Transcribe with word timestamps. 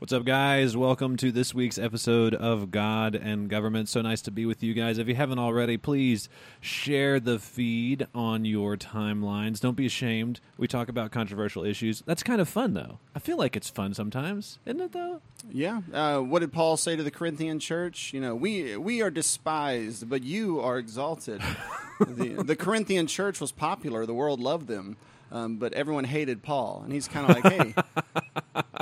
What's 0.00 0.12
up, 0.12 0.24
guys? 0.26 0.76
Welcome 0.76 1.16
to 1.18 1.32
this 1.32 1.54
week's 1.54 1.78
episode 1.78 2.34
of 2.34 2.70
God 2.70 3.14
and 3.14 3.48
Government. 3.48 3.88
So 3.88 4.02
nice 4.02 4.20
to 4.22 4.30
be 4.30 4.44
with 4.44 4.62
you 4.62 4.74
guys. 4.74 4.98
If 4.98 5.08
you 5.08 5.14
haven't 5.14 5.38
already, 5.38 5.78
please 5.78 6.28
share 6.60 7.18
the 7.20 7.38
feed 7.38 8.06
on 8.14 8.44
your 8.44 8.76
timelines. 8.76 9.60
Don't 9.60 9.76
be 9.76 9.86
ashamed. 9.86 10.40
We 10.58 10.68
talk 10.68 10.90
about 10.90 11.10
controversial 11.10 11.64
issues. 11.64 12.02
That's 12.04 12.22
kind 12.22 12.40
of 12.40 12.50
fun, 12.50 12.74
though. 12.74 12.98
I 13.14 13.18
feel 13.18 13.38
like 13.38 13.56
it's 13.56 13.70
fun 13.70 13.94
sometimes, 13.94 14.58
isn't 14.66 14.80
it, 14.80 14.92
though? 14.92 15.22
Yeah. 15.50 15.80
Uh, 15.90 16.18
what 16.18 16.40
did 16.40 16.52
Paul 16.52 16.76
say 16.76 16.96
to 16.96 17.02
the 17.02 17.10
Corinthian 17.12 17.58
church? 17.58 18.12
You 18.12 18.20
know, 18.20 18.34
we 18.34 18.76
we 18.76 19.00
are 19.00 19.10
despised, 19.10 20.10
but 20.10 20.22
you 20.22 20.60
are 20.60 20.76
exalted. 20.76 21.40
the, 22.00 22.42
the 22.42 22.56
Corinthian 22.56 23.06
church 23.06 23.40
was 23.40 23.52
popular; 23.52 24.04
the 24.04 24.14
world 24.14 24.40
loved 24.40 24.66
them, 24.66 24.96
um, 25.32 25.56
but 25.56 25.72
everyone 25.72 26.04
hated 26.04 26.42
Paul, 26.42 26.82
and 26.84 26.92
he's 26.92 27.08
kind 27.08 27.30
of 27.30 27.42
like, 27.42 27.52
hey. 27.52 27.74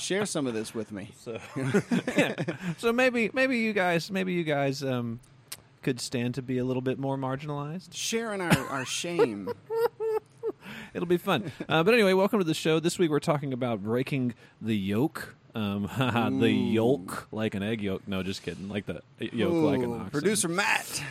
Share 0.00 0.26
some 0.26 0.46
of 0.46 0.54
this 0.54 0.74
with 0.74 0.92
me. 0.92 1.10
So, 1.18 1.38
yeah. 2.16 2.34
so 2.78 2.92
maybe 2.92 3.30
maybe 3.32 3.58
you 3.58 3.72
guys 3.72 4.10
maybe 4.10 4.32
you 4.32 4.44
guys 4.44 4.82
um, 4.82 5.20
could 5.82 6.00
stand 6.00 6.34
to 6.36 6.42
be 6.42 6.58
a 6.58 6.64
little 6.64 6.80
bit 6.82 6.98
more 6.98 7.16
marginalized. 7.16 7.88
Sharing 7.92 8.40
our, 8.40 8.56
our 8.68 8.84
shame. 8.84 9.50
It'll 10.94 11.06
be 11.06 11.16
fun. 11.18 11.52
Uh, 11.68 11.82
but 11.82 11.94
anyway, 11.94 12.12
welcome 12.14 12.38
to 12.38 12.44
the 12.44 12.54
show. 12.54 12.80
This 12.80 12.98
week 12.98 13.10
we're 13.10 13.20
talking 13.20 13.52
about 13.52 13.82
breaking 13.82 14.34
the 14.60 14.76
yoke. 14.76 15.34
Um, 15.54 15.88
the 16.40 16.50
yolk 16.50 17.26
like 17.32 17.54
an 17.54 17.62
egg 17.62 17.82
yolk. 17.82 18.06
No, 18.06 18.22
just 18.22 18.42
kidding. 18.42 18.68
Like 18.68 18.86
the 18.86 19.02
yoke 19.18 19.52
Ooh, 19.52 19.66
like 19.66 19.80
an 19.80 19.92
oxen. 19.92 20.10
Producer 20.10 20.48
Matt 20.48 21.02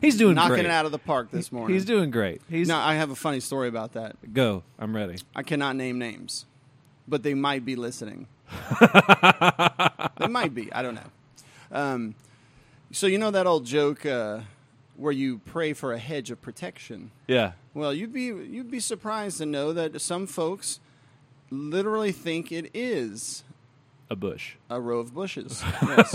He's 0.00 0.16
doing 0.16 0.34
knocking 0.34 0.54
great. 0.54 0.64
it 0.64 0.70
out 0.70 0.86
of 0.86 0.92
the 0.92 0.98
park 0.98 1.30
this 1.30 1.52
morning. 1.52 1.74
He's 1.74 1.84
doing 1.84 2.10
great. 2.10 2.40
He's 2.48 2.68
now, 2.68 2.84
I 2.84 2.94
have 2.94 3.10
a 3.10 3.14
funny 3.14 3.40
story 3.40 3.68
about 3.68 3.92
that. 3.92 4.32
go. 4.32 4.62
I'm 4.78 4.96
ready. 4.96 5.18
I 5.36 5.42
cannot 5.42 5.76
name 5.76 5.98
names, 5.98 6.46
but 7.10 7.22
they 7.22 7.34
might 7.34 7.64
be 7.64 7.76
listening. 7.76 8.26
they 8.80 10.26
might 10.28 10.54
be. 10.54 10.72
I 10.72 10.82
don't 10.82 10.94
know. 10.94 11.10
Um, 11.72 12.14
so 12.92 13.06
you 13.06 13.18
know 13.18 13.30
that 13.30 13.46
old 13.46 13.66
joke 13.66 14.04
uh, 14.06 14.40
where 14.96 15.12
you 15.12 15.38
pray 15.44 15.72
for 15.72 15.92
a 15.92 15.98
hedge 15.98 16.30
of 16.30 16.40
protection. 16.40 17.10
Yeah. 17.26 17.52
Well, 17.74 17.92
you'd 17.94 18.12
be 18.12 18.24
you'd 18.24 18.70
be 18.70 18.80
surprised 18.80 19.38
to 19.38 19.46
know 19.46 19.72
that 19.72 20.00
some 20.00 20.26
folks 20.26 20.80
literally 21.50 22.12
think 22.12 22.50
it 22.52 22.70
is 22.74 23.44
A 24.10 24.16
bush. 24.16 24.54
a 24.68 24.80
row 24.80 24.98
of 24.98 25.14
bushes. 25.14 25.62
Yes. 25.82 26.14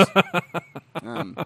um, 1.03 1.37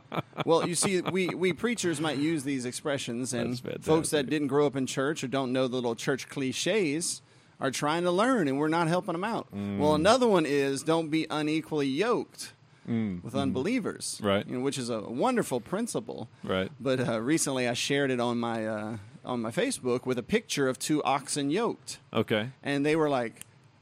well, 0.45 0.67
you 0.67 0.75
see, 0.75 1.02
we, 1.02 1.27
we 1.29 1.53
preachers 1.53 1.99
might 1.99 2.17
use 2.17 2.43
these 2.43 2.65
expressions, 2.65 3.33
and 3.33 3.59
folks 3.83 4.09
that 4.11 4.29
didn't 4.29 4.47
grow 4.47 4.65
up 4.65 4.75
in 4.75 4.85
church 4.87 5.23
or 5.23 5.27
don't 5.27 5.52
know 5.53 5.67
the 5.67 5.75
little 5.75 5.95
church 5.95 6.27
cliches 6.29 7.21
are 7.59 7.71
trying 7.71 8.03
to 8.03 8.11
learn, 8.11 8.47
and 8.47 8.57
we're 8.57 8.67
not 8.69 8.88
helping 8.88 9.13
them 9.13 9.23
out. 9.23 9.47
Mm. 9.53 9.77
Well, 9.79 9.95
another 9.95 10.27
one 10.27 10.45
is 10.45 10.83
don't 10.83 11.09
be 11.09 11.27
unequally 11.29 11.88
yoked 11.88 12.53
with 12.88 13.35
unbelievers, 13.35 14.19
Mm. 14.21 14.25
Right. 14.25 14.47
You 14.47 14.57
know, 14.57 14.63
which 14.63 14.77
is 14.79 14.89
a 14.89 15.02
wonderful 15.02 15.59
principle. 15.59 16.27
Right. 16.43 16.71
But 16.80 17.07
uh, 17.07 17.21
recently, 17.21 17.67
I 17.67 17.73
shared 17.73 18.09
it 18.09 18.19
on 18.19 18.39
my 18.39 18.65
uh, 18.65 18.97
on 19.23 19.41
my 19.41 19.52
Facebook 19.52 20.05
with 20.07 20.17
a 20.17 20.23
picture 20.23 20.67
of 20.67 20.80
two 20.80 21.03
oxen 21.03 21.52
yoked 21.52 21.99
Okay. 22.11 22.49
and 22.63 22.83
they 22.85 22.95
were 22.95 23.09
like, 23.09 23.41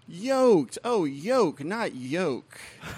"Yoked? 0.09 0.77
Oh, 0.83 1.05
yoke, 1.05 1.63
not 1.63 1.95
yoke. 1.95 2.59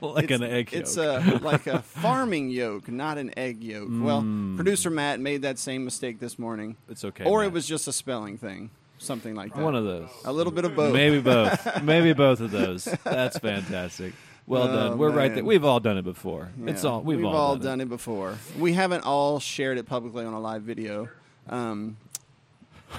Like 0.00 0.30
it's, 0.30 0.40
an 0.40 0.44
egg 0.48 0.70
yolk. 0.72 0.80
It's 0.82 0.96
a 0.96 1.40
like 1.42 1.66
a 1.66 1.82
farming 2.02 2.50
yoke, 2.50 2.86
not 2.88 3.18
an 3.18 3.36
egg 3.36 3.64
yolk." 3.64 3.88
Well, 3.90 4.20
producer 4.56 4.90
Matt 4.90 5.18
made 5.18 5.42
that 5.42 5.58
same 5.58 5.84
mistake 5.84 6.20
this 6.20 6.38
morning, 6.38 6.76
it's 6.88 7.04
okay. 7.04 7.24
or 7.24 7.40
Matt. 7.40 7.48
it 7.48 7.52
was 7.52 7.66
just 7.66 7.88
a 7.88 7.92
spelling 7.92 8.38
thing, 8.38 8.70
something 8.98 9.34
like 9.34 9.54
that. 9.54 9.62
one 9.62 9.74
of 9.74 9.84
those. 9.84 10.08
a 10.24 10.32
little 10.32 10.52
bit 10.52 10.64
of 10.64 10.74
both. 10.76 10.92
Maybe 10.92 11.20
both. 11.20 11.82
Maybe 11.82 12.12
both 12.12 12.40
of 12.40 12.50
those. 12.50 12.84
That's 13.04 13.38
fantastic. 13.38 14.12
Well 14.46 14.62
Oh, 14.64 14.66
done. 14.90 14.98
We're 14.98 15.10
right 15.10 15.34
there. 15.34 15.44
We've 15.44 15.64
all 15.64 15.78
done 15.80 15.98
it 15.98 16.04
before. 16.04 16.48
Yeah, 16.58 16.70
It's 16.70 16.84
all 16.84 17.02
we've, 17.02 17.24
all, 17.24 17.56
done, 17.56 17.64
done 17.66 17.80
it. 17.82 17.88
before. 17.88 18.38
We 18.58 18.72
haven't 18.72 19.04
all 19.04 19.40
shared 19.40 19.76
it 19.78 19.86
publicly 19.86 20.24
on 20.24 20.32
a 20.32 20.40
live 20.40 20.62
video, 20.62 21.08
um, 21.50 21.98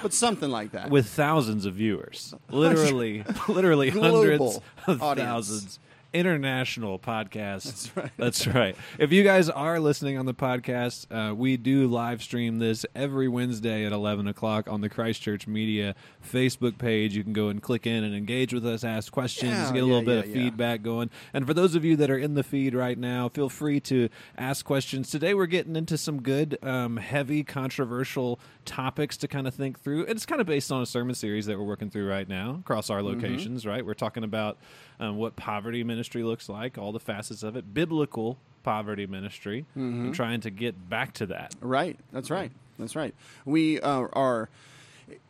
but 0.03 0.13
something 0.13 0.49
like 0.49 0.71
that. 0.73 0.91
with 0.91 1.07
thousands 1.07 1.65
of 1.65 1.73
viewers. 1.73 2.35
Literally, 2.49 3.23
literally 3.47 3.89
hundreds 3.89 4.59
of 4.85 5.01
audience. 5.01 5.27
thousands. 5.27 5.79
International 6.13 6.99
podcast. 6.99 7.63
That's 7.63 7.95
right. 7.97 8.11
That's 8.17 8.47
right. 8.47 8.75
If 8.97 9.11
you 9.11 9.23
guys 9.23 9.49
are 9.49 9.79
listening 9.79 10.17
on 10.17 10.25
the 10.25 10.33
podcast, 10.33 11.05
uh, 11.11 11.33
we 11.35 11.57
do 11.57 11.87
live 11.87 12.21
stream 12.23 12.59
this 12.59 12.85
every 12.95 13.27
Wednesday 13.27 13.85
at 13.85 13.91
11 13.91 14.27
o'clock 14.27 14.69
on 14.69 14.81
the 14.81 14.89
Christchurch 14.89 15.47
Media 15.47 15.95
Facebook 16.23 16.77
page. 16.77 17.15
You 17.15 17.23
can 17.23 17.33
go 17.33 17.49
and 17.49 17.61
click 17.61 17.85
in 17.87 18.03
and 18.03 18.15
engage 18.15 18.53
with 18.53 18.65
us, 18.65 18.83
ask 18.83 19.11
questions, 19.11 19.51
Yeah, 19.51 19.71
get 19.73 19.83
a 19.83 19.85
little 19.85 20.01
bit 20.01 20.13
yeah, 20.13 20.19
of 20.21 20.27
yeah. 20.27 20.33
feedback 20.43 20.81
going. 20.83 21.09
And 21.33 21.45
for 21.47 21.53
those 21.53 21.75
of 21.75 21.83
you 21.83 21.95
that 21.97 22.09
are 22.09 22.17
in 22.17 22.35
the 22.35 22.43
feed 22.43 22.75
right 22.75 22.97
now, 22.97 23.29
feel 23.29 23.49
free 23.49 23.79
to 23.81 24.09
ask 24.37 24.65
questions. 24.65 25.09
Today 25.09 25.33
we're 25.33 25.45
getting 25.47 25.75
into 25.75 25.97
some 25.97 26.21
good, 26.21 26.57
um, 26.63 26.97
heavy, 26.97 27.43
controversial 27.43 28.39
topics 28.65 29.17
to 29.17 29.27
kind 29.27 29.47
of 29.47 29.55
think 29.55 29.79
through. 29.79 30.01
And 30.01 30.11
it's 30.11 30.25
kind 30.25 30.41
of 30.41 30.47
based 30.47 30.71
on 30.71 30.81
a 30.81 30.85
sermon 30.85 31.15
series 31.15 31.45
that 31.47 31.57
we're 31.57 31.65
working 31.65 31.89
through 31.89 32.07
right 32.07 32.27
now 32.29 32.57
across 32.59 32.89
our 32.89 32.99
Mm-hmm. 32.99 33.21
locations, 33.21 33.65
right? 33.65 33.85
We're 33.85 33.93
talking 33.93 34.25
about 34.25 34.57
um, 34.99 35.17
what 35.17 35.35
poverty 35.35 35.83
ministry 35.83 36.23
looks 36.23 36.49
like, 36.49 36.77
all 36.77 36.91
the 36.91 36.99
facets 36.99 37.43
of 37.43 37.55
it, 37.55 37.73
biblical 37.73 38.37
poverty 38.63 39.07
ministry. 39.07 39.65
Mm-hmm. 39.77 40.07
I'm 40.07 40.13
trying 40.13 40.41
to 40.41 40.49
get 40.49 40.89
back 40.89 41.13
to 41.15 41.25
that. 41.27 41.55
Right. 41.61 41.97
That's 42.11 42.29
right. 42.29 42.51
That's 42.77 42.95
right. 42.95 43.13
We 43.45 43.79
uh, 43.79 44.07
are 44.13 44.49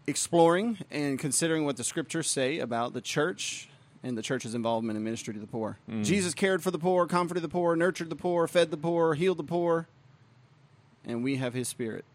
exploring 0.08 0.80
and 0.92 1.20
considering 1.20 1.66
what 1.66 1.78
the 1.78 1.84
scriptures 1.84 2.30
say 2.30 2.60
about 2.60 2.94
the 2.94 3.02
church 3.02 3.70
and 4.04 4.18
the 4.18 4.22
church's 4.22 4.56
involvement 4.56 4.98
in 4.98 5.04
ministry 5.04 5.34
to 5.34 5.40
the 5.40 5.48
poor. 5.48 5.78
Jesus 6.02 6.34
cared 6.34 6.64
for 6.64 6.72
the 6.72 6.80
poor, 6.80 7.06
comforted 7.06 7.44
the 7.44 7.50
poor, 7.50 7.76
nurtured 7.76 8.10
the 8.10 8.16
poor, 8.16 8.48
fed 8.48 8.72
the 8.72 8.78
poor, 8.78 9.14
healed 9.14 9.38
the 9.38 9.44
poor, 9.44 9.88
and 11.06 11.24
we 11.24 11.36
have 11.38 11.54
his 11.54 11.68
spirit. 11.68 12.06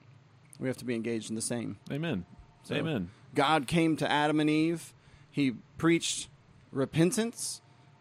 We 0.58 0.68
have 0.68 0.76
to 0.78 0.84
be 0.84 0.94
engaged 0.94 1.28
in 1.28 1.36
the 1.36 1.42
same. 1.42 1.78
Amen. 1.90 2.24
So, 2.62 2.74
Amen. 2.74 3.10
God 3.34 3.66
came 3.66 3.96
to 3.96 4.10
Adam 4.10 4.40
and 4.40 4.48
Eve. 4.48 4.94
He 5.30 5.56
preached 5.76 6.28
repentance, 6.74 7.60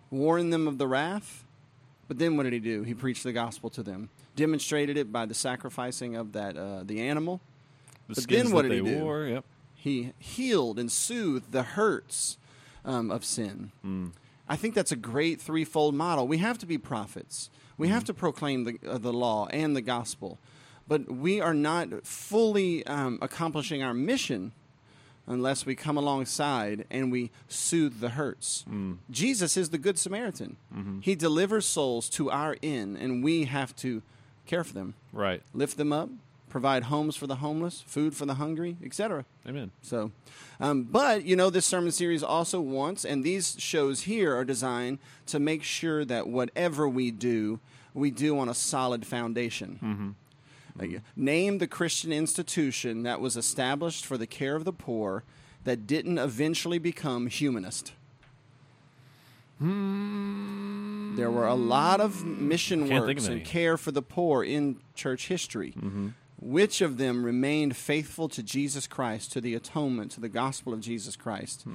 warned 0.10 0.52
them 0.52 0.68
of 0.68 0.78
the 0.78 0.88
wrath. 0.88 1.46
But 2.08 2.20
then 2.20 2.36
what 2.36 2.44
did 2.44 2.54
he 2.54 2.60
do? 2.60 2.84
He 2.84 2.94
preached 2.94 3.24
the 3.24 3.32
gospel 3.32 3.70
to 3.72 3.84
them, 3.84 4.10
demonstrated 4.36 4.98
it 4.98 5.12
by 5.12 5.26
the 5.26 5.34
sacrificing 5.34 6.16
of 6.16 6.34
that 6.34 6.58
uh, 6.58 6.84
the 6.84 7.02
animal. 7.02 7.40
The 8.10 8.16
But 8.16 8.28
then 8.28 8.52
what 8.52 8.64
did 8.64 8.74
he 8.74 8.82
do? 8.82 9.00
wore. 9.00 9.24
Yep. 9.26 9.46
He 9.76 10.14
healed 10.20 10.80
and 10.80 10.92
soothed 10.92 11.52
the 11.52 11.64
hurts 11.64 12.38
um, 12.86 13.10
of 13.12 13.24
sin. 13.24 13.72
I 14.48 14.56
think 14.58 14.76
that's 14.76 14.92
a 14.92 14.98
great 14.98 15.40
threefold 15.42 15.96
model. 15.96 16.28
We 16.28 16.38
have 16.40 16.58
to 16.60 16.66
be 16.66 16.78
prophets. 16.78 17.50
We 17.78 17.88
have 17.88 18.04
to 18.06 18.14
proclaim 18.14 18.66
the, 18.66 18.80
uh, 18.88 18.98
the 18.98 19.14
law 19.14 19.48
and 19.48 19.76
the 19.76 19.82
gospel, 19.82 20.38
but 20.88 21.10
we 21.12 21.42
are 21.42 21.54
not 21.54 22.06
fully 22.06 22.86
um, 22.86 23.18
accomplishing 23.22 23.82
our 23.82 23.94
mission 23.94 24.52
unless 25.28 25.66
we 25.66 25.76
come 25.76 25.98
alongside 25.98 26.86
and 26.92 27.12
we 27.12 27.32
soothe 27.48 28.00
the 28.00 28.10
hurts. 28.10 28.66
Mm. 28.70 28.98
Jesus 29.10 29.56
is 29.58 29.70
the 29.70 29.78
Good 29.78 29.98
Samaritan. 29.98 30.58
Mm-hmm. 30.76 31.00
He 31.02 31.16
delivers 31.16 31.66
souls 31.66 32.10
to 32.12 32.30
our 32.30 32.58
inn, 32.62 32.98
and 32.98 33.24
we 33.24 33.46
have 33.46 33.76
to 33.78 34.02
care 34.46 34.64
for 34.64 34.74
them, 34.74 34.94
Right. 35.14 35.42
lift 35.54 35.78
them 35.78 35.94
up, 35.94 36.10
provide 36.50 36.84
homes 36.84 37.16
for 37.16 37.26
the 37.28 37.38
homeless, 37.38 37.82
food 37.88 38.14
for 38.16 38.26
the 38.26 38.36
hungry, 38.36 38.78
etc. 38.84 39.26
Amen. 39.48 39.72
So, 39.82 40.12
um, 40.60 40.84
but 40.84 41.24
you 41.26 41.36
know, 41.36 41.50
this 41.50 41.66
sermon 41.66 41.92
series 41.92 42.22
also 42.22 42.60
wants, 42.60 43.06
and 43.06 43.24
these 43.24 43.56
shows 43.60 44.02
here 44.02 44.36
are 44.36 44.44
designed 44.46 45.00
to 45.28 45.40
make 45.40 45.64
sure 45.64 46.04
that 46.06 46.28
whatever 46.28 46.88
we 46.88 47.10
do, 47.12 47.60
we 47.94 48.12
do 48.12 48.38
on 48.38 48.50
a 48.50 48.54
solid 48.54 49.06
foundation. 49.06 49.80
Mm-hmm. 49.82 50.10
Name 51.16 51.60
the 51.60 51.68
Christian 51.68 52.12
institution 52.12 53.04
that 53.04 53.22
was 53.22 53.38
established 53.38 54.06
for 54.06 54.18
the 54.18 54.28
care 54.28 54.56
of 54.56 54.66
the 54.66 54.74
poor 54.74 55.24
that 55.64 55.88
didn't 55.88 56.18
eventually 56.18 56.80
become 56.80 57.28
humanist. 57.28 57.94
There 59.60 61.32
were 61.32 61.48
a 61.48 61.54
lot 61.54 62.02
of 62.02 62.26
mission 62.26 62.90
works 62.90 63.28
of 63.28 63.34
and 63.34 63.46
care 63.46 63.78
for 63.78 63.92
the 63.92 64.02
poor 64.02 64.44
in 64.44 64.78
church 64.96 65.28
history. 65.28 65.74
Which 66.42 66.82
of 66.82 66.98
them 66.98 67.24
remained 67.24 67.78
faithful 67.78 68.28
to 68.30 68.44
Jesus 68.44 68.88
Christ, 68.88 69.32
to 69.34 69.40
the 69.42 69.54
atonement, 69.56 70.12
to 70.14 70.20
the 70.20 70.28
gospel 70.28 70.74
of 70.74 70.82
Jesus 70.82 71.16
Christ 71.16 71.66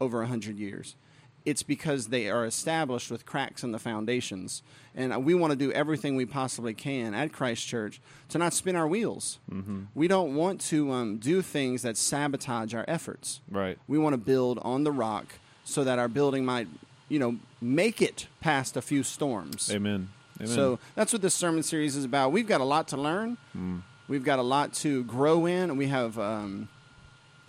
over 0.00 0.20
a 0.22 0.26
hundred 0.26 0.58
years? 0.58 0.96
It's 1.44 1.62
because 1.62 2.08
they 2.08 2.28
are 2.30 2.44
established 2.46 3.10
with 3.10 3.26
cracks 3.26 3.64
in 3.64 3.72
the 3.72 3.78
foundations. 3.78 4.62
And 4.94 5.12
uh, 5.12 5.18
we 5.18 5.34
want 5.34 5.50
to 5.50 5.56
do 5.56 5.72
everything 5.72 6.16
we 6.16 6.26
possibly 6.26 6.74
can 6.74 7.14
at 7.14 7.32
Christ 7.32 7.66
Church 7.66 8.00
to 8.28 8.38
not 8.38 8.52
spin 8.52 8.76
our 8.76 8.86
wheels. 8.86 9.38
We 9.94 10.06
don't 10.06 10.34
want 10.34 10.60
to 10.62 10.92
um, 10.92 11.18
do 11.18 11.42
things 11.42 11.82
that 11.82 11.96
sabotage 11.96 12.74
our 12.74 12.84
efforts. 12.86 13.40
Right. 13.50 13.78
We 13.88 13.98
want 13.98 14.12
to 14.12 14.18
build 14.18 14.58
on 14.62 14.84
the 14.84 14.92
rock 14.92 15.34
so 15.64 15.82
that 15.84 15.98
our 15.98 16.08
building 16.08 16.44
might, 16.44 16.68
you 17.08 17.18
know, 17.18 17.38
make 17.60 18.00
it 18.02 18.28
past 18.40 18.76
a 18.76 18.82
few 18.82 19.02
storms. 19.02 19.70
Amen. 19.72 20.10
Amen. 20.40 20.54
So 20.54 20.78
that's 20.94 21.12
what 21.12 21.22
this 21.22 21.34
sermon 21.34 21.62
series 21.62 21.96
is 21.96 22.04
about. 22.04 22.32
We've 22.32 22.46
got 22.48 22.60
a 22.60 22.64
lot 22.64 22.88
to 22.88 22.96
learn. 22.96 23.36
We've 24.08 24.24
got 24.24 24.38
a 24.38 24.42
lot 24.42 24.74
to 24.74 25.04
grow 25.04 25.46
in, 25.46 25.70
and 25.70 25.78
we 25.78 25.86
have, 25.86 26.18
um, 26.18 26.68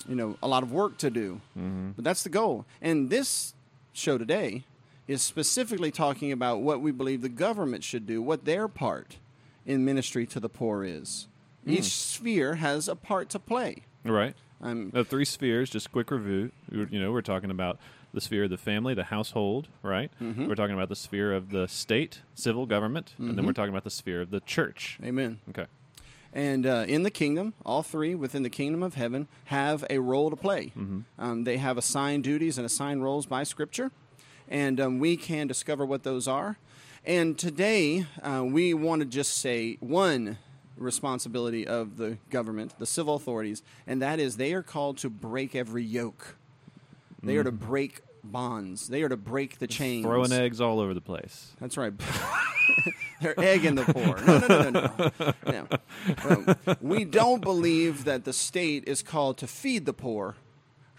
you 0.07 0.16
know, 0.16 0.38
a 0.42 0.48
lot 0.48 0.63
of 0.63 0.72
work 0.72 0.98
to 1.00 1.10
do. 1.10 1.42
But 1.56 2.04
that's 2.04 2.24
the 2.24 2.30
goal. 2.30 2.66
And 2.81 3.10
this 3.10 3.54
show 3.94 4.18
today 4.18 4.63
is 5.07 5.22
specifically 5.22 5.92
talking 5.92 6.31
about 6.31 6.62
what 6.62 6.81
we 6.81 6.92
believe 6.92 7.22
the 7.22 7.30
government 7.30 7.84
should 7.84 8.06
do, 8.06 8.22
what 8.22 8.45
their 8.45 8.68
part 8.68 9.18
in 9.66 9.86
ministry 9.86 10.25
to 10.28 10.40
the 10.40 10.50
poor 10.50 10.84
is. 10.84 11.28
Each 11.66 11.94
sphere 11.95 12.56
has 12.56 12.88
a 12.90 12.95
part 12.95 13.30
to 13.30 13.40
play. 13.40 13.84
Right. 14.04 14.36
Um, 14.62 14.90
The 14.92 15.06
three 15.06 15.25
spheres, 15.25 15.69
just 15.69 15.92
quick 15.92 16.12
review. 16.12 16.51
You 16.72 17.00
know, 17.00 17.12
we're 17.12 17.22
talking 17.22 17.51
about 17.51 17.80
the 18.13 18.22
sphere 18.22 18.44
of 18.45 18.50
the 18.50 18.57
family, 18.57 18.94
the 18.94 19.06
household, 19.06 19.68
right? 19.81 20.12
Mm-hmm. 20.22 20.48
We're 20.48 20.56
talking 20.56 20.75
about 20.75 20.89
the 20.89 20.96
sphere 20.96 21.34
of 21.34 21.50
the 21.51 21.68
state, 21.68 22.22
civil 22.36 22.66
government, 22.66 23.13
and 23.18 23.38
then 23.38 23.46
we're 23.46 23.54
talking 23.54 23.74
about 23.74 23.84
the 23.86 23.89
sphere 23.89 24.22
of 24.22 24.30
the 24.30 24.39
church. 24.42 25.00
amen. 25.04 25.39
Okay. 25.50 25.66
And 26.36 26.66
uh, 26.66 26.86
in 26.88 27.04
the 27.04 27.12
kingdom, 27.12 27.54
all 27.64 27.84
three 27.84 28.16
within 28.16 28.42
the 28.42 28.50
kingdom 28.50 28.82
of 28.82 28.96
heaven 28.96 29.28
have 29.46 29.86
a 29.90 30.00
role 30.00 30.30
to 30.32 30.36
play. 30.36 30.72
Um, 31.20 31.44
they 31.44 31.58
have 31.58 31.78
assigned 31.78 32.24
duties 32.24 32.58
and 32.58 32.66
assigned 32.66 33.04
roles 33.04 33.26
by 33.28 33.44
Scripture, 33.44 33.92
and 34.50 34.80
um, 34.82 35.00
we 35.00 35.16
can 35.16 35.46
discover 35.48 35.86
what 35.86 36.04
those 36.04 36.28
are. 36.28 36.58
And 37.06 37.38
today, 37.38 38.06
uh, 38.22 38.44
we 38.46 38.74
want 38.74 39.02
to 39.02 39.06
just 39.06 39.38
say 39.38 39.78
one 39.80 40.38
responsibility 40.76 41.68
of 41.68 41.98
the 41.98 42.18
government, 42.32 42.80
the 42.80 42.86
civil 42.88 43.16
authorities, 43.16 43.62
and 43.86 44.02
that 44.02 44.20
is 44.20 44.38
they 44.38 44.54
are 44.54 44.64
called 44.64 44.98
to 45.00 45.10
break 45.10 45.56
every 45.56 45.84
yoke. 45.84 46.36
They 47.22 47.38
are 47.38 47.44
to 47.44 47.52
break 47.52 48.02
bonds. 48.24 48.88
They 48.88 49.04
are 49.04 49.10
to 49.10 49.18
break 49.18 49.60
the 49.60 49.68
chains. 49.68 50.06
Throwing 50.06 50.32
eggs 50.34 50.60
all 50.60 50.80
over 50.80 50.94
the 50.94 51.02
place. 51.02 51.52
That's 51.62 51.78
right. 51.78 51.94
They're 53.22 53.40
egging 53.40 53.75
the 53.75 53.84
poor. 53.84 54.20
No, 54.25 54.40
no, 54.40 54.70
no, 54.70 54.92
no, 55.20 55.34
no. 55.48 55.68
no. 56.68 56.75
We 56.81 57.06
don't 57.06 57.42
believe 57.42 58.06
that 58.06 58.24
the 58.25 58.34
state 58.34 58.84
is 58.88 59.02
called 59.02 59.38
to 59.40 59.48
feed 59.48 59.86
the 59.86 59.94
poor, 59.94 60.36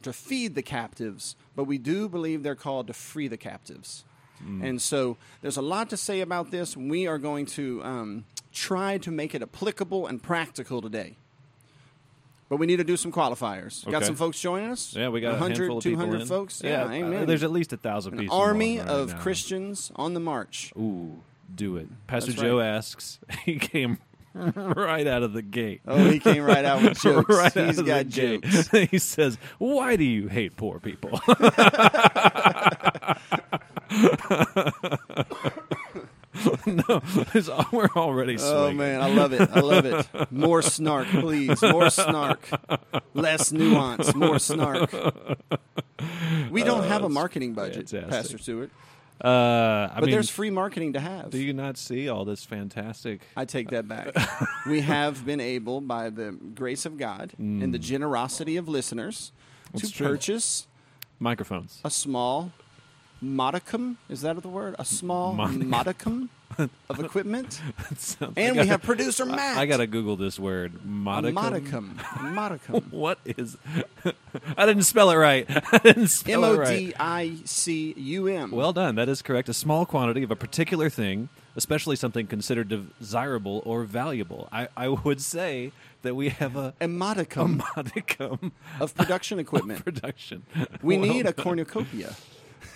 to 0.02 0.12
feed 0.12 0.54
the 0.54 0.62
captives, 0.62 1.36
but 1.56 1.64
we 1.64 1.78
do 1.78 2.08
believe 2.08 2.42
they're 2.42 2.54
called 2.54 2.86
to 2.88 2.92
free 2.92 3.28
the 3.28 3.36
captives. 3.36 4.04
And 4.62 4.82
so 4.82 5.16
there's 5.40 5.56
a 5.56 5.62
lot 5.62 5.88
to 5.88 5.96
say 5.96 6.20
about 6.20 6.50
this. 6.50 6.76
We 6.76 7.06
are 7.06 7.16
going 7.16 7.46
to 7.46 7.82
um, 7.82 8.24
try 8.52 8.98
to 8.98 9.10
make 9.10 9.34
it 9.34 9.40
applicable 9.40 10.06
and 10.06 10.22
practical 10.22 10.82
today. 10.82 11.16
But 12.50 12.58
we 12.58 12.66
need 12.66 12.76
to 12.76 12.84
do 12.84 12.98
some 12.98 13.10
qualifiers. 13.10 13.90
Got 13.90 14.04
some 14.04 14.16
folks 14.16 14.38
joining 14.38 14.68
us? 14.70 14.94
Yeah, 14.94 15.08
we 15.08 15.22
got 15.22 15.28
a 15.28 15.40
100, 15.40 15.56
handful 15.56 15.78
of 15.78 15.84
people 15.84 15.98
200 16.04 16.20
in. 16.20 16.26
folks. 16.26 16.60
Yeah, 16.62 16.84
Yeah, 16.84 16.92
amen. 16.92 17.22
uh, 17.22 17.24
there's 17.24 17.42
at 17.42 17.52
least 17.52 17.72
a 17.72 17.78
thousand 17.78 18.14
An 18.14 18.18
people. 18.20 18.36
army 18.36 18.78
of 18.80 19.14
now. 19.14 19.18
Christians 19.18 19.90
on 19.96 20.12
the 20.12 20.20
march. 20.20 20.72
Ooh, 20.76 21.22
do 21.54 21.76
it. 21.76 21.88
Pastor 22.06 22.32
That's 22.32 22.42
Joe 22.42 22.58
right. 22.58 22.66
asks. 22.66 23.18
He 23.44 23.58
came 23.58 23.98
right 24.34 25.06
out 25.06 25.22
of 25.22 25.32
the 25.32 25.42
gate. 25.42 25.80
Oh, 25.86 26.10
he 26.10 26.18
came 26.18 26.42
right 26.42 26.64
out 26.64 26.82
with 26.82 26.98
jokes. 27.02 27.28
right 27.28 27.52
He's 27.52 27.80
got 27.82 28.08
jokes. 28.08 28.68
he 28.68 28.98
says, 28.98 29.38
"Why 29.58 29.96
do 29.96 30.04
you 30.04 30.26
hate 30.28 30.56
poor 30.56 30.80
people?" 30.80 31.20
no, 36.66 37.00
we're 37.72 37.88
already 37.94 38.36
Oh 38.40 38.72
man, 38.72 39.00
I 39.00 39.08
love 39.14 39.32
it. 39.32 39.48
I 39.52 39.60
love 39.60 39.86
it. 39.86 40.32
More 40.32 40.62
snark, 40.62 41.06
please. 41.08 41.62
More 41.62 41.90
snark. 41.90 42.48
Less 43.14 43.52
nuance. 43.52 44.14
More 44.14 44.40
snark. 44.40 44.90
We 46.50 46.64
don't 46.64 46.84
have 46.84 47.02
a 47.02 47.06
uh, 47.06 47.10
marketing 47.10 47.54
budget, 47.54 47.88
fantastic. 47.88 48.10
Pastor 48.10 48.38
Stewart. 48.38 48.70
Uh, 49.24 49.88
I 49.90 49.94
But 49.94 50.04
mean, 50.04 50.10
there's 50.12 50.28
free 50.28 50.50
marketing 50.50 50.92
to 50.92 51.00
have. 51.00 51.30
do 51.30 51.38
you 51.38 51.54
not 51.54 51.78
see 51.78 52.08
all 52.10 52.24
this 52.26 52.44
fantastic? 52.44 53.22
I 53.36 53.46
take 53.46 53.70
that 53.70 53.88
back. 53.88 54.08
we 54.66 54.82
have 54.82 55.24
been 55.24 55.40
able, 55.40 55.80
by 55.80 56.10
the 56.10 56.32
grace 56.54 56.84
of 56.84 56.98
God 56.98 57.32
and 57.38 57.72
the 57.72 57.78
generosity 57.78 58.56
of 58.56 58.68
listeners, 58.68 59.32
Mm. 59.68 59.80
That's 59.80 59.90
to 59.90 59.96
true. 59.96 60.06
purchase 60.08 60.66
Microphones. 61.18 61.80
a 61.84 61.90
small 61.90 62.52
modicum. 63.20 63.98
Is 64.08 64.20
that 64.20 64.40
the 64.42 64.48
word? 64.48 64.76
A 64.78 64.84
small 64.84 65.32
modicum 65.32 66.30
of 66.88 67.00
equipment. 67.00 67.60
And 68.36 68.36
like 68.36 68.54
we 68.54 68.60
I- 68.60 68.64
have 68.64 68.82
producer 68.82 69.24
Matt. 69.26 69.56
I 69.56 69.66
gotta 69.66 69.86
Google 69.86 70.16
this 70.16 70.38
word. 70.38 70.84
Modicum. 70.84 71.34
modicum. 71.34 72.00
Modicum. 72.20 72.84
What 72.90 73.18
is? 73.24 73.56
I 74.56 74.66
didn't 74.66 74.82
spell 74.84 75.10
it 75.10 75.16
right. 75.16 75.46
I 75.72 75.78
didn't 75.78 76.08
spell 76.08 76.44
M 76.44 76.54
it 76.54 76.58
right. 76.58 76.78
D 76.88 76.94
I 76.98 77.36
C 77.44 77.94
U 77.96 78.26
M. 78.28 78.50
Well 78.50 78.72
done. 78.72 78.94
That 78.96 79.08
is 79.08 79.22
correct. 79.22 79.48
A 79.48 79.54
small 79.54 79.86
quantity 79.86 80.22
of 80.22 80.30
a 80.30 80.36
particular 80.36 80.88
thing, 80.90 81.28
especially 81.56 81.96
something 81.96 82.26
considered 82.26 82.68
desirable 83.00 83.62
or 83.64 83.84
valuable. 83.84 84.48
I, 84.52 84.68
I 84.76 84.88
would 84.88 85.20
say 85.20 85.72
that 86.02 86.14
we 86.14 86.28
have 86.28 86.54
a, 86.56 86.74
a 86.80 86.84
a 86.84 86.88
modicum 86.88 87.62
modicum 87.76 88.52
of 88.80 88.94
production 88.94 89.38
equipment. 89.38 89.84
production. 89.84 90.42
We 90.82 90.98
Well 90.98 91.08
need 91.08 91.26
a 91.26 91.32
cornucopia. 91.32 92.14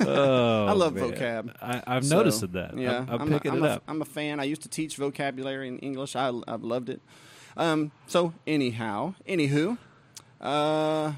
Oh, 0.00 0.66
I 0.68 0.72
love 0.72 0.94
man. 0.94 1.10
vocab. 1.12 1.54
I, 1.60 1.82
I've 1.86 2.04
So, 2.06 2.16
noticed 2.16 2.52
that. 2.52 2.76
Yeah, 2.78 3.04
I'm, 3.08 3.22
I'm 3.22 3.32
a- 3.32 3.36
picking 3.38 3.52
I'm 3.52 3.64
it 3.64 3.66
a- 3.66 3.70
up. 3.74 3.82
I'm 3.88 4.02
a 4.02 4.04
fan. 4.04 4.40
I 4.40 4.44
used 4.44 4.62
to 4.62 4.68
teach 4.68 4.96
vocabulary 4.96 5.68
in 5.68 5.78
English. 5.78 6.14
I, 6.16 6.32
I've 6.46 6.62
loved 6.64 6.88
it. 6.88 7.00
Um, 7.56 7.90
so 8.06 8.34
anyhow, 8.46 9.14
anywho, 9.28 9.78
uh, 10.40 11.12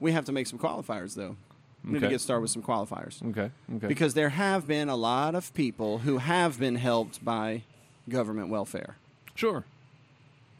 we 0.00 0.12
have 0.12 0.24
to 0.26 0.32
make 0.32 0.46
some 0.46 0.58
qualifiers 0.58 1.14
though. 1.14 1.36
We 1.84 1.92
need 1.92 2.00
to 2.00 2.08
get 2.08 2.20
started 2.20 2.42
with 2.42 2.50
some 2.50 2.62
qualifiers 2.62 3.24
okay. 3.30 3.52
Okay. 3.76 3.86
because 3.86 4.14
there 4.14 4.30
have 4.30 4.66
been 4.66 4.88
a 4.88 4.96
lot 4.96 5.36
of 5.36 5.54
people 5.54 5.98
who 5.98 6.18
have 6.18 6.58
been 6.58 6.74
helped 6.74 7.24
by 7.24 7.62
government 8.08 8.48
welfare. 8.48 8.96
sure. 9.36 9.64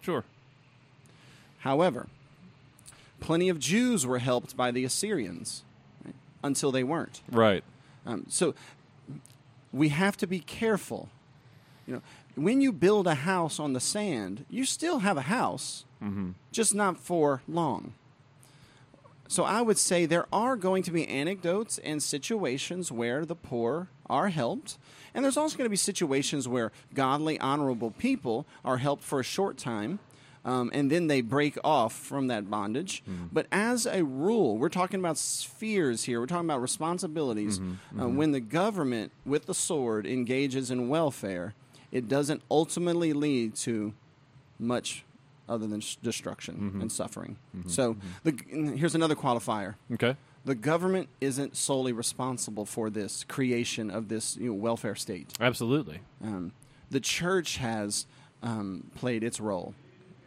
Sure. 0.00 0.24
However, 1.58 2.06
plenty 3.18 3.48
of 3.48 3.58
Jews 3.58 4.06
were 4.06 4.20
helped 4.20 4.56
by 4.56 4.70
the 4.70 4.84
Assyrians 4.84 5.64
until 6.42 6.72
they 6.72 6.84
weren't. 6.84 7.22
Right. 7.30 7.64
Um, 8.04 8.26
so 8.28 8.54
we 9.72 9.88
have 9.90 10.16
to 10.18 10.26
be 10.26 10.40
careful. 10.40 11.08
You 11.86 11.94
know, 11.94 12.02
when 12.34 12.60
you 12.60 12.72
build 12.72 13.06
a 13.06 13.14
house 13.14 13.58
on 13.58 13.72
the 13.72 13.80
sand, 13.80 14.44
you 14.50 14.64
still 14.64 15.00
have 15.00 15.16
a 15.16 15.22
house, 15.22 15.84
just 16.52 16.74
not 16.74 16.98
for 16.98 17.42
long. 17.48 17.94
So 19.28 19.42
I 19.44 19.60
would 19.60 19.78
say 19.78 20.06
there 20.06 20.26
are 20.32 20.54
going 20.56 20.82
to 20.84 20.90
be 20.92 21.08
anecdotes 21.08 21.78
and 21.78 22.02
situations 22.02 22.92
where 22.92 23.24
the 23.24 23.34
poor 23.34 23.88
are 24.08 24.28
helped, 24.28 24.78
and 25.14 25.24
there's 25.24 25.36
also 25.36 25.56
going 25.56 25.66
to 25.66 25.70
be 25.70 25.76
situations 25.76 26.46
where 26.46 26.70
godly, 26.94 27.40
honorable 27.40 27.90
people 27.90 28.46
are 28.64 28.76
helped 28.76 29.02
for 29.02 29.18
a 29.18 29.24
short 29.24 29.56
time. 29.56 29.98
Um, 30.46 30.70
and 30.72 30.88
then 30.90 31.08
they 31.08 31.22
break 31.22 31.58
off 31.64 31.92
from 31.92 32.28
that 32.28 32.48
bondage. 32.48 33.02
But 33.32 33.46
as 33.50 33.84
a 33.84 34.04
rule, 34.04 34.56
we're 34.58 34.68
talking 34.68 35.00
about 35.00 35.18
spheres 35.18 36.04
here. 36.04 36.20
We're 36.20 36.26
talking 36.26 36.48
about 36.48 36.62
responsibilities. 36.62 37.60
Uh, 38.00 38.08
when 38.08 38.30
the 38.30 38.38
government, 38.40 39.10
with 39.26 39.46
the 39.46 39.54
sword, 39.54 40.06
engages 40.06 40.70
in 40.70 40.88
welfare, 40.88 41.54
it 41.90 42.08
doesn't 42.08 42.42
ultimately 42.48 43.12
lead 43.12 43.56
to 43.56 43.92
much 44.58 45.04
other 45.48 45.66
than 45.66 45.80
s- 45.82 45.96
destruction 46.02 46.78
and 46.80 46.90
suffering. 46.92 47.36
So 47.66 47.96
the, 48.24 48.32
here's 48.76 48.94
another 48.94 49.14
qualifier 49.16 49.74
Okay. 49.92 50.16
the 50.44 50.54
government 50.54 51.08
isn't 51.20 51.56
solely 51.56 51.92
responsible 51.92 52.66
for 52.66 52.88
this 52.90 53.24
creation 53.24 53.90
of 53.90 54.08
this 54.08 54.36
you 54.36 54.48
know, 54.48 54.54
welfare 54.54 54.94
state. 54.94 55.32
Absolutely. 55.40 56.00
Um, 56.22 56.52
the 56.90 57.00
church 57.00 57.56
has 57.58 58.06
um, 58.44 58.90
played 58.94 59.24
its 59.24 59.40
role. 59.40 59.74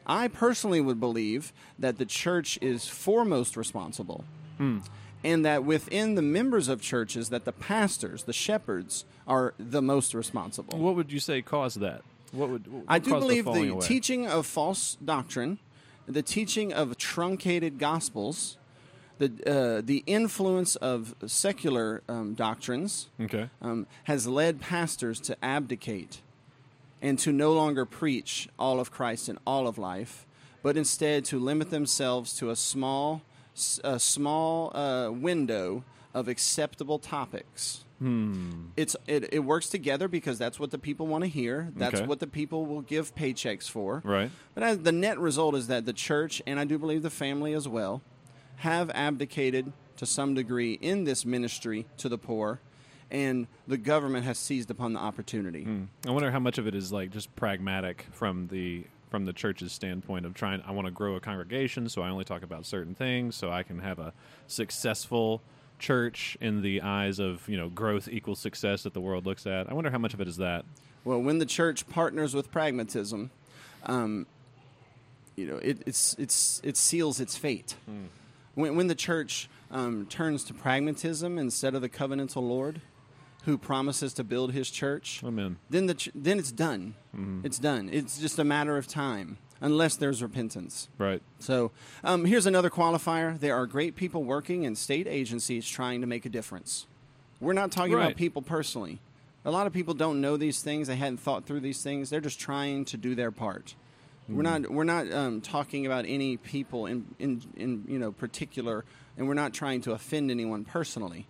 I 0.09 0.27
personally 0.27 0.81
would 0.81 0.99
believe 0.99 1.53
that 1.77 1.97
the 1.99 2.05
church 2.05 2.57
is 2.61 2.87
foremost 2.87 3.55
responsible, 3.55 4.25
and 4.57 5.45
that 5.45 5.63
within 5.63 6.15
the 6.15 6.21
members 6.21 6.67
of 6.67 6.81
churches, 6.81 7.29
that 7.29 7.45
the 7.45 7.51
pastors, 7.51 8.23
the 8.23 8.33
shepherds, 8.33 9.05
are 9.27 9.53
the 9.59 9.81
most 9.81 10.13
responsible. 10.13 10.77
What 10.79 10.95
would 10.95 11.11
you 11.11 11.19
say 11.19 11.41
caused 11.41 11.79
that? 11.81 12.01
What 12.31 12.49
would 12.49 12.67
what 12.67 12.83
I 12.87 12.99
do 12.99 13.11
believe 13.11 13.45
falling 13.45 13.77
the 13.79 13.85
teaching 13.85 14.27
of 14.27 14.45
false 14.45 14.97
doctrine, 15.03 15.59
the 16.07 16.21
teaching 16.23 16.73
of 16.73 16.97
truncated 16.97 17.77
gospels, 17.79 18.57
the 19.19 19.27
uh, 19.45 19.81
the 19.83 20.03
influence 20.07 20.75
of 20.77 21.13
secular 21.27 22.01
um, 22.09 22.33
doctrines 22.33 23.09
Okay. 23.21 23.49
um, 23.61 23.85
has 24.05 24.25
led 24.27 24.59
pastors 24.61 25.19
to 25.21 25.37
abdicate 25.43 26.21
and 27.01 27.17
to 27.19 27.31
no 27.31 27.53
longer 27.53 27.85
preach 27.85 28.47
all 28.57 28.79
of 28.79 28.91
Christ 28.91 29.29
and 29.29 29.39
all 29.45 29.67
of 29.67 29.77
life, 29.77 30.25
but 30.63 30.75
instead 30.77 31.25
to 31.25 31.39
limit 31.39 31.69
themselves 31.69 32.35
to 32.37 32.49
a 32.49 32.55
small 32.55 33.21
a 33.83 33.99
small 33.99 34.75
uh, 34.75 35.11
window 35.11 35.83
of 36.13 36.27
acceptable 36.29 36.97
topics. 36.99 37.83
It's 38.77 38.95
it, 39.07 39.33
it 39.33 39.39
works 39.39 39.67
together 39.67 40.07
because 40.07 40.37
that's 40.39 40.57
what 40.57 40.71
the 40.71 40.77
people 40.77 41.05
want 41.07 41.25
to 41.25 41.29
hear. 41.29 41.69
That's 41.75 41.95
Okay. 41.97 42.05
what 42.05 42.19
the 42.21 42.27
people 42.27 42.65
will 42.65 42.79
give 42.81 43.13
paychecks 43.13 43.69
for. 43.69 44.01
Right. 44.05 44.31
But 44.53 44.63
as 44.63 44.77
the 44.79 44.93
net 44.93 45.19
result 45.19 45.55
is 45.55 45.67
that 45.67 45.85
the 45.85 45.91
church, 45.91 46.41
and 46.47 46.57
I 46.59 46.63
do 46.63 46.77
believe 46.79 47.01
the 47.01 47.09
family 47.09 47.53
as 47.53 47.67
well, 47.67 48.01
have 48.57 48.89
abdicated 48.91 49.73
to 49.97 50.05
some 50.05 50.33
degree 50.33 50.73
in 50.73 51.03
this 51.03 51.25
ministry 51.25 51.85
to 51.97 52.07
the 52.07 52.17
poor, 52.17 52.61
and 53.11 53.47
the 53.67 53.77
government 53.77 54.25
has 54.25 54.37
seized 54.37 54.69
upon 54.71 54.93
the 54.93 54.99
opportunity. 54.99 55.67
I 56.07 56.11
wonder 56.11 56.31
how 56.31 56.39
much 56.39 56.57
of 56.57 56.67
it 56.67 56.75
is 56.75 56.91
like 56.91 57.11
just 57.11 57.35
pragmatic 57.35 58.05
from 58.11 58.47
the 58.47 58.85
from 59.09 59.25
the 59.25 59.33
church's 59.33 59.71
standpoint 59.71 60.25
of 60.25 60.33
trying. 60.33 60.61
I 60.65 60.71
want 60.71 60.85
to 60.85 60.91
grow 60.91 61.15
a 61.15 61.19
congregation, 61.19 61.89
so 61.89 62.01
I 62.01 62.09
only 62.09 62.25
talk 62.25 62.43
about 62.43 62.65
certain 62.65 62.93
things, 62.93 63.35
so 63.35 63.51
I 63.51 63.63
can 63.63 63.79
have 63.79 63.97
a 63.99 64.13
successful 64.47 65.41
church 65.79 66.37
in 66.41 66.61
the 66.61 66.81
eyes 66.81 67.19
of 67.19 67.47
you 67.47 67.57
know 67.57 67.69
growth 67.69 68.07
equals 68.11 68.39
success 68.39 68.83
that 68.83 68.93
the 68.93 69.01
world 69.01 69.25
looks 69.25 69.47
at? 69.47 69.69
I 69.69 69.73
wonder 69.73 69.89
how 69.89 69.97
much 69.97 70.13
of 70.13 70.21
it 70.21 70.27
is 70.27 70.37
that. 70.37 70.65
Well, 71.05 71.21
when 71.21 71.39
the 71.39 71.45
church 71.45 71.87
partners 71.89 72.35
with 72.35 72.51
pragmatism, 72.51 73.31
um, 73.85 74.27
you 75.35 75.45
know, 75.47 75.57
it, 75.57 75.81
it's 75.85 76.15
it's 76.19 76.61
it 76.63 76.77
seals 76.77 77.19
its 77.19 77.37
fate. 77.37 77.75
When, 78.55 78.75
when 78.75 78.87
the 78.87 78.95
church 78.95 79.49
um, 79.71 80.05
turns 80.07 80.43
to 80.45 80.53
pragmatism 80.53 81.37
instead 81.37 81.75
of 81.75 81.81
the 81.81 81.89
covenantal 81.89 82.47
Lord, 82.47 82.81
who 83.49 83.57
promises 83.57 84.13
to 84.13 84.23
build 84.23 84.53
His 84.53 84.69
church, 84.69 85.21
Amen. 85.23 85.57
then 85.69 85.87
the 85.87 85.95
ch- 85.95 86.09
then 86.15 86.39
it's 86.39 86.51
done. 86.51 86.93
It's 87.43 87.59
done. 87.59 87.89
It's 87.91 88.19
just 88.19 88.37
a 88.39 88.43
matter 88.43 88.77
of 88.77 88.85
time, 88.87 89.37
unless 89.59 89.95
there's 89.95 90.21
repentance. 90.21 90.87
Right. 90.97 91.21
So 91.39 91.71
um, 92.03 92.25
here's 92.25 92.45
another 92.45 92.69
qualifier: 92.69 93.37
there 93.39 93.55
are 93.55 93.65
great 93.65 93.95
people 93.95 94.23
working 94.23 94.63
in 94.63 94.75
state 94.75 95.07
agencies 95.07 95.67
trying 95.67 96.01
to 96.01 96.07
make 96.07 96.25
a 96.25 96.29
difference. 96.29 96.85
We're 97.41 97.53
not 97.53 97.71
talking 97.71 97.93
Right. 97.93 98.05
about 98.05 98.15
people 98.17 98.41
personally. 98.41 98.99
A 99.45 99.51
lot 99.51 99.65
of 99.67 99.73
people 99.73 99.93
don't 99.93 100.21
know 100.21 100.37
these 100.37 100.61
things; 100.61 100.87
they 100.87 100.95
hadn't 100.95 101.17
thought 101.19 101.45
through 101.45 101.61
these 101.61 101.81
things. 101.81 102.09
They're 102.09 102.21
just 102.21 102.39
trying 102.39 102.85
to 102.85 102.97
do 102.97 103.15
their 103.15 103.31
part. 103.31 103.75
We're 104.27 104.43
not 104.43 104.69
we're 104.71 104.83
not 104.83 105.11
um, 105.11 105.41
talking 105.41 105.87
about 105.87 106.05
any 106.07 106.37
people 106.37 106.85
in, 106.85 107.15
in 107.17 107.41
in 107.57 107.85
you 107.87 107.97
know 107.97 108.11
particular, 108.11 108.85
and 109.17 109.27
we're 109.27 109.33
not 109.33 109.53
trying 109.55 109.81
to 109.81 109.93
offend 109.93 110.29
anyone 110.29 110.65
personally. 110.65 111.25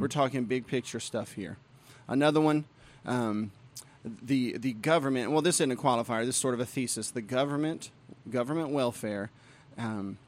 We're 0.00 0.08
talking 0.08 0.44
big 0.44 0.66
picture 0.66 0.98
stuff 0.98 1.32
here. 1.32 1.56
Another 2.08 2.40
one, 2.40 2.64
um, 3.06 3.52
the 4.04 4.58
the 4.58 4.72
government. 4.72 5.30
Well, 5.30 5.42
this 5.42 5.56
isn't 5.56 5.70
a 5.70 5.76
qualifier. 5.76 6.24
This 6.24 6.34
is 6.34 6.40
sort 6.40 6.54
of 6.54 6.60
a 6.60 6.66
thesis. 6.66 7.10
The 7.10 7.22
government 7.22 7.90
government 8.30 8.70
welfare 8.70 9.30
um, 9.76 10.18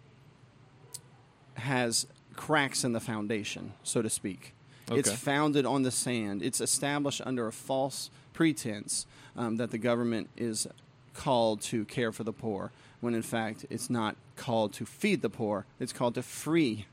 has 1.55 2.07
cracks 2.37 2.85
in 2.85 2.93
the 2.93 3.01
foundation, 3.01 3.73
so 3.83 4.03
to 4.03 4.11
speak. 4.11 4.55
It's 4.99 5.11
founded 5.13 5.67
on 5.67 5.83
the 5.83 5.91
sand. 5.91 6.43
It's 6.43 6.61
established 6.61 7.21
under 7.25 7.47
a 7.47 7.53
false 7.53 8.11
pretense 8.33 9.07
um, 9.37 9.57
that 9.57 9.71
the 9.71 9.79
government 9.79 10.31
is 10.37 10.67
called 11.15 11.61
to 11.61 11.85
care 11.85 12.13
for 12.13 12.25
the 12.25 12.33
poor, 12.33 12.73
when 13.01 13.15
in 13.15 13.23
fact 13.23 13.67
it's 13.71 13.91
not 13.91 14.17
called 14.37 14.73
to 14.75 14.87
feed 14.87 15.23
the 15.23 15.31
poor. 15.31 15.67
It's 15.79 15.93
called 15.93 16.15
to 16.15 16.23
free 16.23 16.87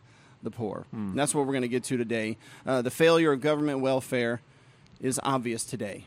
the 0.50 0.56
poor. 0.56 0.86
And 0.94 1.18
that's 1.18 1.36
what 1.36 1.46
we're 1.46 1.52
going 1.54 1.62
to 1.64 1.68
get 1.68 1.84
to 1.86 1.98
today. 1.98 2.38
Uh, 2.66 2.82
the 2.82 2.90
failure 2.92 3.34
of 3.34 3.42
government 3.42 3.80
welfare 3.82 4.42
is 5.02 5.20
obvious 5.24 5.64
today 5.66 6.06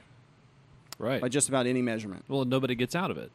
Right. 0.99 1.21
by 1.21 1.29
just 1.29 1.49
about 1.49 1.67
any 1.67 1.83
measurement. 1.83 2.25
well, 2.29 2.45
nobody 2.45 2.75
gets 2.75 2.95
out 2.95 3.11
of 3.11 3.19
it. 3.19 3.31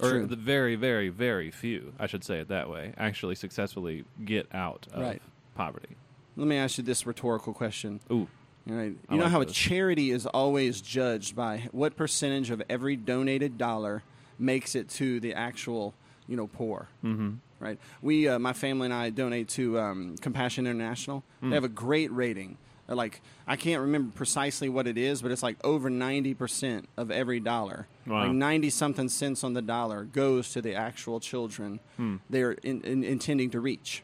Or 0.00 0.10
True. 0.10 0.26
the 0.26 0.36
very, 0.36 0.74
very, 0.74 1.08
very 1.10 1.50
few, 1.50 1.92
I 1.98 2.06
should 2.06 2.24
say 2.24 2.40
it 2.40 2.48
that 2.48 2.68
way, 2.68 2.92
actually 2.98 3.34
successfully 3.36 4.04
get 4.24 4.48
out 4.52 4.86
of 4.92 5.00
Right. 5.02 5.22
poverty. 5.54 5.90
Let 6.36 6.46
me 6.48 6.56
ask 6.56 6.78
you 6.78 6.84
this 6.84 7.06
rhetorical 7.06 7.52
question. 7.52 8.00
Ooh. 8.10 8.26
All 8.68 8.74
right. 8.76 8.94
I 9.08 9.12
You 9.14 9.18
know 9.18 9.24
like 9.24 9.32
how 9.32 9.40
a 9.42 9.46
charity 9.46 10.10
is 10.10 10.26
always 10.26 10.80
judged 10.80 11.36
by 11.36 11.68
what 11.72 11.94
percentage 11.96 12.50
of 12.50 12.62
every 12.68 12.96
donated 12.96 13.58
dollar 13.58 14.02
makes 14.38 14.74
it 14.74 14.88
to 14.88 15.20
the 15.20 15.34
actual, 15.34 15.94
you 16.28 16.36
know, 16.36 16.46
poor. 16.46 16.88
Mm-hmm. 17.04 17.30
Right. 17.60 17.78
We, 18.00 18.26
uh, 18.28 18.38
my 18.40 18.52
family 18.52 18.86
and 18.86 18.94
I, 18.94 19.10
donate 19.10 19.48
to 19.50 19.78
um, 19.78 20.16
Compassion 20.20 20.66
International. 20.66 21.22
Hmm. 21.40 21.50
They 21.50 21.54
have 21.54 21.64
a 21.64 21.68
great 21.68 22.10
rating. 22.12 22.56
Uh, 22.88 22.96
Like 22.96 23.20
I 23.46 23.54
can't 23.56 23.80
remember 23.82 24.10
precisely 24.16 24.68
what 24.68 24.86
it 24.88 24.98
is, 24.98 25.22
but 25.22 25.30
it's 25.30 25.42
like 25.44 25.56
over 25.64 25.88
ninety 25.88 26.34
percent 26.34 26.88
of 26.96 27.10
every 27.12 27.38
dollar, 27.38 27.86
Wow. 28.06 28.24
like 28.24 28.32
ninety 28.32 28.68
something 28.70 29.08
cents 29.08 29.44
on 29.44 29.52
the 29.54 29.62
dollar, 29.62 30.02
goes 30.04 30.52
to 30.54 30.60
the 30.62 30.74
actual 30.74 31.20
children 31.20 31.78
Hmm. 31.96 32.16
they're 32.28 32.52
in, 32.64 32.80
in, 32.82 33.04
intending 33.04 33.50
to 33.50 33.60
reach. 33.60 34.02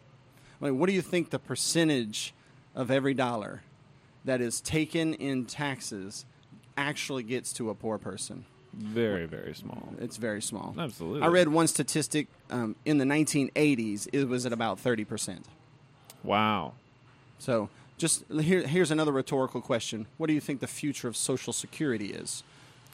Like, 0.60 0.72
what 0.74 0.86
do 0.88 0.92
you 0.92 1.02
think 1.02 1.30
the 1.30 1.38
percentage 1.40 2.32
of 2.76 2.90
every 2.90 3.14
dollar 3.14 3.62
that 4.24 4.40
is 4.40 4.60
taken 4.60 5.14
in 5.14 5.46
taxes 5.46 6.24
actually 6.76 7.24
gets 7.24 7.52
to 7.54 7.70
a 7.70 7.74
poor 7.74 7.98
person? 7.98 8.44
Very, 8.72 9.26
very 9.26 9.54
small. 9.54 9.94
It's 10.00 10.16
very 10.16 10.42
small. 10.42 10.74
Absolutely. 10.78 11.22
I 11.22 11.26
read 11.28 11.48
one 11.48 11.66
statistic 11.66 12.28
um, 12.50 12.76
in 12.84 12.98
the 12.98 13.04
1980s, 13.04 14.08
it 14.12 14.24
was 14.26 14.46
at 14.46 14.52
about 14.52 14.82
30%. 14.82 15.42
Wow. 16.22 16.74
So, 17.38 17.68
just 17.96 18.24
here, 18.30 18.66
here's 18.66 18.90
another 18.90 19.12
rhetorical 19.12 19.60
question 19.60 20.06
What 20.16 20.28
do 20.28 20.32
you 20.32 20.40
think 20.40 20.60
the 20.60 20.66
future 20.66 21.08
of 21.08 21.16
Social 21.16 21.52
Security 21.52 22.12
is? 22.12 22.42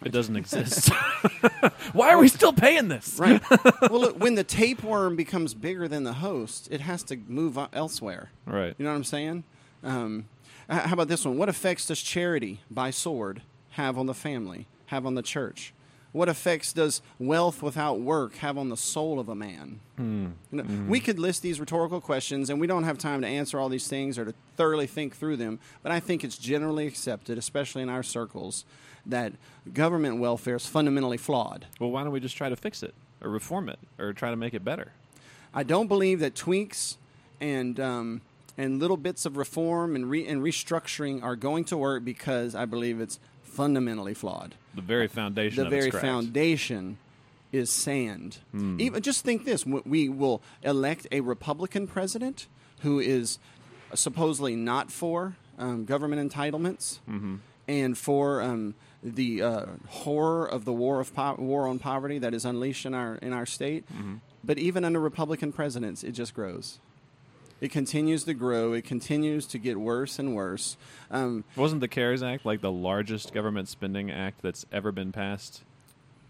It 0.04 0.12
doesn't 0.12 0.36
exist. 0.36 0.88
Why 1.92 2.10
are 2.10 2.18
we 2.18 2.28
still 2.28 2.52
paying 2.52 2.88
this? 2.88 3.16
Right. 3.18 3.40
well, 3.82 4.00
look, 4.00 4.20
when 4.20 4.34
the 4.34 4.44
tapeworm 4.44 5.14
becomes 5.16 5.54
bigger 5.54 5.86
than 5.86 6.04
the 6.04 6.14
host, 6.14 6.68
it 6.70 6.80
has 6.80 7.02
to 7.04 7.16
move 7.28 7.58
elsewhere. 7.72 8.30
Right. 8.44 8.74
You 8.76 8.84
know 8.84 8.90
what 8.90 8.96
I'm 8.96 9.04
saying? 9.04 9.44
Um, 9.82 10.26
how 10.68 10.92
about 10.92 11.08
this 11.08 11.24
one? 11.24 11.38
What 11.38 11.48
effects 11.48 11.86
does 11.86 12.02
charity 12.02 12.60
by 12.70 12.90
sword 12.90 13.42
have 13.72 13.96
on 13.96 14.06
the 14.06 14.14
family, 14.14 14.66
have 14.94 15.04
on 15.06 15.14
the 15.14 15.22
church? 15.22 15.74
What 16.12 16.28
effects 16.28 16.72
does 16.72 17.02
wealth 17.18 17.60
without 17.60 17.98
work 18.00 18.36
have 18.36 18.56
on 18.56 18.68
the 18.68 18.76
soul 18.76 19.18
of 19.18 19.28
a 19.28 19.34
man? 19.34 19.80
You 19.98 20.32
know, 20.52 20.62
We 20.88 21.00
could 21.00 21.18
list 21.18 21.42
these 21.42 21.58
rhetorical 21.58 22.00
questions, 22.00 22.50
and 22.50 22.60
we 22.60 22.68
don't 22.68 22.84
have 22.84 22.98
time 22.98 23.20
to 23.22 23.26
answer 23.26 23.58
all 23.58 23.68
these 23.68 23.88
things 23.88 24.16
or 24.16 24.24
to 24.26 24.34
thoroughly 24.56 24.86
think 24.86 25.16
through 25.16 25.38
them. 25.38 25.58
But 25.82 25.90
I 25.90 25.98
think 25.98 26.22
it's 26.22 26.38
generally 26.38 26.86
accepted, 26.86 27.36
especially 27.36 27.82
in 27.82 27.88
our 27.88 28.04
circles, 28.04 28.64
that 29.04 29.32
government 29.72 30.18
welfare 30.20 30.54
is 30.54 30.66
fundamentally 30.66 31.16
flawed. 31.16 31.66
Well, 31.80 31.90
why 31.90 32.04
don't 32.04 32.12
we 32.12 32.20
just 32.20 32.36
try 32.36 32.48
to 32.48 32.56
fix 32.56 32.84
it 32.84 32.94
or 33.20 33.28
reform 33.28 33.68
it 33.68 33.80
or 33.98 34.12
try 34.12 34.30
to 34.30 34.36
make 34.36 34.54
it 34.54 34.64
better? 34.64 34.92
I 35.52 35.64
don't 35.64 35.88
believe 35.88 36.20
that 36.20 36.36
tweaks 36.36 36.96
and 37.40 37.80
um, 37.80 38.20
and 38.56 38.78
little 38.78 38.96
bits 38.96 39.26
of 39.26 39.36
reform 39.36 39.96
and, 39.96 40.08
re- 40.08 40.26
and 40.28 40.42
restructuring 40.42 41.24
are 41.24 41.34
going 41.34 41.64
to 41.64 41.76
work 41.76 42.04
because 42.04 42.54
I 42.54 42.66
believe 42.66 43.00
it's 43.00 43.18
fundamentally 43.54 44.14
flawed. 44.14 44.54
The 44.74 44.82
very 44.82 45.08
foundation 45.08 45.64
The 45.64 45.70
very 45.70 45.90
foundation 45.90 46.98
is 47.52 47.70
sand. 47.70 48.38
Hmm. 48.50 48.80
Even 48.80 49.02
just 49.02 49.24
think 49.24 49.44
this: 49.44 49.64
we 49.64 50.08
will 50.08 50.42
elect 50.62 51.06
a 51.12 51.20
Republican 51.20 51.86
president 51.86 52.46
who 52.80 52.98
is 52.98 53.38
supposedly 53.94 54.56
not 54.56 54.90
for 54.90 55.36
um, 55.58 55.84
government 55.84 56.20
entitlements 56.32 56.98
Mm-hmm. 57.08 57.36
and 57.68 57.96
for 57.96 58.42
um, 58.42 58.74
the 59.02 59.42
uh, 59.42 59.66
horror 59.88 60.46
of 60.46 60.64
the 60.64 60.72
war 60.72 61.00
of 61.00 61.14
po- 61.14 61.36
war 61.38 61.68
on 61.68 61.78
poverty 61.78 62.18
that 62.18 62.34
is 62.34 62.44
unleashed 62.44 62.86
in 62.86 62.94
our 62.94 63.16
in 63.16 63.32
our 63.32 63.46
state. 63.46 63.84
Mm-hmm. 63.92 64.16
But 64.42 64.58
even 64.58 64.84
under 64.84 65.00
Republican 65.00 65.52
presidents, 65.52 66.02
it 66.02 66.12
just 66.12 66.34
grows. 66.34 66.78
It 67.64 67.70
continues 67.70 68.24
to 68.24 68.34
grow. 68.34 68.74
It 68.74 68.84
continues 68.84 69.46
to 69.46 69.58
get 69.58 69.80
worse 69.80 70.18
and 70.18 70.34
worse. 70.34 70.76
Um, 71.10 71.44
Wasn't 71.56 71.80
the 71.80 71.88
CARES 71.88 72.22
Act 72.22 72.44
like 72.44 72.60
the 72.60 72.70
largest 72.70 73.32
government 73.32 73.70
spending 73.70 74.10
act 74.10 74.42
that's 74.42 74.66
ever 74.70 74.92
been 74.92 75.12
passed? 75.12 75.62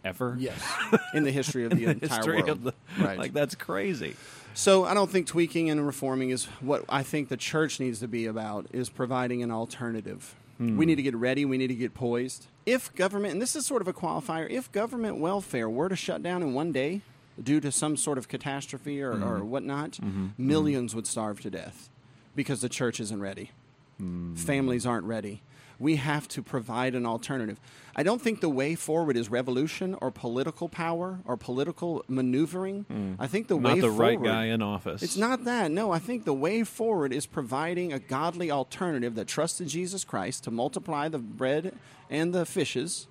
Ever? 0.05 0.37
yes, 0.39 0.63
in 1.15 1.25
the 1.25 1.33
history 1.33 1.65
of 1.65 1.73
the 1.73 1.87
entire 1.91 2.19
History 2.19 2.37
world. 2.37 2.49
of 2.51 2.63
the, 2.63 2.75
Right. 3.01 3.19
Like 3.19 3.33
that's 3.33 3.57
crazy. 3.57 4.15
So 4.55 4.85
I 4.85 4.95
don't 4.95 5.11
think 5.11 5.27
tweaking 5.27 5.71
and 5.71 5.85
reforming 5.85 6.31
is 6.31 6.45
what 6.61 6.85
I 6.89 7.03
think 7.03 7.31
the 7.31 7.37
church 7.37 7.81
needs 7.81 7.99
to 7.99 8.07
be 8.07 8.27
about 8.27 8.67
is 8.73 8.89
providing 8.89 9.43
an 9.43 9.51
alternative. 9.51 10.37
We 10.61 10.87
need 10.87 10.95
to 10.95 11.03
get 11.03 11.17
ready, 11.17 11.45
we 11.45 11.59
need 11.59 11.67
to 11.67 11.75
get 11.75 11.95
poised. 11.95 12.47
If 12.65 12.95
government 12.95 13.33
and 13.33 13.43
this 13.43 13.57
is 13.57 13.67
sort 13.67 13.83
of 13.83 13.89
a 13.89 13.93
qualifier, 13.93 14.49
if 14.49 14.71
government 14.71 15.17
welfare 15.17 15.69
were 15.69 15.89
to 15.89 15.97
shut 15.97 16.23
down 16.23 16.43
in 16.43 16.55
one 16.55 16.71
day 16.71 17.01
due 17.43 17.61
to 17.61 17.73
some 17.73 17.97
sort 17.97 18.19
of 18.19 18.29
catastrophe 18.29 19.03
or, 19.03 19.13
or 19.13 19.15
mm-hmm. 19.15 19.51
whatnot, 19.51 19.93
mm-hmm. 19.93 20.09
Mm-hmm. 20.09 20.47
millions 20.47 20.95
would 20.95 21.07
starve 21.07 21.41
to 21.41 21.51
death 21.51 21.89
because 22.35 22.61
the 22.61 22.69
church 22.69 23.01
isn't 23.01 23.21
ready. 23.21 23.51
Mm. 24.01 24.37
Families 24.37 24.87
aren't 24.87 25.07
ready. 25.07 25.43
We 25.79 25.97
have 25.97 26.29
to 26.29 26.43
provide 26.43 26.95
an 26.95 27.05
alternative. 27.05 27.59
I 27.97 28.05
don't 28.05 28.23
think 28.23 28.41
the 28.41 28.49
way 28.49 28.75
forward 28.77 29.17
is 29.17 29.29
revolution 29.29 29.97
or 30.01 30.11
political 30.11 30.69
power 30.69 31.19
or 31.25 31.37
political 31.37 32.05
maneuvering. 32.09 32.87
Mm. 32.91 33.17
I 33.19 33.27
think 33.27 33.49
the 33.49 33.57
way 33.57 33.63
Not 33.63 33.75
way 33.75 33.81
the 33.81 33.91
right 33.91 34.23
guy 34.23 34.45
in 34.47 34.63
office. 34.63 35.03
it's 35.03 35.17
not 35.17 35.45
that. 35.45 35.71
No, 35.71 35.91
I 35.91 35.99
think 35.99 36.25
the 36.25 36.35
way 36.35 36.63
forward 36.63 37.13
is 37.13 37.27
providing 37.27 37.93
a 37.93 37.99
godly 37.99 38.51
alternative 38.51 39.17
that 39.17 39.27
trusts 39.27 39.61
in 39.61 39.69
Jesus 39.69 40.05
Christ 40.05 40.45
to 40.45 40.51
multiply 40.51 41.09
the 41.09 41.19
bread 41.19 41.75
and 42.09 42.33
the 42.33 42.47
fishes 42.47 43.09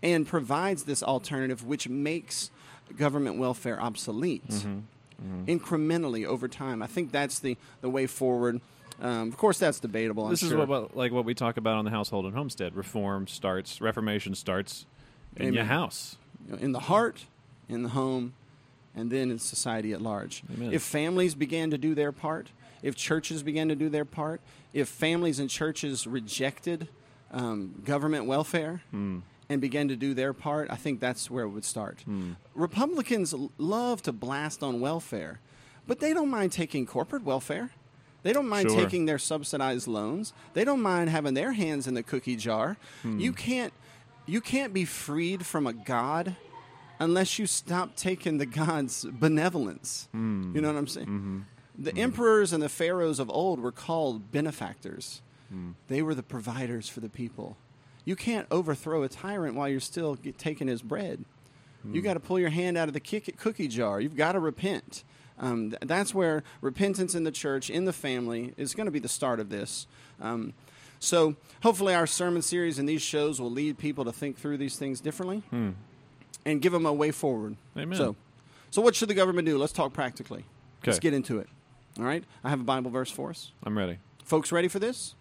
and 0.00 0.26
provides 0.26 0.84
this 0.84 1.02
alternative 1.02 1.64
which 1.64 1.88
makes 1.88 2.50
government 2.96 3.38
welfare 3.38 3.80
obsolete 3.80 4.42
incrementally 5.46 6.24
over 6.24 6.48
time. 6.48 6.82
I 6.82 6.86
think 6.86 7.12
that's 7.12 7.38
the, 7.40 7.56
the 7.80 7.90
way 7.90 8.06
forward. 8.06 8.60
Um, 9.00 9.28
of 9.28 9.36
course, 9.36 9.58
that's 9.58 9.78
debatable. 9.80 10.24
I'm 10.24 10.30
This 10.30 10.42
is 10.42 10.48
sure. 10.50 10.58
what 10.58 10.64
about, 10.64 10.96
like 10.96 11.12
what 11.12 11.24
we 11.24 11.34
talk 11.34 11.56
about 11.56 11.76
on 11.76 11.84
the 11.84 11.90
household 11.90 12.24
and 12.24 12.34
homestead. 12.34 12.74
Reform 12.74 13.26
starts, 13.28 13.80
reformation 13.80 14.34
starts 14.34 14.86
in 15.36 15.54
your 15.54 15.64
house. 15.64 16.16
in 16.60 16.72
the 16.72 16.80
heart, 16.80 17.26
in 17.68 17.82
the 17.82 17.90
home, 17.90 18.32
and 18.96 19.10
then 19.10 19.30
in 19.30 19.38
society 19.38 19.92
at 19.92 20.02
large. 20.02 20.42
Amen. 20.52 20.72
If 20.72 20.82
families 20.82 21.34
began 21.36 21.70
to 21.70 21.78
do 21.78 21.94
their 21.94 22.10
part, 22.10 22.48
if 22.82 22.96
churches 22.96 23.42
began 23.42 23.68
to 23.68 23.76
do 23.76 23.88
their 23.88 24.04
part, 24.04 24.40
if 24.72 24.88
families 24.88 25.38
and 25.38 25.48
churches 25.48 26.06
rejected 26.06 26.88
um, 27.32 27.80
government 27.84 28.26
welfare 28.26 28.82
Hmm. 28.90 29.18
And 29.48 29.60
began 29.60 29.88
to 29.88 29.96
do 29.96 30.14
their 30.14 30.32
part, 30.32 30.70
I 30.70 30.76
think 30.76 31.00
that's 31.00 31.30
where 31.30 31.44
it 31.44 31.48
would 31.50 31.64
start. 31.64 32.04
Republicans 32.54 33.34
love 33.56 34.02
to 34.02 34.12
blast 34.12 34.62
on 34.62 34.80
welfare, 34.80 35.40
but 35.86 36.00
they 36.00 36.12
don't 36.12 36.28
mind 36.28 36.52
taking 36.52 36.86
corporate 36.86 37.24
welfare. 37.24 37.70
They 38.22 38.32
don't 38.32 38.48
mind 38.48 38.68
Sure. 38.70 38.80
taking 38.82 39.06
their 39.06 39.18
subsidized 39.18 39.86
loans. 39.86 40.32
They 40.52 40.64
don't 40.64 40.82
mind 40.82 41.08
having 41.08 41.34
their 41.34 41.52
hands 41.52 41.86
in 41.86 41.94
the 41.94 42.02
cookie 42.02 42.36
jar. 42.36 42.76
Hmm. 43.02 43.18
You 43.18 43.32
can't 43.32 43.72
you 44.26 44.42
can't 44.42 44.74
be 44.74 44.84
freed 44.84 45.46
from 45.46 45.66
a 45.66 45.72
god 45.72 46.36
unless 47.00 47.38
you 47.38 47.46
stop 47.46 47.96
taking 47.96 48.36
the 48.36 48.44
god's 48.44 49.06
benevolence. 49.10 50.08
Hmm. 50.12 50.52
You 50.54 50.60
know 50.60 50.68
what 50.70 50.78
I'm 50.78 50.86
saying? 50.88 51.06
Mm-hmm. 51.06 51.38
The 51.78 51.96
emperors 51.96 52.52
and 52.52 52.62
the 52.62 52.68
pharaohs 52.68 53.20
of 53.20 53.30
old 53.30 53.60
were 53.60 53.72
called 53.72 54.30
benefactors. 54.32 55.22
Hmm. 55.48 55.70
They 55.86 56.02
were 56.02 56.14
the 56.14 56.22
providers 56.24 56.88
for 56.88 57.00
the 57.00 57.08
people. 57.08 57.56
You 58.08 58.16
can't 58.16 58.46
overthrow 58.50 59.02
a 59.02 59.08
tyrant 59.10 59.54
while 59.54 59.68
you're 59.68 59.80
still 59.80 60.16
taking 60.38 60.66
his 60.66 60.80
bread. 60.80 61.26
Hmm. 61.82 61.94
You 61.94 62.00
got 62.00 62.14
to 62.14 62.20
pull 62.20 62.40
your 62.40 62.48
hand 62.48 62.78
out 62.78 62.88
of 62.88 62.94
the 62.94 63.00
kick- 63.00 63.36
cookie 63.36 63.68
jar. 63.68 64.00
You've 64.00 64.16
got 64.16 64.32
to 64.32 64.40
repent. 64.40 65.04
Um, 65.38 65.72
th- 65.72 65.82
that's 65.84 66.14
where 66.14 66.42
repentance 66.62 67.14
in 67.14 67.24
the 67.24 67.30
church, 67.30 67.68
in 67.68 67.84
the 67.84 67.92
family, 67.92 68.54
is 68.56 68.74
going 68.74 68.86
to 68.86 68.90
be 68.90 68.98
the 68.98 69.10
start 69.10 69.40
of 69.40 69.50
this. 69.50 69.86
Um, 70.22 70.54
so, 70.98 71.36
hopefully, 71.62 71.94
our 71.94 72.06
sermon 72.06 72.40
series 72.40 72.78
and 72.78 72.88
these 72.88 73.02
shows 73.02 73.42
will 73.42 73.50
lead 73.50 73.76
people 73.76 74.06
to 74.06 74.12
think 74.12 74.38
through 74.38 74.56
these 74.56 74.78
things 74.78 75.02
differently 75.02 75.42
and 76.46 76.62
give 76.62 76.72
them 76.72 76.86
a 76.86 76.92
way 76.94 77.10
forward. 77.10 77.56
Hmm. 77.74 77.80
Amen. 77.80 77.98
So, 77.98 78.16
so 78.70 78.80
what 78.80 78.94
should 78.94 79.10
the 79.10 79.14
government 79.14 79.44
do? 79.44 79.58
Let's 79.58 79.74
talk 79.74 79.92
practically. 79.92 80.46
Let's 80.86 80.98
get 80.98 81.12
into 81.12 81.40
it. 81.40 81.48
All 81.98 82.04
right. 82.06 82.24
I 82.42 82.48
have 82.48 82.60
a 82.60 82.64
Bible 82.64 82.90
verse 82.90 83.10
for 83.10 83.28
us. 83.28 83.52
I'm 83.64 83.76
ready. 83.76 83.98
Folks, 84.24 84.50
ready 84.50 84.68
for 84.68 84.78
this? 84.78 85.14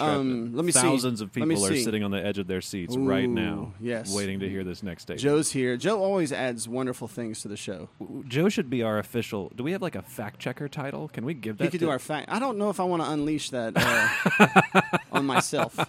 Um, 0.00 0.54
let 0.54 0.64
me 0.64 0.72
see. 0.72 0.80
Thousands 0.80 1.20
of 1.20 1.34
Let 1.36 1.48
me 1.48 1.54
people 1.54 1.66
are 1.66 1.74
see. 1.74 1.84
sitting 1.84 2.02
on 2.02 2.10
the 2.10 2.24
edge 2.24 2.38
of 2.38 2.46
their 2.46 2.60
seats 2.60 2.96
right 2.96 3.28
now, 3.28 3.72
yes. 3.80 4.14
waiting 4.14 4.40
to 4.40 4.48
hear 4.48 4.64
this 4.64 4.82
next 4.82 5.02
statement. 5.02 5.22
Joe's 5.22 5.52
here. 5.52 5.76
Joe 5.76 6.02
always 6.02 6.32
adds 6.32 6.68
wonderful 6.68 7.08
things 7.08 7.42
to 7.42 7.48
the 7.48 7.56
show. 7.56 7.88
Joe 8.26 8.48
should 8.48 8.70
be 8.70 8.82
our 8.82 8.98
official. 8.98 9.52
Do 9.54 9.64
we 9.64 9.72
have 9.72 9.82
like 9.82 9.94
a 9.94 10.02
fact 10.02 10.40
checker 10.40 10.68
title? 10.68 11.08
Can 11.08 11.24
we 11.24 11.34
give 11.34 11.58
that? 11.58 11.64
He 11.64 11.70
could 11.70 11.80
to, 11.80 11.86
do 11.86 11.90
our 11.90 11.98
fact. 11.98 12.30
I 12.30 12.38
don't 12.38 12.58
know 12.58 12.70
if 12.70 12.80
I 12.80 12.84
want 12.84 13.02
to 13.02 13.10
unleash 13.10 13.50
that 13.50 13.74
uh, 13.76 14.98
on 15.12 15.26
myself. 15.26 15.76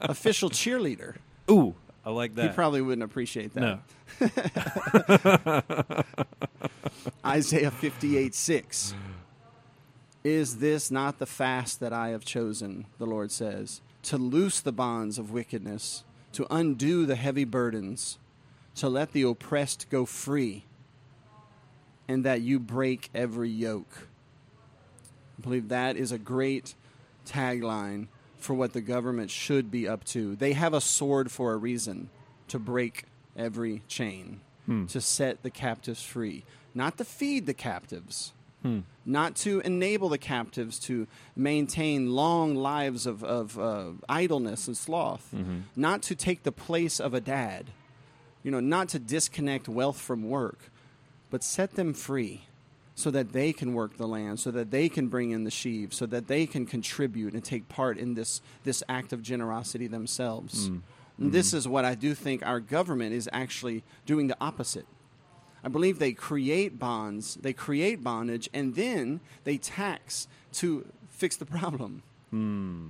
Official 0.00 0.50
cheerleader. 0.50 1.16
Ooh, 1.50 1.74
I 2.04 2.10
like 2.10 2.34
that. 2.36 2.50
He 2.50 2.54
probably 2.54 2.80
wouldn't 2.80 3.04
appreciate 3.04 3.54
that. 3.54 3.60
no. 3.60 3.80
Isaiah 7.24 7.70
58 7.70 8.34
6. 8.34 8.94
Is 10.22 10.58
this 10.58 10.90
not 10.90 11.18
the 11.18 11.26
fast 11.26 11.80
that 11.80 11.92
I 11.92 12.08
have 12.08 12.24
chosen, 12.24 12.86
the 12.98 13.06
Lord 13.06 13.32
says, 13.32 13.80
to 14.02 14.18
loose 14.18 14.60
the 14.60 14.72
bonds 14.72 15.18
of 15.18 15.30
wickedness, 15.30 16.04
to 16.32 16.46
undo 16.50 17.06
the 17.06 17.16
heavy 17.16 17.44
burdens, 17.44 18.18
to 18.76 18.88
let 18.88 19.12
the 19.12 19.22
oppressed 19.22 19.88
go 19.90 20.04
free, 20.04 20.64
and 22.06 22.24
that 22.24 22.42
you 22.42 22.58
break 22.58 23.08
every 23.14 23.48
yoke? 23.48 24.08
I 25.38 25.42
believe 25.42 25.68
that 25.68 25.96
is 25.96 26.12
a 26.12 26.18
great 26.18 26.74
tagline 27.26 28.08
for 28.36 28.52
what 28.54 28.74
the 28.74 28.80
government 28.80 29.30
should 29.30 29.70
be 29.70 29.88
up 29.88 30.04
to. 30.04 30.36
They 30.36 30.52
have 30.52 30.74
a 30.74 30.80
sword 30.80 31.30
for 31.30 31.52
a 31.52 31.56
reason 31.56 32.10
to 32.48 32.58
break 32.58 33.04
every 33.36 33.82
chain, 33.88 34.40
hmm. 34.66 34.84
to 34.86 35.00
set 35.00 35.42
the 35.42 35.50
captives 35.50 36.02
free, 36.02 36.44
not 36.74 36.98
to 36.98 37.04
feed 37.04 37.46
the 37.46 37.54
captives, 37.54 38.32
Hmm. 38.62 38.80
not 39.06 39.36
to 39.36 39.60
enable 39.60 40.10
the 40.10 40.18
captives 40.18 40.78
to 40.80 41.06
maintain 41.34 42.12
long 42.12 42.54
lives 42.54 43.06
of, 43.06 43.24
of 43.24 43.58
uh, 43.58 43.92
idleness 44.06 44.66
and 44.66 44.76
sloth, 44.76 45.30
mm-hmm. 45.34 45.60
not 45.76 46.02
to 46.02 46.14
take 46.14 46.42
the 46.42 46.52
place 46.52 47.00
of 47.00 47.14
a 47.14 47.20
dad, 47.20 47.70
you 48.42 48.50
know, 48.50 48.60
not 48.60 48.90
to 48.90 48.98
disconnect 48.98 49.66
wealth 49.66 49.98
from 49.98 50.28
work, 50.28 50.70
but 51.30 51.42
set 51.42 51.74
them 51.74 51.94
free 51.94 52.42
so 52.94 53.10
that 53.10 53.32
they 53.32 53.52
can 53.52 53.72
work 53.72 53.96
the 53.96 54.06
land, 54.06 54.38
so 54.38 54.50
that 54.50 54.70
they 54.70 54.88
can 54.88 55.08
bring 55.08 55.30
in 55.30 55.44
the 55.44 55.50
sheaves, 55.50 55.96
so 55.96 56.04
that 56.04 56.28
they 56.28 56.46
can 56.46 56.66
contribute 56.66 57.32
and 57.32 57.42
take 57.42 57.66
part 57.68 57.96
in 57.96 58.14
this, 58.14 58.42
this 58.64 58.82
act 58.90 59.12
of 59.14 59.22
generosity 59.22 59.86
themselves. 59.86 60.68
Hmm. 60.68 60.78
And 61.18 61.32
This 61.32 61.48
mm-hmm. 61.48 61.56
is 61.56 61.68
what 61.68 61.84
I 61.84 61.94
do 61.94 62.14
think 62.14 62.44
our 62.44 62.60
government 62.60 63.14
is 63.14 63.28
actually 63.32 63.84
doing 64.04 64.26
the 64.26 64.36
opposite. 64.40 64.86
I 65.62 65.68
believe 65.68 65.98
they 65.98 66.12
create 66.12 66.78
bonds, 66.78 67.34
they 67.34 67.52
create 67.52 68.02
bondage, 68.02 68.48
and 68.54 68.74
then 68.74 69.20
they 69.44 69.58
tax 69.58 70.26
to 70.54 70.86
fix 71.10 71.36
the 71.36 71.46
problem. 71.46 72.02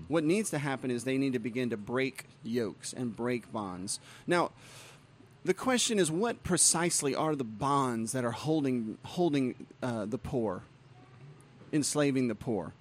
What 0.08 0.22
needs 0.24 0.50
to 0.50 0.58
happen 0.58 0.90
is 0.90 1.04
they 1.04 1.16
need 1.16 1.32
to 1.32 1.38
begin 1.38 1.70
to 1.70 1.76
break 1.76 2.26
yokes 2.44 2.92
and 2.92 3.16
break 3.16 3.50
bonds. 3.50 3.98
Now, 4.26 4.50
the 5.44 5.54
question 5.54 5.98
is, 5.98 6.10
what 6.10 6.42
precisely 6.42 7.14
are 7.14 7.34
the 7.34 7.44
bonds 7.44 8.12
that 8.12 8.22
are 8.22 8.32
holding 8.32 8.98
holding 9.02 9.66
uh, 9.82 10.04
the 10.04 10.18
poor, 10.18 10.62
enslaving 11.72 12.28
the 12.28 12.34
poor? 12.34 12.74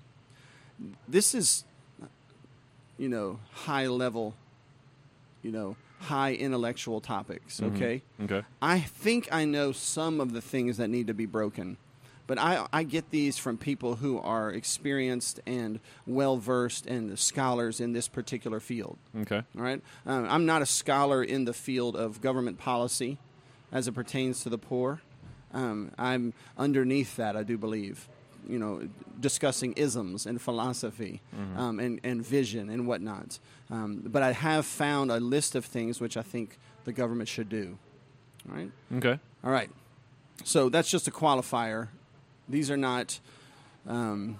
This 1.07 1.33
is, 1.33 1.63
you 2.97 3.07
know, 3.07 3.39
high 3.51 3.87
level, 3.87 4.35
you 5.41 5.53
know, 5.53 5.77
high 5.99 6.33
intellectual 6.33 7.01
topics. 7.01 7.61
Okay, 7.61 8.01
Okay. 8.23 8.43
I 8.61 8.79
think 8.79 9.27
I 9.31 9.45
know 9.45 9.71
some 9.71 10.19
of 10.21 10.33
the 10.33 10.41
things 10.41 10.77
that 10.77 10.89
need 10.89 11.07
to 11.07 11.13
be 11.13 11.25
broken, 11.25 11.77
but 12.27 12.37
I, 12.37 12.65
I 12.71 12.83
get 12.83 13.09
these 13.11 13.37
from 13.37 13.57
people 13.57 13.95
who 13.95 14.17
are 14.19 14.49
experienced 14.51 15.39
and 15.45 15.79
well 16.07 16.37
versed 16.37 16.85
and 16.85 17.17
scholars 17.19 17.79
in 17.79 17.93
this 17.93 18.07
particular 18.07 18.59
field. 18.59 18.97
Okay. 19.21 19.43
All 19.57 19.63
right, 19.63 19.81
um, 20.05 20.25
I'm 20.29 20.45
not 20.45 20.61
a 20.61 20.65
scholar 20.65 21.23
in 21.23 21.45
the 21.45 21.53
field 21.53 21.95
of 21.95 22.21
government 22.21 22.57
policy 22.57 23.17
as 23.71 23.87
it 23.87 23.91
pertains 23.93 24.41
to 24.43 24.49
the 24.49 24.57
poor. 24.57 25.01
Um, 25.53 25.91
I'm 25.97 26.33
underneath 26.57 27.15
that, 27.17 27.35
I 27.35 27.43
do 27.43 27.57
believe. 27.57 28.07
You 28.47 28.59
know, 28.59 28.87
discussing 29.19 29.73
isms 29.73 30.25
and 30.25 30.41
philosophy 30.41 31.21
um, 31.57 31.79
and, 31.79 31.99
and 32.03 32.25
vision 32.25 32.69
and 32.69 32.87
whatnot. 32.87 33.39
Um, 33.69 34.01
but 34.05 34.23
I 34.23 34.31
have 34.31 34.65
found 34.65 35.11
a 35.11 35.19
list 35.19 35.55
of 35.55 35.65
things 35.65 35.99
which 36.01 36.17
I 36.17 36.21
think 36.23 36.57
the 36.85 36.91
government 36.93 37.29
should 37.29 37.49
do. 37.49 37.77
All 38.49 38.55
right. 38.55 38.71
Okay. 38.97 39.19
All 39.43 39.51
right. 39.51 39.69
So 40.43 40.69
that's 40.69 40.89
just 40.89 41.07
a 41.07 41.11
qualifier. 41.11 41.89
These 42.47 42.71
are 42.71 42.77
not 42.77 43.19
um, 43.87 44.37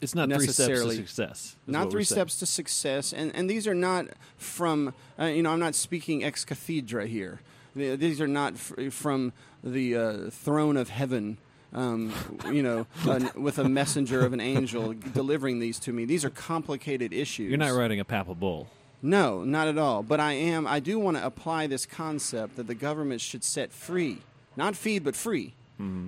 It's 0.00 0.14
not 0.14 0.28
three 0.28 0.38
steps 0.40 0.56
to 0.56 0.62
Necessarily. 0.68 0.96
success. 0.96 1.56
not 1.66 1.90
three 1.90 2.04
steps 2.04 2.38
to 2.38 2.46
success, 2.46 3.12
and 3.12 3.30
and 3.36 3.48
these 3.48 3.66
are 3.68 3.74
not 3.74 4.06
from 4.36 4.94
uh, 5.18 5.26
you 5.26 5.42
know 5.42 5.52
I'm 5.52 5.60
not 5.60 5.74
speaking 5.74 6.24
ex 6.24 6.44
cathedra 6.44 7.06
here. 7.06 7.40
These 7.76 8.20
are 8.20 8.28
not 8.28 8.54
f- 8.54 8.92
from 8.92 9.32
the 9.64 9.96
uh, 9.96 10.30
throne 10.30 10.76
of 10.76 10.88
heaven. 10.90 11.38
Um, 11.74 12.12
you 12.52 12.62
know, 12.62 12.86
uh, 13.06 13.28
with 13.34 13.58
a 13.58 13.66
messenger 13.66 14.24
of 14.26 14.34
an 14.34 14.40
angel 14.40 14.94
delivering 15.14 15.58
these 15.58 15.78
to 15.80 15.92
me. 15.92 16.04
These 16.04 16.22
are 16.24 16.30
complicated 16.30 17.14
issues. 17.14 17.48
You're 17.48 17.58
not 17.58 17.72
writing 17.72 17.98
a 17.98 18.04
papal 18.04 18.34
bull. 18.34 18.68
No, 19.00 19.42
not 19.42 19.68
at 19.68 19.78
all. 19.78 20.02
But 20.02 20.20
I 20.20 20.32
am. 20.32 20.66
I 20.66 20.80
do 20.80 20.98
want 20.98 21.16
to 21.16 21.24
apply 21.24 21.66
this 21.68 21.86
concept 21.86 22.56
that 22.56 22.66
the 22.66 22.74
government 22.74 23.22
should 23.22 23.42
set 23.42 23.72
free, 23.72 24.18
not 24.54 24.76
feed, 24.76 25.02
but 25.02 25.16
free. 25.16 25.54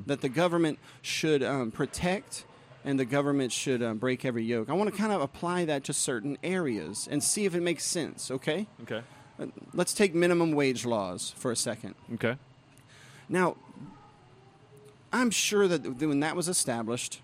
That 0.07 0.21
the 0.21 0.29
government 0.29 0.79
should 1.03 1.43
um, 1.43 1.73
protect, 1.73 2.45
and 2.85 2.97
the 2.97 3.05
government 3.05 3.51
should 3.51 3.83
um, 3.83 3.99
break 3.99 4.25
every 4.25 4.45
yoke. 4.45 4.71
I 4.71 4.73
want 4.75 4.89
to 4.89 4.97
kind 4.97 5.13
of 5.13 5.21
apply 5.21 5.65
that 5.65 5.83
to 5.85 5.93
certain 5.93 6.39
areas 6.45 7.09
and 7.11 7.25
see 7.25 7.45
if 7.45 7.57
it 7.57 7.61
makes 7.61 7.85
sense. 7.85 8.31
Okay. 8.31 8.69
Okay. 8.83 9.03
Uh, 9.41 9.47
Let's 9.73 9.93
take 9.93 10.15
minimum 10.15 10.53
wage 10.53 10.87
laws 10.87 11.35
for 11.37 11.51
a 11.51 11.57
second. 11.57 11.97
Okay. 12.15 12.37
Now, 13.29 13.57
I'm 15.15 15.31
sure 15.31 15.69
that 15.69 16.01
when 16.01 16.21
that 16.21 16.35
was 16.35 16.49
established, 16.49 17.21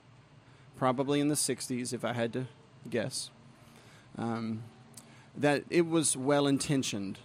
probably 0.77 1.19
in 1.19 1.27
the 1.27 1.35
60s, 1.35 1.93
if 1.93 2.05
I 2.05 2.13
had 2.13 2.33
to 2.35 2.47
guess, 2.89 3.31
um, 4.17 4.63
that 5.37 5.65
it 5.71 5.89
was 5.89 6.17
well 6.17 6.47
intentioned. 6.47 7.19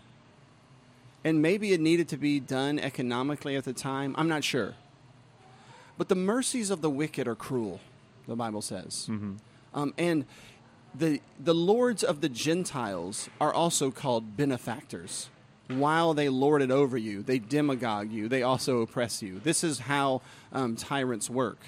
And 1.23 1.39
maybe 1.39 1.71
it 1.73 1.79
needed 1.79 2.09
to 2.09 2.17
be 2.17 2.39
done 2.39 2.79
economically 2.79 3.55
at 3.55 3.63
the 3.63 3.73
time. 3.73 4.15
I'm 4.17 4.27
not 4.27 4.43
sure. 4.43 4.73
But 5.99 6.09
the 6.09 6.15
mercies 6.15 6.71
of 6.71 6.81
the 6.81 6.89
wicked 6.89 7.27
are 7.27 7.35
cruel, 7.35 7.79
the 8.27 8.35
Bible 8.35 8.63
says. 8.63 9.05
Um, 9.73 9.93
and 9.99 10.25
the, 10.95 11.21
the 11.39 11.53
lords 11.53 12.03
of 12.03 12.21
the 12.21 12.29
Gentiles 12.29 13.29
are 13.39 13.53
also 13.53 13.91
called 13.91 14.35
benefactors. 14.35 15.29
While 15.67 16.13
they 16.13 16.29
lord 16.29 16.61
it 16.61 16.69
over 16.71 16.97
you, 16.97 17.23
they 17.23 17.39
demagogue 17.39 18.11
you, 18.11 18.27
they 18.29 18.43
also 18.43 18.81
oppress 18.81 19.21
you. 19.23 19.39
This 19.43 19.63
is 19.63 19.79
how 19.79 20.21
um, 20.53 20.75
tyrants 20.75 21.29
work. 21.29 21.59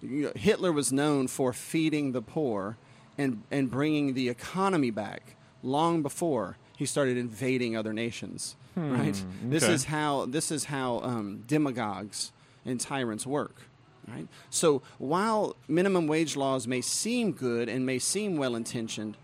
You 0.00 0.22
know, 0.22 0.32
Hitler 0.36 0.70
was 0.70 0.92
known 0.92 1.26
for 1.26 1.52
feeding 1.52 2.12
the 2.12 2.22
poor 2.22 2.76
and, 3.16 3.42
and 3.50 3.68
bringing 3.68 4.14
the 4.14 4.28
economy 4.28 4.90
back 4.92 5.34
long 5.64 6.02
before 6.02 6.56
he 6.76 6.86
started 6.86 7.16
invading 7.16 7.76
other 7.76 7.92
nations. 7.92 8.54
Right? 8.76 9.24
This 9.42 9.64
is 9.72 9.84
how 9.86 10.26
this 10.26 10.52
is 10.52 10.66
how 10.66 11.00
um, 11.00 11.42
demagogues 11.48 12.30
and 12.64 12.78
tyrants 12.80 13.26
work. 13.26 13.62
Right? 14.06 14.28
So 14.50 14.82
while 14.98 15.56
minimum 15.66 16.06
wage 16.06 16.36
laws 16.36 16.68
may 16.68 16.80
seem 16.80 17.32
good 17.32 17.68
and 17.68 17.84
may 17.84 17.98
seem 17.98 18.36
well 18.36 18.54
intentioned, 18.54 19.16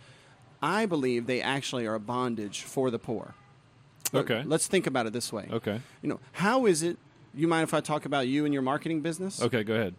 I 0.60 0.86
believe 0.86 1.26
they 1.26 1.40
actually 1.40 1.86
are 1.86 1.94
a 1.94 2.00
bondage 2.00 2.62
for 2.62 2.90
the 2.90 2.98
poor. 2.98 3.34
Okay. 4.12 4.42
Let's 4.44 4.66
think 4.66 4.86
about 4.86 5.06
it 5.06 5.12
this 5.12 5.32
way. 5.32 5.48
Okay. 5.50 5.80
You 6.02 6.08
know, 6.08 6.20
how 6.32 6.66
is 6.66 6.82
it? 6.82 6.98
You 7.34 7.48
mind 7.48 7.64
if 7.64 7.74
I 7.74 7.80
talk 7.80 8.04
about 8.04 8.28
you 8.28 8.44
and 8.44 8.52
your 8.54 8.62
marketing 8.62 9.00
business? 9.00 9.40
Okay. 9.42 9.64
Go 9.64 9.74
ahead. 9.74 9.94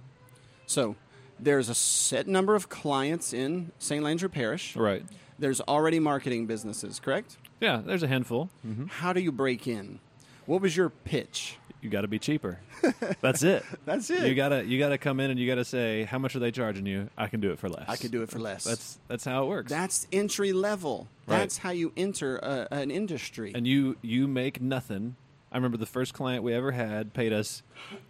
So 0.68 0.96
there's 1.40 1.70
a 1.70 1.76
set 1.76 2.28
number 2.28 2.56
of 2.56 2.70
clients 2.70 3.34
in 3.34 3.72
St. 3.80 4.04
Landry 4.04 4.30
Parish. 4.30 4.76
Right. 4.76 5.04
There's 5.38 5.60
already 5.62 6.00
marketing 6.00 6.46
businesses, 6.46 7.00
correct? 7.00 7.38
Yeah, 7.60 7.82
there's 7.86 8.04
a 8.04 8.08
handful. 8.08 8.50
hmm 8.62 8.86
How 8.86 9.12
do 9.12 9.20
you 9.20 9.32
break 9.34 9.68
in? 9.68 10.00
What 10.46 10.62
was 10.62 10.78
your 10.78 10.90
pitch? 10.90 11.58
You 11.86 11.92
got 11.92 12.02
to 12.02 12.08
be 12.08 12.18
cheaper. 12.18 12.58
That's 13.22 13.44
it. 13.44 13.64
That's 13.86 14.10
it. 14.10 14.28
You 14.28 14.34
gotta 14.34 14.66
you 14.66 14.80
gotta 14.80 14.98
come 14.98 15.20
in 15.20 15.30
and 15.30 15.40
you 15.40 15.48
gotta 15.48 15.64
say 15.64 16.04
how 16.06 16.18
much 16.18 16.36
are 16.36 16.40
they 16.40 16.50
charging 16.50 16.88
you? 16.88 17.12
I 17.16 17.28
can 17.28 17.42
do 17.42 17.52
it 17.52 17.60
for 17.60 17.70
less. 17.70 17.86
I 17.88 17.96
could 17.96 18.10
do 18.10 18.24
it 18.24 18.30
for 18.32 18.40
less. 18.40 18.64
That's 18.64 18.98
that's 19.08 19.24
how 19.24 19.44
it 19.44 19.48
works. 19.50 19.70
That's 19.70 20.08
entry 20.12 20.52
level. 20.52 21.08
Right. 21.28 21.38
That's 21.38 21.60
how 21.60 21.70
you 21.70 21.94
enter 21.96 22.38
a, 22.38 22.68
an 22.72 22.90
industry. 22.90 23.52
and 23.54 23.68
you 23.68 23.98
you 24.02 24.28
make 24.28 24.60
nothing. 24.60 25.16
I 25.52 25.58
remember 25.58 25.78
the 25.78 25.86
first 25.86 26.16
client 26.16 26.44
we 26.44 26.54
ever 26.56 26.72
had 26.72 27.14
paid 27.14 27.32
us 27.32 27.62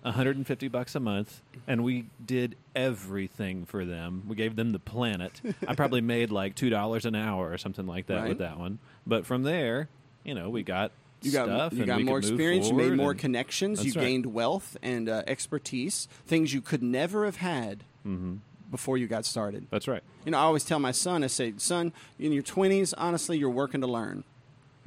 150 0.03 0.67
bucks 0.69 0.95
a 0.95 0.99
month, 1.01 1.41
and 1.67 1.83
we 1.83 2.05
did 2.25 2.55
everything 2.75 3.65
for 3.65 3.83
them. 3.83 4.23
We 4.27 4.35
gave 4.37 4.55
them 4.55 4.71
the 4.71 4.79
planet. 4.79 5.41
I 5.67 5.75
probably 5.75 6.01
made 6.15 6.31
like 6.31 6.55
two 6.55 6.69
dollars 6.69 7.05
an 7.05 7.13
hour 7.15 7.51
or 7.51 7.57
something 7.57 7.85
like 7.85 8.07
that 8.07 8.21
Right. 8.21 8.29
with 8.29 8.37
that 8.39 8.57
one. 8.57 8.79
But 9.05 9.25
from 9.25 9.43
there, 9.43 9.89
you 10.23 10.33
know, 10.33 10.49
we 10.49 10.63
got 10.63 10.91
you 11.25 11.31
got 11.31 11.45
stuff. 11.47 11.73
you 11.73 11.85
got 11.85 12.01
more 12.01 12.17
experience. 12.17 12.67
You 12.69 12.73
made 12.75 12.93
more 12.93 13.13
connections. 13.13 13.83
You 13.85 13.91
right. 13.93 14.01
gained 14.05 14.27
wealth 14.27 14.77
and 14.81 15.09
uh, 15.09 15.23
expertise, 15.27 16.07
things 16.25 16.53
you 16.53 16.61
could 16.61 16.83
never 16.83 17.25
have 17.25 17.37
had 17.37 17.83
Mhm. 18.05 18.39
before 18.71 18.97
you 18.97 19.07
got 19.07 19.25
started. 19.25 19.67
That's 19.71 19.87
right. 19.87 20.03
You 20.25 20.31
know, 20.31 20.37
I 20.37 20.41
always 20.41 20.63
tell 20.63 20.79
my 20.79 20.91
son, 20.91 21.23
I 21.23 21.27
say, 21.27 21.53
son, 21.57 21.91
in 22.19 22.31
your 22.31 22.43
20s, 22.43 22.93
honestly, 22.97 23.37
you're 23.37 23.49
working 23.49 23.81
to 23.81 23.87
learn. 23.87 24.23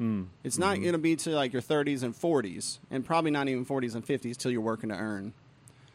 Mm. 0.01 0.27
It's 0.45 0.59
not 0.59 0.81
going 0.81 0.93
to 0.93 0.99
be 0.99 1.17
to 1.17 1.31
like 1.31 1.53
your 1.53 1.63
30s 1.63 2.03
and 2.05 2.15
40s, 2.15 2.79
and 2.91 3.05
probably 3.05 3.33
not 3.33 3.49
even 3.49 3.65
40s 3.65 3.95
and 3.97 4.05
50s 4.07 4.37
till 4.37 4.53
you're 4.53 4.61
working 4.61 4.91
to 4.91 4.95
earn. 4.97 5.33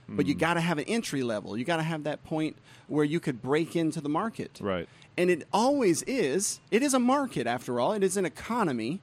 But 0.09 0.25
Mm. 0.25 0.29
you 0.29 0.35
got 0.35 0.55
to 0.55 0.59
have 0.59 0.77
an 0.77 0.83
entry 0.85 1.23
level. 1.23 1.55
You 1.57 1.63
got 1.63 1.77
to 1.77 1.83
have 1.83 2.03
that 2.03 2.25
point 2.25 2.57
where 2.87 3.05
you 3.05 3.21
could 3.21 3.41
break 3.41 3.77
into 3.77 4.01
the 4.01 4.09
market. 4.09 4.59
Right. 4.61 4.89
And 5.17 5.29
it 5.29 5.47
always 5.53 6.01
is. 6.03 6.59
It 6.71 6.81
is 6.81 6.93
a 6.93 6.99
market, 6.99 7.45
after 7.45 7.79
all. 7.79 7.93
It 7.93 8.03
is 8.03 8.17
an 8.17 8.25
economy. 8.25 8.99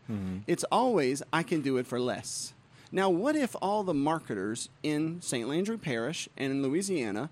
It's 0.47 0.65
always, 0.73 1.23
I 1.33 1.43
can 1.43 1.61
do 1.61 1.77
it 1.77 1.87
for 1.87 2.01
less. 2.01 2.53
Now, 2.93 3.09
what 3.09 3.37
if 3.37 3.55
all 3.63 3.85
the 3.85 3.95
marketers 3.95 4.69
in 4.83 5.21
St. 5.23 5.49
Landry 5.49 5.79
Parish 5.79 6.29
and 6.37 6.51
in 6.51 6.63
Louisiana 6.63 7.31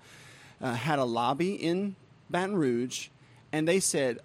uh, 0.60 0.74
had 0.74 1.00
a 1.00 1.04
lobby 1.04 1.54
in 1.54 1.96
Baton 2.30 2.56
Rouge 2.56 3.08
and 3.52 3.66
they 3.66 3.80
said, 3.80 4.20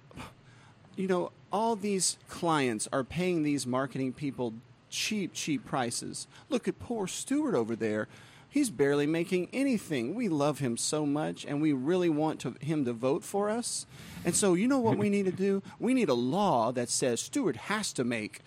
you 0.95 1.07
know, 1.07 1.31
all 1.51 1.75
these 1.75 2.17
clients 2.29 2.87
are 2.93 3.03
paying 3.03 3.41
these 3.43 3.65
marketing 3.65 4.13
people 4.13 4.53
cheap, 4.89 5.33
cheap 5.33 5.65
prices. 5.65 6.27
Look 6.49 6.67
at 6.67 6.77
poor 6.77 7.07
Stewart 7.07 7.55
over 7.55 7.75
there. 7.75 8.07
He's 8.53 8.69
barely 8.69 9.07
making 9.07 9.49
anything. 9.51 10.13
We 10.13 10.29
love 10.29 10.59
him 10.59 10.77
so 10.77 11.07
much, 11.07 11.43
and 11.43 11.59
we 11.59 11.73
really 11.73 12.07
want 12.07 12.39
to, 12.41 12.53
him 12.61 12.85
to 12.85 12.93
vote 12.93 13.23
for 13.23 13.49
us. 13.49 13.87
And 14.23 14.35
so, 14.35 14.53
you 14.53 14.67
know 14.67 14.77
what 14.77 14.95
we 14.95 15.09
need 15.09 15.25
to 15.25 15.31
do? 15.31 15.63
We 15.79 15.95
need 15.95 16.07
a 16.07 16.13
law 16.13 16.71
that 16.71 16.87
says 16.89 17.19
Stewart 17.19 17.55
has 17.55 17.91
to 17.93 18.03
make 18.03 18.41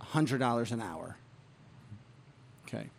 $100 0.00 0.70
an 0.70 0.80
hour. 0.80 1.16
Okay. 2.68 2.90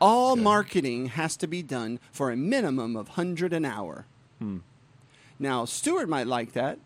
All 0.00 0.34
marketing 0.34 1.06
has 1.06 1.36
to 1.36 1.46
be 1.46 1.62
done 1.62 2.00
for 2.10 2.32
a 2.32 2.36
minimum 2.36 2.96
of 2.96 3.10
100 3.10 3.52
an 3.52 3.64
hour. 3.64 4.04
Hmm. 4.40 4.58
Now, 5.38 5.64
Stewart 5.64 6.08
might 6.08 6.26
like 6.26 6.52
that, 6.54 6.80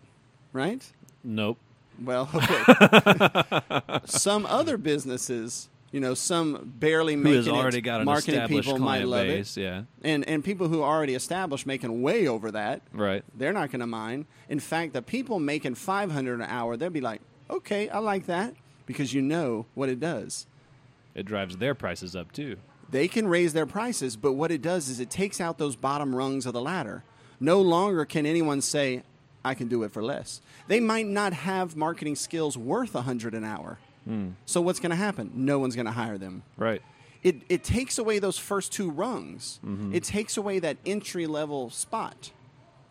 right? 0.53 0.87
Nope. 1.25 1.57
Well, 2.05 2.29
okay. 2.35 3.63
some 4.05 4.45
other 4.45 4.77
businesses, 4.77 5.71
you 5.93 6.01
know, 6.01 6.15
some 6.15 6.75
barely 6.79 7.15
Who 7.15 7.23
making 7.23 7.55
has 7.55 7.75
it, 7.75 7.81
got 7.83 8.01
an 8.01 8.05
marketing 8.07 8.47
people 8.49 8.79
might 8.79 9.07
love 9.07 9.27
base? 9.27 9.57
it, 9.57 9.63
Yeah. 9.63 9.83
and 10.03 10.27
and 10.29 10.45
people 10.45 10.69
who 10.69 10.83
are 10.83 10.97
already 10.97 11.15
established 11.15 11.67
making 11.67 12.03
way 12.03 12.27
over 12.27 12.51
that, 12.51 12.83
Right. 12.93 13.25
they're 13.37 13.53
not 13.53 13.71
going 13.71 13.81
to 13.81 13.87
mind. 13.87 14.27
In 14.49 14.61
fact, 14.61 14.93
the 14.93 15.03
people 15.03 15.39
making 15.41 15.75
five 15.77 16.11
hundred 16.11 16.35
an 16.41 16.47
hour, 16.49 16.77
they'll 16.77 16.91
be 16.91 17.01
like, 17.01 17.21
okay, 17.49 17.89
I 17.89 17.99
like 17.99 18.27
that 18.27 18.55
because 18.87 19.15
you 19.15 19.23
know 19.23 19.67
what 19.75 19.89
it 19.89 20.01
does. 20.01 20.47
It 21.15 21.25
drives 21.25 21.57
their 21.57 21.75
prices 21.75 22.15
up 22.15 22.33
too. 22.33 22.57
They 22.91 23.09
can 23.09 23.27
raise 23.27 23.53
their 23.53 23.67
prices, 23.67 24.17
but 24.17 24.35
what 24.35 24.51
it 24.53 24.63
does 24.63 24.89
is 24.89 25.01
it 25.01 25.11
takes 25.11 25.41
out 25.41 25.59
those 25.59 25.75
bottom 25.77 26.15
rungs 26.15 26.47
of 26.47 26.53
the 26.53 26.61
ladder. 26.61 27.03
No 27.41 27.61
longer 27.61 28.05
can 28.05 28.27
anyone 28.27 28.61
say, 28.61 29.03
I 29.45 29.55
can 29.55 29.67
do 29.69 29.83
it 29.83 29.93
for 29.93 30.03
less. 30.03 30.41
They 30.69 30.79
might 30.81 31.07
not 31.07 31.33
have 31.33 31.75
marketing 31.77 32.17
skills 32.17 32.57
worth 32.57 32.95
a 32.95 33.03
hundred 33.03 33.35
an 33.35 33.45
hour. 33.45 33.79
Hmm. 34.07 34.31
So 34.47 34.61
what's 34.61 34.81
going 34.81 34.91
to 34.91 34.97
happen? 34.97 35.33
No 35.35 35.59
one's 35.59 35.75
going 35.75 35.87
to 35.87 35.93
hire 35.93 36.17
them. 36.17 36.43
Right. 36.57 36.81
It, 37.23 37.43
it 37.49 37.65
takes 37.65 37.99
away 37.99 38.19
those 38.21 38.39
first 38.39 38.73
two 38.73 38.91
rungs. 38.91 39.59
Mm-hmm. 39.65 39.95
It 39.95 40.05
takes 40.05 40.37
away 40.37 40.61
that 40.61 40.77
entry 40.87 41.27
level 41.27 41.71
spot. 41.71 42.31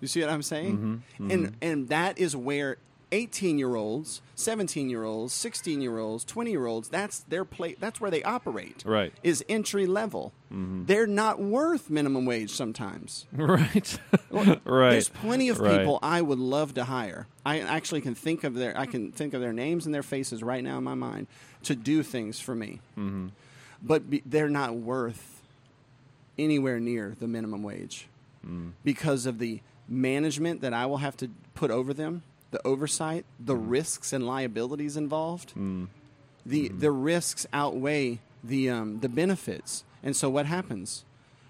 You 0.02 0.08
see 0.08 0.22
what 0.22 0.30
I'm 0.30 0.44
saying? 0.44 0.78
Mm-hmm. 1.18 1.32
And 1.32 1.46
mm-hmm. 1.48 1.56
and 1.62 1.90
that 1.90 2.20
is 2.20 2.36
where 2.36 2.78
18 3.12 3.58
year 3.58 3.76
olds, 3.76 4.22
17 4.36 4.90
year 4.90 5.04
olds, 5.04 5.34
16 5.34 5.82
year 5.82 5.98
olds, 6.00 6.24
20 6.26 6.52
year 6.52 6.66
olds, 6.66 6.90
that's 6.90 7.20
their 7.20 7.46
play 7.46 7.76
that's 7.80 8.02
where 8.02 8.10
they 8.12 8.24
operate. 8.24 8.84
Right. 8.86 9.14
Is 9.24 9.44
entry 9.50 9.86
level. 9.86 10.34
They're 10.52 11.06
not 11.08 11.42
worth 11.42 11.90
minimum 11.90 12.26
wage 12.26 12.52
sometimes. 12.52 13.26
Right. 13.34 14.00
right. 14.32 14.92
There's 14.92 15.10
plenty 15.10 15.50
of 15.50 15.60
Right. 15.60 15.80
people 15.80 16.00
I 16.02 16.22
would 16.22 16.40
love 16.40 16.74
to 16.76 16.86
hire. 16.86 17.28
I 17.46 17.60
actually 17.60 18.02
can 18.02 18.16
think 18.16 18.44
of 18.44 18.54
their 18.56 18.78
I 18.78 18.86
can 18.86 19.12
think 19.12 19.34
of 19.34 19.42
their 19.42 19.54
names 19.54 19.86
and 19.86 19.94
their 19.94 20.04
faces 20.04 20.42
right 20.44 20.64
now 20.64 20.78
in 20.78 20.84
my 20.84 20.96
mind 20.96 21.28
to 21.64 21.76
do 21.76 22.04
things 22.04 22.40
for 22.40 22.56
me. 22.56 22.80
Mm-hmm. 22.98 23.28
But 23.84 24.10
be, 24.10 24.22
they're 24.26 24.50
not 24.50 24.76
worth 24.76 25.42
anywhere 26.38 26.80
near 26.80 27.16
the 27.20 27.28
minimum 27.28 27.64
wage 27.64 28.08
Mm. 28.48 28.74
because 28.84 29.26
of 29.26 29.40
the 29.40 29.60
management 29.90 30.62
that 30.62 30.72
I 30.72 30.86
will 30.86 30.98
have 30.98 31.18
to 31.18 31.30
put 31.56 31.72
over 31.72 31.96
them, 31.96 32.22
the 32.56 32.66
oversight, 32.66 33.26
the 33.38 33.58
risks 33.58 34.14
and 34.14 34.26
liabilities 34.26 34.96
involved. 34.96 35.54
Mm. 35.56 35.90
The 36.46 36.70
the 36.70 36.92
risks 36.92 37.46
outweigh 37.52 38.20
the 38.42 38.70
um, 38.70 39.00
the 39.02 39.10
benefits, 39.10 39.84
and 40.02 40.16
so 40.16 40.30
what 40.30 40.46
happens? 40.46 41.04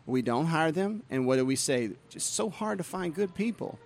We 0.07 0.23
don't 0.23 0.47
hire 0.47 0.71
them, 0.71 1.03
and 1.11 1.27
what 1.27 1.35
do 1.35 1.45
we 1.45 1.55
say? 1.55 1.91
It's 2.11 2.25
so 2.25 2.49
hard 2.49 2.79
to 2.79 2.83
find 2.83 3.13
good 3.13 3.35
people. 3.35 3.77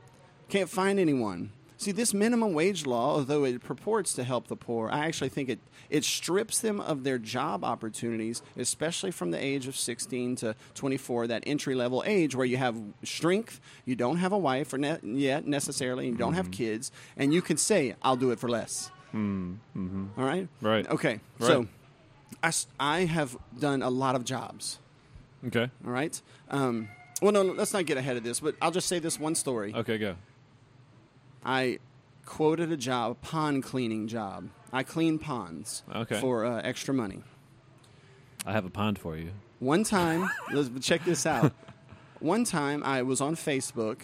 Can't 0.47 0.69
find 0.69 0.97
anyone. 0.97 1.51
See, 1.79 1.93
this 1.93 2.13
minimum 2.13 2.51
wage 2.51 2.85
law, 2.85 3.15
although 3.15 3.45
it 3.45 3.63
purports 3.63 4.11
to 4.15 4.25
help 4.25 4.47
the 4.47 4.57
poor, 4.57 4.89
I 4.91 5.05
actually 5.05 5.29
think 5.29 5.47
it, 5.47 5.59
it 5.89 6.03
strips 6.03 6.59
them 6.59 6.81
of 6.81 7.05
their 7.05 7.17
job 7.17 7.63
opportunities, 7.63 8.41
especially 8.57 9.11
from 9.11 9.31
the 9.31 9.41
age 9.41 9.65
of 9.65 9.77
16 9.77 10.35
to 10.37 10.55
24, 10.75 11.27
that 11.27 11.43
entry 11.47 11.75
level 11.75 12.03
age 12.05 12.35
where 12.35 12.45
you 12.45 12.57
have 12.57 12.75
strength, 13.05 13.61
you 13.85 13.95
don't 13.95 14.17
have 14.17 14.33
a 14.33 14.37
wife 14.37 14.73
or 14.73 14.77
ne- 14.77 14.99
yet 15.03 15.47
necessarily, 15.47 16.07
you 16.07 16.15
don't 16.15 16.33
have 16.33 16.51
kids, 16.51 16.91
and 17.15 17.33
you 17.33 17.41
can 17.41 17.55
say, 17.55 17.95
I'll 18.03 18.17
do 18.17 18.31
it 18.31 18.39
for 18.39 18.49
less. 18.49 18.91
Mm-hmm. 19.15 20.05
All 20.17 20.25
right? 20.25 20.49
Right. 20.59 20.85
Okay. 20.85 21.21
Right. 21.39 21.47
So 21.47 21.67
I 22.77 23.05
have 23.05 23.37
done 23.57 23.83
a 23.83 23.89
lot 23.89 24.15
of 24.17 24.25
jobs. 24.25 24.79
Okay. 25.47 25.71
All 25.85 25.91
right. 25.93 26.21
Um, 26.49 26.89
well, 27.21 27.31
no, 27.31 27.41
let's 27.43 27.71
not 27.71 27.85
get 27.85 27.97
ahead 27.97 28.17
of 28.17 28.23
this, 28.25 28.41
but 28.41 28.55
I'll 28.61 28.71
just 28.71 28.89
say 28.89 28.99
this 28.99 29.17
one 29.17 29.33
story. 29.33 29.73
Okay. 29.73 29.97
Go. 29.97 30.15
I 31.43 31.79
quoted 32.25 32.71
a 32.71 32.77
job, 32.77 33.11
a 33.11 33.15
pond 33.15 33.63
cleaning 33.63 34.07
job. 34.07 34.49
I 34.71 34.83
clean 34.83 35.17
ponds 35.19 35.83
Okay. 35.95 36.19
for 36.19 36.45
uh, 36.45 36.61
extra 36.61 36.93
money. 36.93 37.23
I 38.45 38.51
have 38.51 38.65
a 38.65 38.69
pond 38.69 38.99
for 38.99 39.17
you. 39.17 39.31
One 39.59 39.83
time, 39.83 40.29
let's 40.53 40.69
check 40.85 41.03
this 41.05 41.25
out. 41.25 41.53
One 42.19 42.43
time, 42.43 42.83
I 42.83 43.01
was 43.01 43.19
on 43.21 43.35
Facebook, 43.35 43.99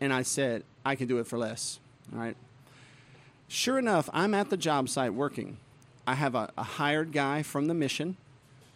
and 0.00 0.12
I 0.12 0.22
said 0.22 0.62
I 0.84 0.94
can 0.94 1.08
do 1.08 1.18
it 1.18 1.26
for 1.26 1.38
less. 1.38 1.80
All 2.12 2.18
right. 2.20 2.36
Sure 3.48 3.78
enough, 3.78 4.08
I'm 4.12 4.34
at 4.34 4.50
the 4.50 4.56
job 4.56 4.88
site 4.88 5.14
working. 5.14 5.56
I 6.06 6.14
have 6.14 6.34
a, 6.34 6.50
a 6.56 6.62
hired 6.62 7.12
guy 7.12 7.42
from 7.42 7.66
the 7.66 7.74
mission, 7.74 8.16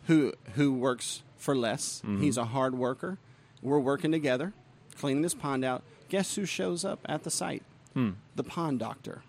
who 0.07 0.33
who 0.55 0.73
works 0.73 1.23
for 1.37 1.55
less. 1.57 2.03
He's 2.21 2.37
a 2.37 2.45
hard 2.47 2.75
worker. 2.75 3.19
We're 3.63 3.79
working 3.79 4.13
together, 4.13 4.53
cleaning 4.99 5.23
this 5.23 5.35
pond 5.35 5.65
out. 5.65 5.83
Guess 6.09 6.35
who 6.37 6.45
shows 6.47 6.85
up 6.85 7.01
at 7.07 7.23
the 7.25 7.31
site? 7.31 7.63
Hmm. 7.95 8.11
The 8.37 8.45
pond 8.45 8.79
doctor. 8.79 9.23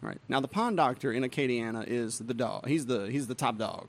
Right 0.00 0.18
Now 0.28 0.40
the 0.40 0.48
pond 0.48 0.76
doctor 0.76 1.12
in 1.12 1.24
Acadiana 1.24 1.84
is 1.86 2.18
the 2.18 2.34
dog. 2.34 2.68
He's 2.68 2.86
the 2.86 3.10
he's 3.10 3.26
the 3.26 3.34
top 3.34 3.58
dog. 3.58 3.88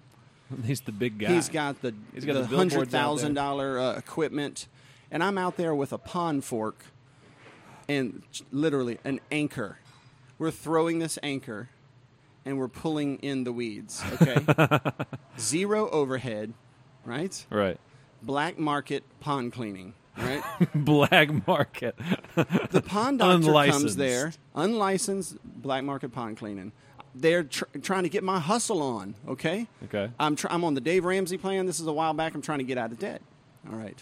He's 0.65 0.81
the 0.81 0.91
big 0.91 1.19
guy. 1.19 1.33
He's 1.33 1.49
got 1.49 1.81
the, 1.81 1.93
He's 2.13 2.25
got 2.25 2.33
the 2.33 2.43
out 2.43 2.49
hundred 2.49 2.89
thousand 2.89 3.35
dollar 3.35 3.79
uh, 3.79 3.97
equipment, 3.97 4.67
and 5.11 5.23
I'm 5.23 5.37
out 5.37 5.57
there 5.57 5.75
with 5.75 5.93
a 5.93 5.97
pond 5.97 6.43
fork 6.43 6.85
and 7.87 8.23
literally 8.51 8.99
an 9.03 9.19
anchor. 9.31 9.77
We're 10.37 10.51
throwing 10.51 10.99
this 10.99 11.19
anchor, 11.21 11.69
and 12.45 12.57
we're 12.57 12.67
pulling 12.67 13.17
in 13.17 13.43
the 13.43 13.51
weeds. 13.51 14.01
Okay, 14.21 14.37
zero 15.39 15.89
overhead, 15.89 16.53
right? 17.05 17.45
right. 17.49 17.77
Black 18.21 18.57
market 18.57 19.03
pond 19.19 19.53
cleaning, 19.53 19.93
right? 20.17 20.43
Black 20.75 21.47
market. 21.47 21.95
The 22.71 22.81
pond 22.81 23.19
doctor 23.19 23.51
comes 23.51 23.95
there, 23.95 24.33
unlicensed 24.55 25.37
black 25.43 25.83
market 25.83 26.09
pond 26.13 26.37
cleaning. 26.37 26.71
They're 27.15 27.43
tr- 27.43 27.65
trying 27.81 28.03
to 28.03 28.09
get 28.09 28.23
my 28.23 28.39
hustle 28.39 28.81
on. 28.81 29.15
Okay. 29.27 29.67
okay. 29.85 30.11
I'm, 30.19 30.35
tr- 30.35 30.47
I'm 30.49 30.63
on 30.63 30.75
the 30.75 30.81
Dave 30.81 31.05
Ramsey 31.05 31.37
plan. 31.37 31.65
This 31.65 31.79
is 31.79 31.87
a 31.87 31.91
while 31.93 32.13
back. 32.13 32.35
I'm 32.35 32.41
trying 32.41 32.59
to 32.59 32.63
get 32.63 32.77
out 32.77 32.91
of 32.91 32.99
debt. 32.99 33.21
All 33.69 33.77
right. 33.77 33.97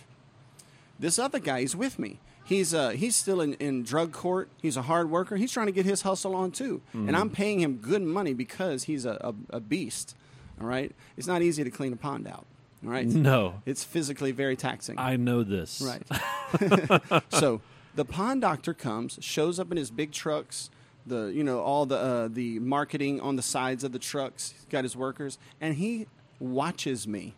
This 1.00 1.18
other 1.18 1.40
guy, 1.40 1.62
he's 1.62 1.76
with 1.76 1.98
me. 2.00 2.20
He's 2.44 2.74
uh, 2.74 2.90
he's 2.90 3.16
still 3.16 3.42
in, 3.42 3.56
in 3.56 3.84
drug 3.84 4.14
court. 4.14 4.50
He's 4.62 4.78
a 4.78 4.84
hard 4.84 5.10
worker. 5.10 5.36
He's 5.36 5.52
trying 5.52 5.66
to 5.66 5.74
get 5.74 5.86
his 5.86 6.04
hustle 6.04 6.34
on 6.34 6.52
too, 6.52 6.82
and 6.94 7.14
I'm 7.14 7.30
paying 7.30 7.60
him 7.60 7.76
good 7.76 8.02
money 8.02 8.34
because 8.34 8.86
he's 8.86 9.06
a, 9.06 9.18
a, 9.52 9.58
a 9.58 9.60
beast. 9.60 10.16
All 10.62 10.66
right, 10.66 10.94
it's 11.18 11.28
not 11.28 11.42
easy 11.42 11.66
to 11.66 11.70
clean 11.70 11.92
a 11.92 11.98
pond 11.98 12.26
out. 12.26 12.46
All 12.86 12.90
right, 12.92 13.06
No, 13.06 13.62
it's 13.66 13.84
physically 13.84 14.32
very 14.32 14.56
taxing. 14.56 14.98
I 14.98 15.18
know 15.18 15.44
this. 15.44 15.82
Right. 15.82 17.24
so 17.34 17.60
the 17.98 18.06
pond 18.06 18.42
doctor 18.42 18.76
comes, 18.76 19.18
shows 19.22 19.60
up 19.60 19.72
in 19.72 19.78
his 19.78 19.90
big 19.90 20.12
trucks, 20.12 20.70
the 21.06 21.26
you 21.26 21.44
know 21.44 21.60
all 21.60 21.86
the 21.86 21.98
uh, 21.98 22.28
the 22.32 22.60
marketing 22.60 23.20
on 23.20 23.36
the 23.36 23.42
sides 23.42 23.84
of 23.84 23.92
the 23.92 24.00
trucks. 24.00 24.54
He's 24.56 24.66
got 24.66 24.84
his 24.84 24.96
workers, 24.96 25.40
and 25.60 25.76
he 25.76 26.06
watches 26.40 27.08
me. 27.08 27.34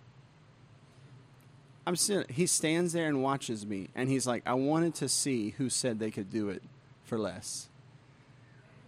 I'm 1.87 1.95
sitting, 1.95 2.25
he 2.33 2.45
stands 2.45 2.91
there 2.93 3.07
and 3.07 3.23
watches 3.23 3.65
me, 3.65 3.87
and 3.95 4.09
he's 4.09 4.27
like, 4.27 4.43
"I 4.45 4.53
wanted 4.53 4.95
to 4.95 5.07
see 5.07 5.51
who 5.51 5.69
said 5.69 5.97
they 5.97 6.11
could 6.11 6.29
do 6.29 6.49
it 6.49 6.61
for 7.05 7.17
less." 7.17 7.69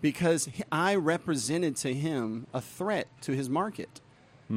Because 0.01 0.49
I 0.71 0.95
represented 0.95 1.77
to 1.77 1.93
him 1.93 2.47
a 2.53 2.59
threat 2.59 3.07
to 3.21 3.33
his 3.33 3.49
market, 3.49 4.01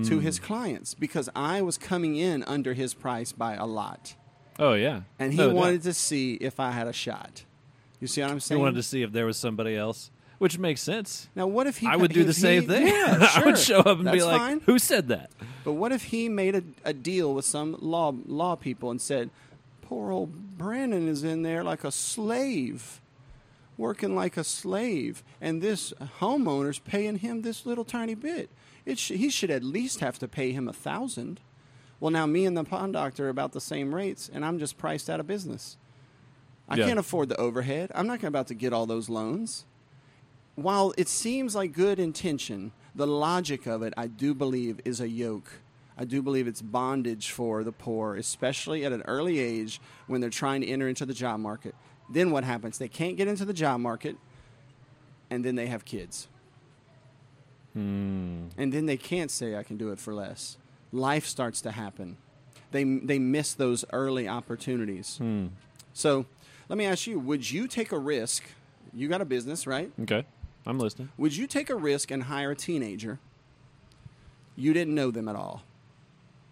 to 0.03 0.19
his 0.19 0.41
clients, 0.41 0.95
because 0.95 1.29
I 1.37 1.63
was 1.63 1.79
coming 1.79 2.17
in 2.17 2.43
under 2.45 2.73
his 2.73 2.95
price 2.95 3.31
by 3.31 3.55
a 3.55 3.67
lot 3.67 4.17
Oh 4.59 4.75
yeah. 4.75 5.03
and 5.19 5.33
he 5.33 5.39
No 5.39 5.53
wanted 5.55 5.83
to 5.83 5.93
see 5.95 6.35
if 6.35 6.61
I 6.61 6.71
had 6.71 6.87
a 6.87 6.93
shot. 6.93 7.45
You 8.01 8.07
see 8.07 8.21
what 8.23 8.31
I'm 8.31 8.41
saying? 8.41 8.59
He 8.59 8.63
wanted 8.63 8.77
to 8.77 8.83
see 8.83 9.03
if 9.03 9.13
there 9.13 9.27
was 9.27 9.37
somebody 9.37 9.77
else, 9.77 10.11
which 10.39 10.59
makes 10.59 10.81
sense. 10.83 11.29
now, 11.35 11.47
what 11.47 11.67
if 11.67 11.79
he? 11.79 11.87
I 11.87 11.97
would 11.97 12.13
do 12.13 12.23
the 12.25 12.33
same 12.35 12.63
he- 12.63 12.69
thing. 12.69 12.87
Yeah, 12.89 13.27
I 13.35 13.45
would 13.45 13.59
show 13.59 13.79
up 13.81 13.99
and 13.99 14.11
be 14.13 14.23
like, 14.23 14.39
fine. 14.41 14.61
"Who 14.67 14.79
said 14.79 15.09
that?" 15.09 15.31
But 15.65 15.73
what 15.73 15.91
if 15.93 16.05
he 16.05 16.29
made 16.29 16.55
a, 16.55 16.63
a 16.85 16.93
deal 16.93 17.33
with 17.35 17.45
some 17.45 17.77
law 17.81 18.13
law 18.27 18.55
people 18.57 18.91
and 18.91 19.01
said, 19.01 19.31
"Poor 19.83 20.13
old 20.13 20.59
Brandon 20.59 21.09
is 21.09 21.25
in 21.25 21.43
there 21.43 21.65
like 21.65 21.83
a 21.85 21.91
slave, 21.91 23.01
working 23.79 24.15
like 24.15 24.37
a 24.37 24.45
slave, 24.45 25.23
and 25.41 25.63
this 25.63 25.93
homeowner's 26.21 26.79
paying 26.79 27.17
him 27.19 27.43
this 27.43 27.65
little 27.67 27.85
tiny 27.85 28.15
bit. 28.15 28.51
It 28.85 28.99
sh- 28.99 29.13
he 29.13 29.31
should 29.31 29.51
at 29.51 29.65
least 29.65 30.01
have 30.01 30.19
to 30.19 30.29
pay 30.29 30.53
him 30.53 30.69
a 30.69 30.73
thousand. 30.75 31.41
Well, 32.05 32.11
now 32.11 32.27
me 32.27 32.45
and 32.45 32.55
the 32.55 32.65
pond 32.65 32.93
doctor 32.93 33.29
are 33.29 33.31
about 33.31 33.53
the 33.53 33.63
same 33.63 33.95
rates, 33.95 34.31
and 34.31 34.45
I'm 34.45 34.59
just 34.59 34.77
priced 34.77 35.09
out 35.09 35.21
of 35.21 35.27
business. 35.27 35.79
I 36.69 36.77
Yeah. 36.77 36.85
can't 36.89 36.99
afford 36.99 37.31
the 37.31 37.37
overhead. 37.39 37.91
I'm 37.95 38.07
not 38.07 38.23
about 38.23 38.47
to 38.49 38.55
get 38.55 38.75
all 38.75 38.85
those 38.85 39.09
loans. 39.09 39.65
While 40.55 40.93
it 40.99 41.09
seems 41.09 41.55
like 41.55 41.73
good 41.73 41.99
intention, 41.99 42.73
the 42.95 43.07
logic 43.07 43.65
of 43.65 43.83
it, 43.83 43.95
I 43.97 44.09
do 44.09 44.35
believe, 44.35 44.83
is 44.85 45.01
a 45.01 45.09
yoke. 45.09 45.61
I 45.97 46.05
do 46.05 46.21
believe 46.21 46.47
it's 46.47 46.61
bondage 46.61 47.31
for 47.31 47.65
the 47.65 47.73
poor, 47.73 48.17
especially 48.17 48.85
at 48.85 48.93
an 48.93 49.01
early 49.07 49.39
age 49.39 49.81
when 50.07 50.21
they're 50.21 50.29
trying 50.29 50.61
to 50.61 50.67
enter 50.67 50.87
into 50.87 51.07
the 51.07 51.15
job 51.15 51.41
market. 51.41 51.75
Then 52.11 52.31
what 52.33 52.45
happens? 52.45 52.77
They 52.77 52.89
can't 52.89 53.17
get 53.17 53.29
into 53.29 53.47
the 53.47 53.55
job 53.55 53.81
market, 53.81 54.19
and 55.31 55.43
then 55.43 55.55
they 55.55 55.69
have 55.69 55.87
kids. 55.87 56.29
Hmm. 57.73 58.49
And 58.59 58.75
then 58.75 58.85
they 58.85 58.99
can't 58.99 59.31
say, 59.31 59.57
I 59.57 59.63
can 59.63 59.79
do 59.79 59.91
it 59.91 59.99
for 59.99 60.13
less. 60.13 60.59
Life 60.95 61.27
starts 61.27 61.61
to 61.63 61.73
happen. 61.73 62.17
They, 62.71 62.85
they 62.85 63.19
miss 63.19 63.53
those 63.53 63.85
early 63.93 64.29
opportunities. 64.29 65.19
Hmm. 65.19 65.49
So 65.93 66.25
let 66.69 66.79
me 66.79 66.87
ask 66.87 67.07
you 67.07 67.19
would 67.19 67.51
you 67.51 67.67
take 67.67 67.93
a 67.93 67.99
risk? 67.99 68.45
You 68.93 69.09
got 69.09 69.21
a 69.21 69.25
business, 69.25 69.67
right? 69.67 69.91
Okay, 70.03 70.25
I'm 70.65 70.79
listening. 70.79 71.11
Would 71.19 71.37
you 71.37 71.47
take 71.49 71.69
a 71.69 71.75
risk 71.75 72.11
and 72.11 72.23
hire 72.23 72.53
a 72.53 72.57
teenager? 72.57 73.19
You 74.57 74.73
didn't 74.73 74.95
know 74.95 75.11
them 75.11 75.29
at 75.29 75.35
all. 75.35 75.63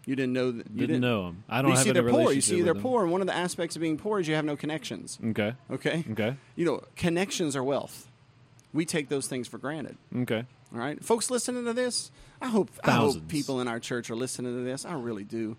You 0.07 0.17
didn't 0.17 0.33
know 0.33 0.51
that. 0.51 0.67
You 0.75 0.87
Didn't, 0.87 1.01
know 1.01 1.29
him. 1.29 1.45
I 1.49 1.63
don't 1.63 1.71
you 1.71 1.77
see, 1.77 1.93
they're 1.93 2.03
poor. 2.03 2.33
You 2.33 2.41
see, 2.41 2.61
they're 2.63 2.75
them. 2.75 2.83
poor, 2.83 3.05
and 3.05 3.13
one 3.13 3.21
of 3.21 3.29
the 3.29 3.37
aspects 3.37 3.77
of 3.77 3.83
being 3.83 3.97
poor 3.97 4.19
is 4.19 4.27
you 4.27 4.35
have 4.35 4.45
no 4.45 4.57
connections. 4.57 5.19
Okay. 5.25 5.55
Okay. 5.71 6.05
Okay. 6.11 6.37
You 6.57 6.65
know, 6.65 6.83
connections 6.97 7.55
are 7.55 7.63
wealth. 7.63 8.09
We 8.73 8.85
take 8.85 9.09
those 9.09 9.29
things 9.29 9.47
for 9.47 9.59
granted. 9.59 9.97
Okay. 10.23 10.45
All 10.73 10.79
right, 10.81 11.03
folks, 11.05 11.31
listening 11.31 11.65
to 11.67 11.73
this, 11.73 12.11
I 12.41 12.49
hope 12.49 12.71
I 12.83 12.93
hope 12.93 13.29
people 13.29 13.61
in 13.61 13.69
our 13.69 13.79
church 13.79 14.11
are 14.11 14.17
listening 14.17 14.57
to 14.57 14.63
this. 14.65 14.85
I 14.87 14.95
really 14.95 15.25
do. 15.25 15.57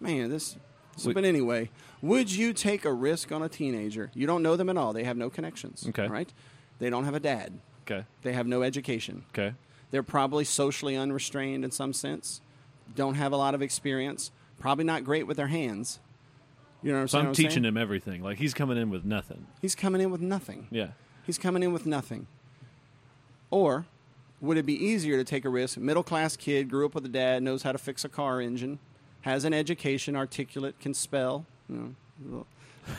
Man, 0.00 0.30
this. 0.30 0.56
So, 0.96 1.08
We- 1.08 1.14
but 1.14 1.24
anyway, 1.24 1.70
would 2.00 2.30
you 2.30 2.52
take 2.52 2.84
a 2.84 2.92
risk 2.92 3.32
on 3.32 3.42
a 3.42 3.48
teenager? 3.48 4.10
You 4.14 4.26
don't 4.26 4.42
know 4.42 4.56
them 4.56 4.68
at 4.68 4.76
all. 4.76 4.92
They 4.92 5.04
have 5.04 5.16
no 5.16 5.30
connections. 5.30 5.86
Okay. 5.88 6.06
Right? 6.06 6.32
They 6.78 6.90
don't 6.90 7.04
have 7.04 7.14
a 7.14 7.20
dad. 7.20 7.58
Okay. 7.86 8.04
They 8.22 8.34
have 8.34 8.46
no 8.46 8.62
education. 8.62 9.24
Okay. 9.30 9.54
They're 9.90 10.02
probably 10.02 10.44
socially 10.44 10.96
unrestrained 10.96 11.64
in 11.64 11.70
some 11.70 11.92
sense. 11.92 12.40
Don't 12.94 13.14
have 13.14 13.32
a 13.32 13.36
lot 13.36 13.54
of 13.54 13.62
experience. 13.62 14.30
Probably 14.58 14.84
not 14.84 15.02
great 15.02 15.26
with 15.26 15.36
their 15.36 15.48
hands. 15.48 15.98
You 16.82 16.90
know 16.92 16.98
what 16.98 17.02
I'm 17.02 17.08
So 17.08 17.18
saying? 17.18 17.26
I'm 17.28 17.34
teaching 17.34 17.64
him 17.64 17.76
everything. 17.76 18.22
Like 18.22 18.38
he's 18.38 18.54
coming 18.54 18.76
in 18.76 18.90
with 18.90 19.04
nothing. 19.04 19.46
He's 19.60 19.74
coming 19.74 20.00
in 20.00 20.10
with 20.10 20.20
nothing. 20.20 20.68
Yeah. 20.70 20.88
He's 21.24 21.38
coming 21.38 21.62
in 21.62 21.72
with 21.72 21.86
nothing. 21.86 22.26
Or 23.50 23.86
would 24.42 24.58
it 24.58 24.66
be 24.66 24.74
easier 24.74 25.16
to 25.16 25.24
take 25.24 25.44
a 25.46 25.48
risk? 25.48 25.78
Middle 25.78 26.02
class 26.02 26.36
kid, 26.36 26.68
grew 26.68 26.84
up 26.84 26.94
with 26.94 27.06
a 27.06 27.08
dad, 27.08 27.42
knows 27.42 27.62
how 27.62 27.72
to 27.72 27.78
fix 27.78 28.04
a 28.04 28.08
car 28.10 28.40
engine, 28.42 28.78
has 29.22 29.44
an 29.46 29.54
education, 29.54 30.14
articulate, 30.16 30.78
can 30.80 30.92
spell. 30.92 31.46
You 31.70 31.94
know, 32.20 32.46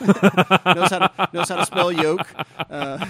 knows 0.00 0.90
how 0.90 0.98
to 1.06 1.28
knows 1.32 1.48
how 1.48 1.56
to 1.56 1.66
spell 1.66 1.92
yoke. 1.92 2.26
Uh, 2.70 3.04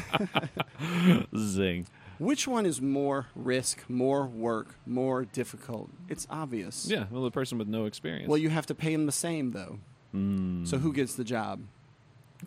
Zing. 1.36 1.86
which 2.18 2.46
one 2.48 2.66
is 2.66 2.80
more 2.82 3.26
risk, 3.34 3.84
more 3.88 4.26
work, 4.26 4.74
more 4.86 5.24
difficult? 5.24 5.90
It's 6.08 6.26
obvious. 6.30 6.86
Yeah. 6.88 7.04
Well, 7.10 7.22
the 7.22 7.30
person 7.30 7.58
with 7.58 7.68
no 7.68 7.84
experience. 7.86 8.28
Well, 8.28 8.38
you 8.38 8.50
have 8.50 8.66
to 8.66 8.74
pay 8.74 8.92
him 8.92 9.06
the 9.06 9.12
same 9.12 9.52
though. 9.52 9.78
Mm, 10.14 10.66
So 10.66 10.78
who 10.78 10.92
gets 10.92 11.14
the 11.14 11.24
job? 11.24 11.60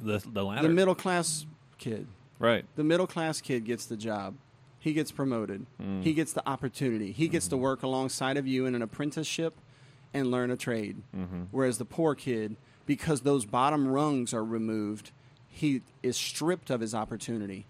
the 0.02 0.22
the 0.32 0.44
latter. 0.44 0.68
The 0.68 0.74
middle 0.74 0.96
class 0.96 1.46
kid. 1.78 2.08
right. 2.40 2.66
The 2.76 2.84
middle 2.84 3.08
class 3.08 3.42
kid 3.42 3.66
gets 3.66 3.86
the 3.86 3.98
job. 3.98 4.36
He 4.80 4.94
gets 4.94 5.12
promoted. 5.12 5.66
Mm. 5.82 6.04
He 6.04 6.14
gets 6.14 6.34
the 6.34 6.48
opportunity. 6.48 7.12
He 7.12 7.28
gets 7.28 7.48
to 7.48 7.56
mm-hmm. 7.56 7.64
work 7.64 7.84
alongside 7.84 8.38
of 8.38 8.48
you 8.48 8.66
in 8.66 8.76
an 8.76 8.82
apprenticeship 8.82 9.56
and 10.14 10.32
learn 10.32 10.52
a 10.52 10.58
trade. 10.58 11.02
Mm-hmm. 11.16 11.44
Whereas 11.52 11.78
the 11.78 11.86
poor 11.86 12.16
kid, 12.16 12.56
because 12.86 13.22
those 13.22 13.46
bottom 13.46 13.88
rungs 13.88 14.34
are 14.34 14.46
removed, 14.46 15.12
he 15.50 15.82
is 16.04 16.16
stripped 16.16 16.70
of 16.70 16.82
his 16.82 16.94
opportunity. 16.94 17.66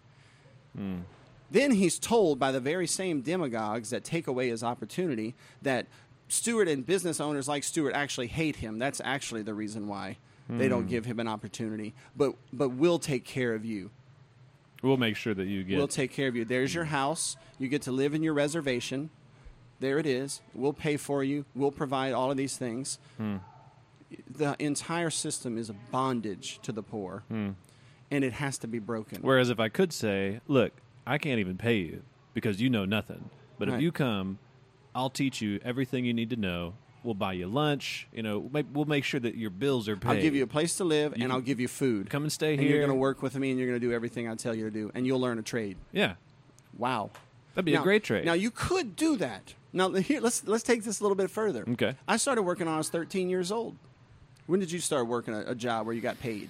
Mm. 0.78 1.02
Then 1.50 1.72
he's 1.72 1.98
told 1.98 2.39
by 2.39 2.52
the 2.52 2.60
very 2.60 2.88
same 2.88 3.22
demagogues 3.22 3.89
that 3.91 4.04
take 4.04 4.28
away 4.28 4.50
his 4.50 4.63
opportunity 4.63 5.34
that 5.62 5.88
Stewart 6.28 6.67
and 6.67 6.86
business 6.86 7.22
owners 7.22 7.48
like 7.48 7.63
Stewart 7.63 7.93
actually 7.93 8.28
hate 8.28 8.58
him. 8.58 8.80
That's 8.80 9.02
actually 9.04 9.43
the 9.43 9.54
reason 9.54 9.88
why 9.88 10.17
they 10.50 10.67
don't 10.70 10.86
mm. 10.86 10.89
give 10.89 11.06
him 11.06 11.20
an 11.20 11.28
opportunity. 11.28 11.93
But 12.15 12.34
but 12.54 12.70
we'll 12.70 13.00
take 13.00 13.26
care 13.26 13.54
of 13.54 13.65
you. 13.65 13.91
We'll 14.83 14.97
make 14.97 15.15
sure 15.15 15.33
that 15.33 15.45
you 15.45 15.63
get. 15.63 15.77
We'll 15.77 15.87
take 15.87 16.11
care 16.11 16.27
of 16.27 16.35
you. 16.35 16.45
There's 16.45 16.73
your 16.73 16.85
house. 16.85 17.35
You 17.57 17.67
get 17.67 17.83
to 17.83 17.91
live 17.91 18.13
in 18.13 18.23
your 18.23 18.33
reservation. 18.33 19.09
There 19.79 19.99
it 19.99 20.05
is. 20.05 20.41
We'll 20.53 20.73
pay 20.73 20.97
for 20.97 21.23
you. 21.23 21.45
We'll 21.55 21.71
provide 21.71 22.13
all 22.13 22.31
of 22.31 22.37
these 22.37 22.57
things. 22.57 22.99
Hmm. 23.17 23.37
The 24.29 24.55
entire 24.59 25.09
system 25.09 25.57
is 25.57 25.69
a 25.69 25.73
bondage 25.91 26.59
to 26.63 26.71
the 26.71 26.81
poor, 26.81 27.23
hmm. 27.27 27.51
and 28.09 28.23
it 28.23 28.33
has 28.33 28.57
to 28.59 28.67
be 28.67 28.79
broken. 28.79 29.21
Whereas 29.21 29.49
if 29.49 29.59
I 29.59 29.69
could 29.69 29.91
say, 29.91 30.39
look, 30.47 30.71
I 31.05 31.17
can't 31.17 31.39
even 31.39 31.57
pay 31.57 31.77
you 31.77 32.03
because 32.33 32.61
you 32.61 32.69
know 32.69 32.85
nothing. 32.85 33.29
But 33.59 33.69
if 33.69 33.81
you 33.81 33.91
come, 33.91 34.37
I'll 34.93 35.09
teach 35.09 35.41
you 35.41 35.59
everything 35.63 36.05
you 36.05 36.13
need 36.13 36.29
to 36.29 36.35
know. 36.35 36.73
We'll 37.08 37.13
buy 37.13 37.32
you 37.34 37.48
lunch. 37.48 38.06
You 38.12 38.22
know, 38.22 38.50
make, 38.52 38.65
we'll 38.74 38.84
make 38.84 39.06
sure 39.06 39.22
that 39.22 39.36
your 39.36 39.50
bills 39.50 39.88
are 39.88 39.96
paid. 39.96 40.10
I'll 40.10 40.22
give 40.22 40.36
you 40.36 40.43
a 40.43 40.48
place 40.48 40.76
to 40.76 40.84
live, 40.84 41.13
You 41.15 41.24
and 41.24 41.32
I'll 41.32 41.39
give 41.39 41.62
you 41.62 41.70
food. 41.70 42.10
come 42.10 42.24
and 42.24 42.32
stay 42.32 42.52
and 42.56 42.60
here. 42.62 42.70
you're 42.72 42.80
going 42.80 42.89
to 42.91 42.96
work 43.00 43.22
with 43.24 43.36
me, 43.38 43.50
and 43.50 43.58
you're 43.58 43.70
going 43.70 43.80
to 43.80 43.88
do 43.88 43.93
everything 43.93 44.28
I 44.28 44.36
tell 44.36 44.54
you 44.54 44.65
to 44.65 44.72
do, 44.72 44.91
and 44.93 45.08
you'll 45.08 45.22
learn 45.22 45.39
a 45.39 45.41
trade. 45.41 45.78
Yeah, 45.93 46.15
Wow, 46.78 47.12
that'd 47.56 47.63
be 47.65 47.72
now, 47.72 47.80
a 47.80 47.84
great 47.84 48.04
trade. 48.04 48.26
Now 48.26 48.34
you 48.34 48.52
could 48.52 48.98
do 48.98 49.15
that. 49.17 49.54
Now 49.72 49.89
here, 49.93 50.20
let's 50.20 50.46
let's 50.46 50.63
take 50.63 50.84
this 50.84 51.00
a 51.00 51.04
little 51.04 51.15
bit 51.15 51.30
further. 51.32 51.63
Okay. 51.70 51.96
I 52.10 52.17
started 52.17 52.41
working 52.43 52.65
when 52.65 52.76
I 52.76 52.78
was 52.78 52.89
13 52.89 53.30
years 53.30 53.52
old. 53.54 53.78
When 54.46 54.60
did 54.60 54.70
you 54.72 54.80
start 54.80 55.08
working 55.08 55.34
a, 55.34 55.52
a 55.52 55.56
job 55.56 55.86
where 55.86 55.96
you 55.96 56.02
got 56.02 56.20
paid? 56.20 56.50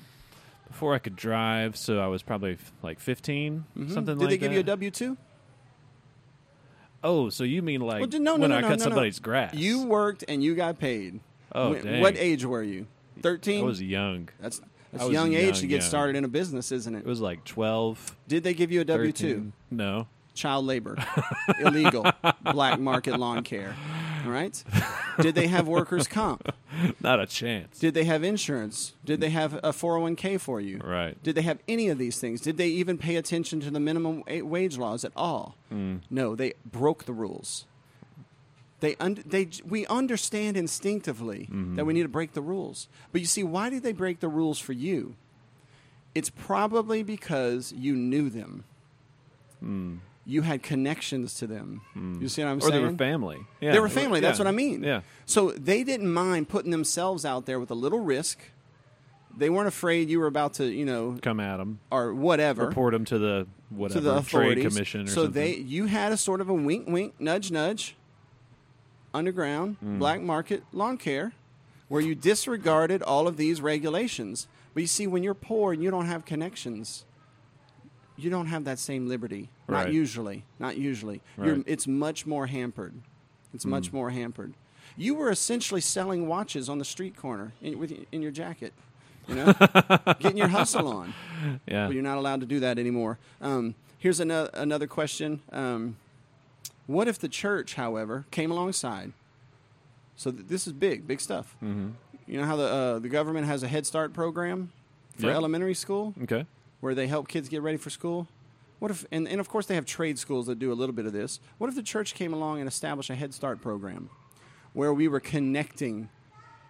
Before 0.67 0.93
I 0.95 0.99
could 0.99 1.15
drive, 1.15 1.77
so 1.77 1.99
I 1.99 2.07
was 2.07 2.23
probably 2.23 2.53
f- 2.53 2.71
like 2.81 2.99
15, 2.99 3.63
Mhm. 3.77 3.93
something 3.93 4.05
Did 4.05 4.07
like 4.07 4.17
that. 4.17 4.19
Did 4.19 4.29
they 4.31 4.37
give 4.37 4.53
you 4.53 4.59
a 4.59 4.63
W 4.63 4.91
two? 4.91 5.17
Oh, 7.07 7.29
so 7.29 7.45
you 7.45 7.61
mean 7.61 7.79
like 7.79 8.01
Well, 8.01 8.09
no, 8.19 8.35
no, 8.35 8.37
when 8.41 8.49
no, 8.49 8.57
I 8.57 8.61
cut 8.61 8.81
somebody's 8.81 9.19
grass? 9.19 9.53
You 9.53 9.85
worked 9.85 10.25
and 10.27 10.43
you 10.43 10.55
got 10.55 10.77
paid. 10.77 11.21
Oh, 11.53 11.69
When- 11.71 11.83
dang. 11.85 12.01
What 12.01 12.17
age 12.17 12.43
were 12.43 12.61
you? 12.63 12.85
Thirteen. 13.21 13.61
I 13.63 13.65
was 13.65 13.81
young. 13.81 14.27
that's 14.41 14.59
that's 14.91 15.05
was 15.05 15.13
young 15.13 15.33
age 15.33 15.45
young, 15.45 15.53
to 15.53 15.67
get 15.67 15.79
young. 15.81 15.89
started 15.89 16.15
in 16.17 16.25
a 16.25 16.27
business, 16.27 16.71
isn't 16.73 16.93
it? 16.95 16.99
It 16.99 17.05
was 17.05 17.21
like 17.21 17.45
12, 17.45 18.15
Did 18.27 18.43
they 18.43 18.53
give 18.53 18.71
you 18.71 18.81
a 18.81 18.85
W 18.85 19.11
two? 19.13 19.53
No. 19.71 20.07
Child 20.33 20.65
labor, 20.65 20.97
illegal, 21.59 22.05
black 22.51 22.77
market 22.79 23.17
lawn 23.17 23.43
care. 23.43 23.73
All 24.25 24.31
right. 24.31 24.63
Did 25.21 25.35
they 25.35 25.47
have 25.47 25.67
workers' 25.67 26.07
comp? 26.17 26.53
Not 27.01 27.19
a 27.19 27.25
chance. 27.25 27.79
Did 27.79 27.93
they 27.93 28.03
have 28.05 28.23
insurance? 28.23 28.93
Did 29.05 29.21
they 29.21 29.29
have 29.29 29.53
a 29.55 29.71
401k 29.71 30.39
for 30.39 30.59
you? 30.61 30.79
right. 30.83 31.21
Did 31.23 31.35
they 31.35 31.41
have 31.41 31.59
any 31.67 31.89
of 31.89 31.97
these 31.97 32.19
things? 32.19 32.41
Did 32.41 32.57
they 32.57 32.67
even 32.67 32.97
pay 32.97 33.15
attention 33.15 33.59
to 33.61 33.71
the 33.71 33.79
minimum 33.79 34.23
wage 34.27 34.77
laws 34.77 35.03
at 35.05 35.11
all? 35.15 35.55
Mm. 35.73 36.01
No, 36.09 36.35
they 36.35 36.53
broke 36.65 37.05
the 37.05 37.13
rules. 37.13 37.65
They, 38.79 38.95
un- 38.99 39.23
they 39.25 39.49
we 39.67 39.87
understand 39.87 40.55
instinctively 40.55 41.47
that 41.75 41.85
we 41.85 41.93
need 41.93 42.03
to 42.03 42.07
break 42.09 42.33
the 42.33 42.41
rules. 42.41 42.87
But 43.11 43.21
you 43.21 43.27
see, 43.27 43.43
why 43.43 43.71
did 43.71 43.81
they 43.81 43.91
break 43.91 44.19
the 44.19 44.27
rules 44.29 44.59
for 44.59 44.73
you? 44.73 45.15
It's 46.13 46.29
probably 46.29 47.01
because 47.01 47.73
you 47.75 47.95
knew 47.95 48.29
them. 48.29 48.65
You 50.29 50.41
had 50.41 50.61
connections 50.61 51.35
to 51.35 51.47
them. 51.47 51.79
You 52.19 52.27
see 52.27 52.43
what 52.43 52.49
I'm 52.49 52.57
or 52.57 52.61
saying? 52.61 52.73
they 52.83 52.91
were 52.91 52.97
family. 52.97 53.37
Yeah. 53.61 53.71
They 53.71 53.79
were 53.79 53.87
family. 53.87 54.19
That's 54.19 54.37
Yeah. 54.39 54.43
what 54.43 54.49
I 54.49 54.51
mean. 54.55 54.83
Yeah. 54.83 55.01
So 55.25 55.51
they 55.51 55.85
didn't 55.85 56.11
mind 56.13 56.49
putting 56.49 56.69
themselves 56.71 57.23
out 57.23 57.45
there 57.45 57.59
with 57.61 57.71
a 57.71 57.75
little 57.75 58.01
risk. 58.01 58.39
They 59.37 59.49
weren't 59.49 59.69
afraid 59.69 60.09
you 60.09 60.19
were 60.19 60.27
about 60.27 60.55
to, 60.55 60.65
you 60.65 60.83
know, 60.83 61.17
Come 61.21 61.39
at 61.39 61.57
them. 61.57 61.79
or 61.91 62.13
whatever 62.13 62.65
Report 62.67 62.91
them 62.91 63.05
to 63.05 63.17
the 63.17 63.47
whatever 63.69 63.99
to 63.99 64.05
the 64.05 64.21
trade 64.21 64.61
commission 64.61 65.01
or 65.01 65.07
so 65.07 65.13
something. 65.23 65.31
they, 65.33 65.55
you 65.55 65.85
had 65.85 66.11
a 66.11 66.17
sort 66.17 66.41
of 66.41 66.49
a 66.49 66.53
wink, 66.53 66.87
wink, 66.87 67.13
nudge, 67.19 67.49
nudge, 67.51 67.95
underground 69.13 69.77
Mm. 69.83 69.99
black 69.99 70.21
market 70.21 70.63
lawn 70.73 70.97
care, 70.97 71.33
where 71.87 72.01
you 72.01 72.15
disregarded 72.15 73.01
all 73.01 73.27
of 73.27 73.37
these 73.37 73.61
regulations. 73.61 74.47
But 74.73 74.81
you 74.81 74.87
see, 74.87 75.07
when 75.07 75.23
you're 75.23 75.33
poor 75.33 75.73
and 75.73 75.81
you 75.83 75.89
don't 75.91 76.05
have 76.05 76.25
connections, 76.25 77.05
you 78.17 78.29
don't 78.29 78.47
have 78.47 78.63
that 78.65 78.79
same 78.79 79.07
liberty. 79.07 79.49
Not 79.67 79.91
usually. 79.91 80.43
Not 80.59 80.77
usually. 80.77 81.21
Right. 81.37 81.49
Mm. 81.55 81.63
it's 81.67 81.87
much 81.87 82.25
more 82.25 82.47
hampered. 82.47 82.93
It's 83.53 83.65
much 83.65 83.93
more 83.93 84.09
hampered. 84.09 84.53
You 84.97 85.13
were 85.15 85.29
essentially 85.29 85.81
selling 85.81 86.27
watches 86.27 86.69
on 86.69 86.79
the 86.79 86.85
street 86.85 87.15
corner 87.15 87.53
in, 87.61 87.77
with, 87.77 87.93
in 88.11 88.21
your 88.21 88.31
jacket. 88.31 88.73
You 89.27 89.35
know, 89.35 89.53
getting 90.19 90.37
your 90.37 90.47
hustle 90.47 90.87
on. 90.87 91.13
yeah. 91.67 91.87
But 91.87 91.93
you're 91.93 92.03
not 92.03 92.17
allowed 92.17 92.39
to 92.39 92.45
do 92.45 92.59
that 92.61 92.79
anymore. 92.79 93.19
Um, 93.41 93.75
here's 93.99 94.19
another 94.19 94.49
another 94.53 94.87
question. 94.87 95.41
Um, 95.51 95.97
what 96.87 97.07
if 97.09 97.19
the 97.19 97.27
church, 97.27 97.75
however, 97.75 98.25
came 98.31 98.49
alongside? 98.51 99.11
So 100.15 100.31
th- 100.31 100.47
this 100.47 100.65
is 100.65 100.73
big, 100.73 101.05
big 101.07 101.19
stuff. 101.21 101.55
mm-hmm. 101.63 101.89
You 102.25 102.39
know 102.39 102.45
how 102.45 102.55
the 102.55 102.63
uh, 102.67 102.99
the 102.99 103.09
government 103.09 103.47
has 103.47 103.63
a 103.63 103.67
Head 103.67 103.85
Start 103.85 104.13
program 104.13 104.71
for 105.19 105.27
Yeah. 105.27 105.33
elementary 105.35 105.73
school 105.75 106.13
Okay. 106.23 106.45
Where 106.79 106.93
they 106.95 107.07
help 107.07 107.27
kids 107.27 107.49
get 107.49 107.61
ready 107.61 107.77
for 107.77 107.89
school. 107.89 108.27
What 108.79 108.91
if 108.91 109.05
and, 109.11 109.27
and 109.27 109.39
of 109.39 109.49
course 109.49 109.65
they 109.65 109.75
have 109.75 109.85
trade 109.85 110.19
schools 110.19 110.45
that 110.47 110.59
do 110.59 110.71
a 110.71 110.75
little 110.75 110.93
bit 110.93 111.05
of 111.05 111.13
this. 111.13 111.39
What 111.57 111.67
if 111.69 111.75
the 111.75 111.81
church 111.83 112.13
came 112.13 112.33
along 112.33 112.59
and 112.59 112.67
established 112.67 113.09
a 113.09 113.15
Head 113.15 113.33
Start 113.33 113.61
program 113.61 114.09
where 114.73 114.93
we 114.93 115.07
were 115.07 115.19
connecting 115.19 116.09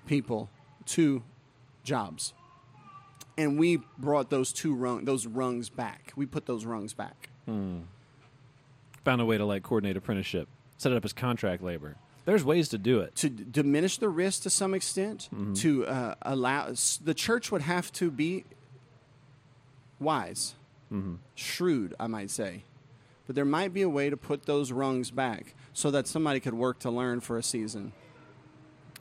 people 0.06 0.50
to 0.88 1.24
jobs? 1.84 2.34
And 3.38 3.60
we 3.60 3.82
brought 4.00 4.30
those 4.32 4.52
two 4.52 4.74
rung, 4.74 5.06
those 5.06 5.28
rungs 5.28 5.70
back. 5.70 6.12
We 6.16 6.26
put 6.26 6.46
those 6.48 6.66
rungs 6.66 6.94
back. 6.94 7.30
Found 7.46 9.22
a 9.22 9.26
way 9.26 9.38
to 9.38 9.46
like 9.46 9.64
coordinate 9.64 9.96
apprenticeship. 9.98 10.48
Set 10.78 10.92
it 10.92 10.96
up 10.96 11.06
as 11.06 11.14
contract 11.14 11.62
labor. 11.64 11.96
There's 12.26 12.44
ways 12.44 12.68
to 12.70 12.78
do 12.78 13.00
it. 13.00 13.16
to 13.18 13.30
d- 13.30 13.46
diminish 13.50 13.98
the 14.00 14.10
risk 14.10 14.44
to 14.44 14.50
some 14.50 14.74
extent, 14.74 15.30
Mm-hmm. 15.34 15.54
to 15.54 15.86
uh, 15.88 16.16
allow 16.24 16.68
s- 16.68 17.00
the 17.04 17.14
church 17.14 17.52
would 17.52 17.62
have 17.62 17.92
to 17.94 18.12
be 18.12 18.44
wise, 20.00 20.56
Mm-hmm. 20.92 21.16
shrewd, 21.36 21.94
I 22.00 22.08
might 22.08 22.30
say. 22.30 22.64
But 23.26 23.36
there 23.36 23.44
might 23.44 23.74
be 23.74 23.82
a 23.82 23.90
way 23.90 24.10
to 24.10 24.16
put 24.16 24.44
those 24.46 24.72
rungs 24.72 25.12
back 25.12 25.54
so 25.74 25.92
that 25.92 26.08
somebody 26.08 26.40
could 26.40 26.54
work 26.54 26.80
to 26.80 26.90
learn 26.90 27.20
for 27.20 27.38
a 27.38 27.44
season. 27.44 27.92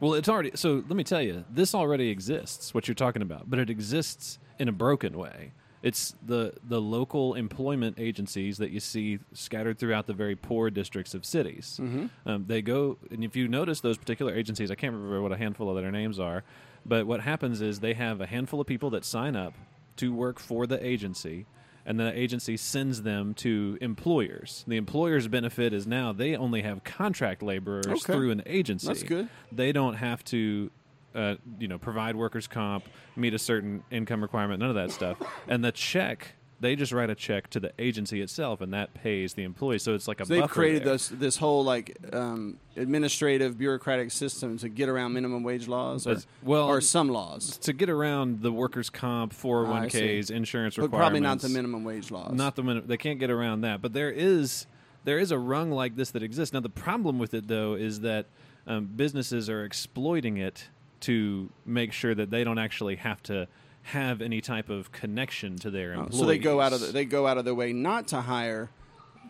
Well, 0.01 0.15
it's 0.15 0.29
already 0.29 0.51
so. 0.57 0.83
Let 0.89 0.97
me 0.97 1.05
tell 1.05 1.23
you, 1.23 1.45
this 1.49 1.75
already 1.77 2.11
exists. 2.11 2.75
What 2.75 2.89
you're 2.89 2.95
talking 2.97 3.23
about, 3.23 3.49
but 3.49 3.59
it 3.61 3.71
exists 3.71 4.39
in 4.59 4.69
a 4.69 4.73
broken 4.73 5.17
way. 5.17 5.53
It's 5.83 6.17
the 6.27 6.55
the 6.69 6.81
local 6.81 7.35
employment 7.35 7.99
agencies 8.01 8.59
that 8.59 8.71
you 8.73 8.81
see 8.81 9.21
scattered 9.33 9.79
throughout 9.79 10.07
the 10.09 10.13
very 10.13 10.35
poor 10.35 10.69
districts 10.71 11.15
of 11.15 11.25
cities. 11.25 11.79
Um, 12.27 12.45
they 12.49 12.61
go, 12.63 12.99
and 13.13 13.23
if 13.23 13.37
you 13.37 13.47
notice 13.47 13.81
those 13.81 13.97
particular 13.97 14.35
agencies, 14.35 14.71
I 14.73 14.75
can't 14.75 14.93
remember 14.93 15.23
what 15.23 15.31
a 15.33 15.37
handful 15.37 15.71
of 15.75 15.81
their 15.81 15.93
names 15.93 16.19
are, 16.19 16.43
but 16.85 17.07
what 17.07 17.21
happens 17.21 17.61
is 17.61 17.79
they 17.79 17.95
have 17.95 18.21
a 18.21 18.27
handful 18.27 18.61
of 18.61 18.67
people 18.67 18.91
that 18.91 19.05
sign 19.05 19.37
up 19.37 19.55
to 19.97 20.13
work 20.13 20.39
for 20.39 20.67
the 20.67 20.85
agency. 20.85 21.47
And 21.89 22.01
the 22.01 22.13
agency 22.19 22.57
sends 22.57 23.03
them 23.03 23.33
to 23.35 23.79
employers. 23.81 24.65
The 24.67 24.77
employer's 24.77 25.29
benefit 25.29 25.73
is 25.73 25.87
now 25.87 26.13
they 26.13 26.35
only 26.37 26.63
have 26.63 26.83
contract 26.83 27.43
laborers 27.45 27.87
Okay. 27.87 28.13
through 28.13 28.33
an 28.33 28.43
agency. 28.45 28.89
That's 28.89 29.05
good. 29.05 29.29
They 29.53 29.71
don't 29.71 29.95
have 29.95 30.25
to, 30.25 30.71
uh, 31.15 31.37
you 31.61 31.69
know, 31.69 31.79
provide 31.79 32.17
workers' 32.17 32.49
comp, 32.49 32.89
meet 33.15 33.35
a 33.35 33.39
certain 33.39 33.85
income 33.93 34.21
requirement, 34.21 34.59
none 34.59 34.71
of 34.71 34.75
that 34.75 34.91
stuff. 34.91 35.17
And 35.47 35.65
the 35.65 35.71
check, 35.71 36.35
they 36.59 36.75
just 36.75 36.93
write 36.93 37.11
a 37.11 37.15
check 37.15 37.51
to 37.51 37.61
the 37.61 37.73
agency 37.79 38.21
itself, 38.23 38.61
and 38.61 38.73
that 38.73 38.95
pays 38.95 39.35
the 39.35 39.43
employee. 39.43 39.79
So 39.79 39.95
it's 39.95 40.09
like 40.09 40.21
a 40.21 40.27
So 40.27 40.35
they've 40.35 40.49
created 40.49 40.85
there. 40.85 40.95
this 40.95 41.09
this 41.09 41.37
whole 41.37 41.65
like 41.65 41.97
um, 42.13 42.59
administrative 42.77 43.59
bureaucratic 43.59 44.11
system 44.11 44.57
to 44.59 44.69
get 44.69 44.89
around 44.89 45.13
minimum 45.13 45.43
wage 45.43 45.69
laws 45.69 46.07
or, 46.07 46.17
well, 46.43 46.67
or 46.67 46.81
some 46.81 47.09
laws, 47.09 47.59
to 47.59 47.73
get 47.73 47.91
around 47.91 48.43
the 48.43 48.53
workers' 48.53 48.89
comp, 48.91 49.33
four 49.33 49.67
hundred 49.67 49.93
one 49.95 50.21
ks, 50.23 50.31
insurance 50.31 50.79
requirements. 50.79 50.93
but 50.93 50.97
probably 50.97 51.21
not 51.21 51.41
the 51.41 51.49
minimum 51.49 51.85
wage 51.85 52.11
laws. 52.11 52.33
Not 52.33 52.57
the 52.57 52.63
minimum. 52.63 52.89
They 52.89 52.97
can't 52.97 53.19
get 53.19 53.31
around 53.31 53.61
that. 53.63 53.83
But 53.83 53.93
there 53.93 54.11
is 54.11 54.67
there 55.05 55.19
is 55.19 55.31
a 55.31 55.39
rung 55.39 55.71
like 55.71 55.97
this 55.97 56.11
that 56.13 56.23
exists. 56.23 56.53
Now 56.55 56.61
the 56.61 56.69
problem 56.71 57.19
with 57.19 57.35
it 57.35 57.49
though 57.49 57.75
is 57.75 58.01
that 58.01 58.27
um, 58.67 58.87
businesses 58.87 59.49
are 59.51 59.65
exploiting 59.65 60.39
it 60.39 60.69
to 61.01 61.51
make 61.67 61.93
sure 61.93 62.15
that 62.15 62.31
they 62.31 62.43
don't 62.43 62.59
actually 62.59 62.97
have 62.97 63.23
to 63.25 63.47
have 63.93 64.21
any 64.21 64.41
type 64.41 64.69
of 64.69 64.91
connection 64.93 65.57
to 65.59 65.71
their 65.71 65.95
Oh, 65.95 66.01
employees. 66.01 66.19
so 66.21 66.27
they 66.27 66.39
go 66.39 66.61
out 66.61 66.73
of 66.73 66.81
the, 66.81 66.87
they 66.89 67.05
go 67.05 67.27
out 67.27 67.39
of 67.39 67.45
their 67.45 67.55
way 67.55 67.73
not 67.73 68.09
to 68.09 68.21
hire 68.21 68.69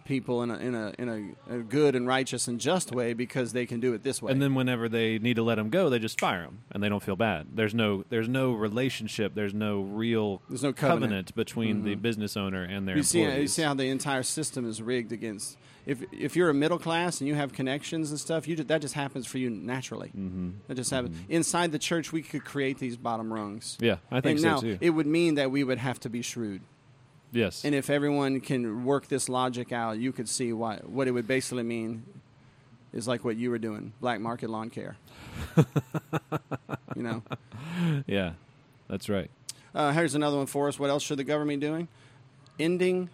people 0.07 0.43
in 0.43 0.51
a 0.51 0.57
in 0.57 0.75
a 0.75 0.93
in 0.99 1.09
a, 1.49 1.55
a 1.57 1.59
good 1.59 1.95
and 1.95 2.07
righteous 2.07 2.49
and 2.49 2.59
just 2.61 2.93
way 2.93 3.13
because 3.13 3.53
they 3.53 3.67
can 3.67 3.81
do 3.81 3.93
it 3.93 4.03
this 4.03 4.23
way. 4.23 4.33
and 4.33 4.41
then 4.41 4.55
whenever 4.55 4.89
they 4.89 5.19
need 5.19 5.37
to 5.37 5.43
let 5.43 5.57
them 5.57 5.69
go, 5.69 5.91
they 5.91 5.99
just 5.99 6.19
fire 6.19 6.43
them, 6.43 6.61
and 6.71 6.83
they 6.83 6.89
don't 6.89 7.03
feel 7.03 7.17
bad. 7.17 7.49
There's 7.55 7.75
no 7.75 8.05
there's 8.09 8.29
no 8.29 8.53
relationship. 8.53 9.35
There's 9.35 9.55
no 9.55 9.83
real 9.83 10.41
There's 10.49 10.63
no 10.63 10.73
covenant. 10.73 11.29
Mm-hmm. 11.29 11.41
between 11.41 11.85
the 11.85 11.95
business 11.97 12.37
owner 12.37 12.63
and 12.63 12.87
their 12.89 12.97
you 12.97 13.03
see, 13.03 13.23
employees. 13.23 13.43
you 13.43 13.49
see 13.49 13.63
how 13.63 13.75
the 13.75 13.89
entire 13.89 14.23
system 14.23 14.69
is 14.69 14.81
rigged 14.81 15.13
against. 15.13 15.57
If 15.85 16.03
if 16.13 16.35
you're 16.35 16.51
a 16.51 16.55
middle 16.55 16.79
class 16.79 17.21
and 17.21 17.29
you 17.29 17.35
have 17.37 17.53
connections 17.53 18.11
and 18.11 18.19
stuff, 18.19 18.49
you 18.49 18.57
ju- 18.57 18.65
that 18.65 18.81
just 18.81 18.95
happens 18.95 19.27
for 19.27 19.39
you 19.39 19.51
naturally. 19.51 20.09
Mm-hmm. 20.09 20.51
That 20.69 20.75
just 20.75 20.91
happens. 20.91 21.17
Inside 21.29 21.71
the 21.73 21.79
church, 21.79 22.13
we 22.13 22.23
could 22.23 22.45
create 22.45 22.79
these 22.79 22.97
bottom 22.97 23.33
rungs. 23.33 23.77
yeah, 23.81 23.97
I 24.11 24.21
think 24.21 24.39
and 24.39 24.41
so 24.41 24.49
now 24.49 24.61
too. 24.61 24.79
it 24.81 24.91
would 24.91 25.07
mean 25.07 25.37
that 25.37 25.51
we 25.51 25.63
would 25.63 25.79
have 25.79 26.01
to 26.01 26.09
be 26.11 26.23
shrewd. 26.23 26.63
Yes, 27.37 27.65
And 27.65 27.75
if 27.75 27.91
everyone 27.91 28.41
can 28.41 28.85
work 28.85 29.09
this 29.09 29.29
logic 29.29 29.73
out, 29.73 29.99
you 29.99 30.13
could 30.13 30.29
see 30.29 30.53
why 30.53 30.77
what 30.85 31.09
it 31.09 31.13
would 31.13 31.27
basically 31.27 31.63
mean 31.63 32.05
is 32.93 33.07
like 33.07 33.25
what 33.25 33.37
you 33.37 33.51
were 33.51 33.59
doing, 33.59 33.93
black 34.01 34.21
market 34.21 34.51
lawn 34.51 34.71
care. 34.71 34.97
you 35.57 37.03
know. 37.03 37.23
yeah, 38.07 38.33
that's 38.89 39.09
right. 39.09 39.31
Uh, 39.75 39.93
here's 39.93 40.15
another 40.15 40.37
one 40.39 40.47
for 40.47 40.69
us. 40.69 40.79
What 40.79 40.89
else 40.91 41.03
should 41.03 41.19
the 41.19 41.25
government 41.25 41.61
be 41.61 41.67
doing? 41.67 41.89
Ending 42.59 43.11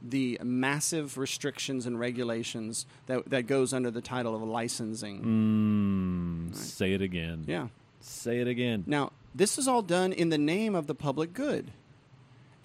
the 0.00 0.38
massive 0.44 1.18
restrictions 1.18 1.86
and 1.86 1.98
regulations 1.98 2.86
that 3.06 3.28
that 3.30 3.46
goes 3.48 3.72
under 3.72 3.90
the 3.90 4.00
title 4.00 4.36
of 4.36 4.42
licensing. 4.42 6.50
Mm, 6.52 6.54
Say 6.54 6.92
it 6.92 7.02
again. 7.02 7.44
Yeah. 7.46 7.68
Say 8.00 8.38
it 8.38 8.46
again. 8.46 8.84
Now, 8.86 9.10
this 9.34 9.58
is 9.58 9.66
all 9.66 9.82
done 9.82 10.12
in 10.12 10.28
the 10.28 10.38
name 10.38 10.76
of 10.76 10.86
the 10.86 10.94
public 10.94 11.32
good. 11.32 11.72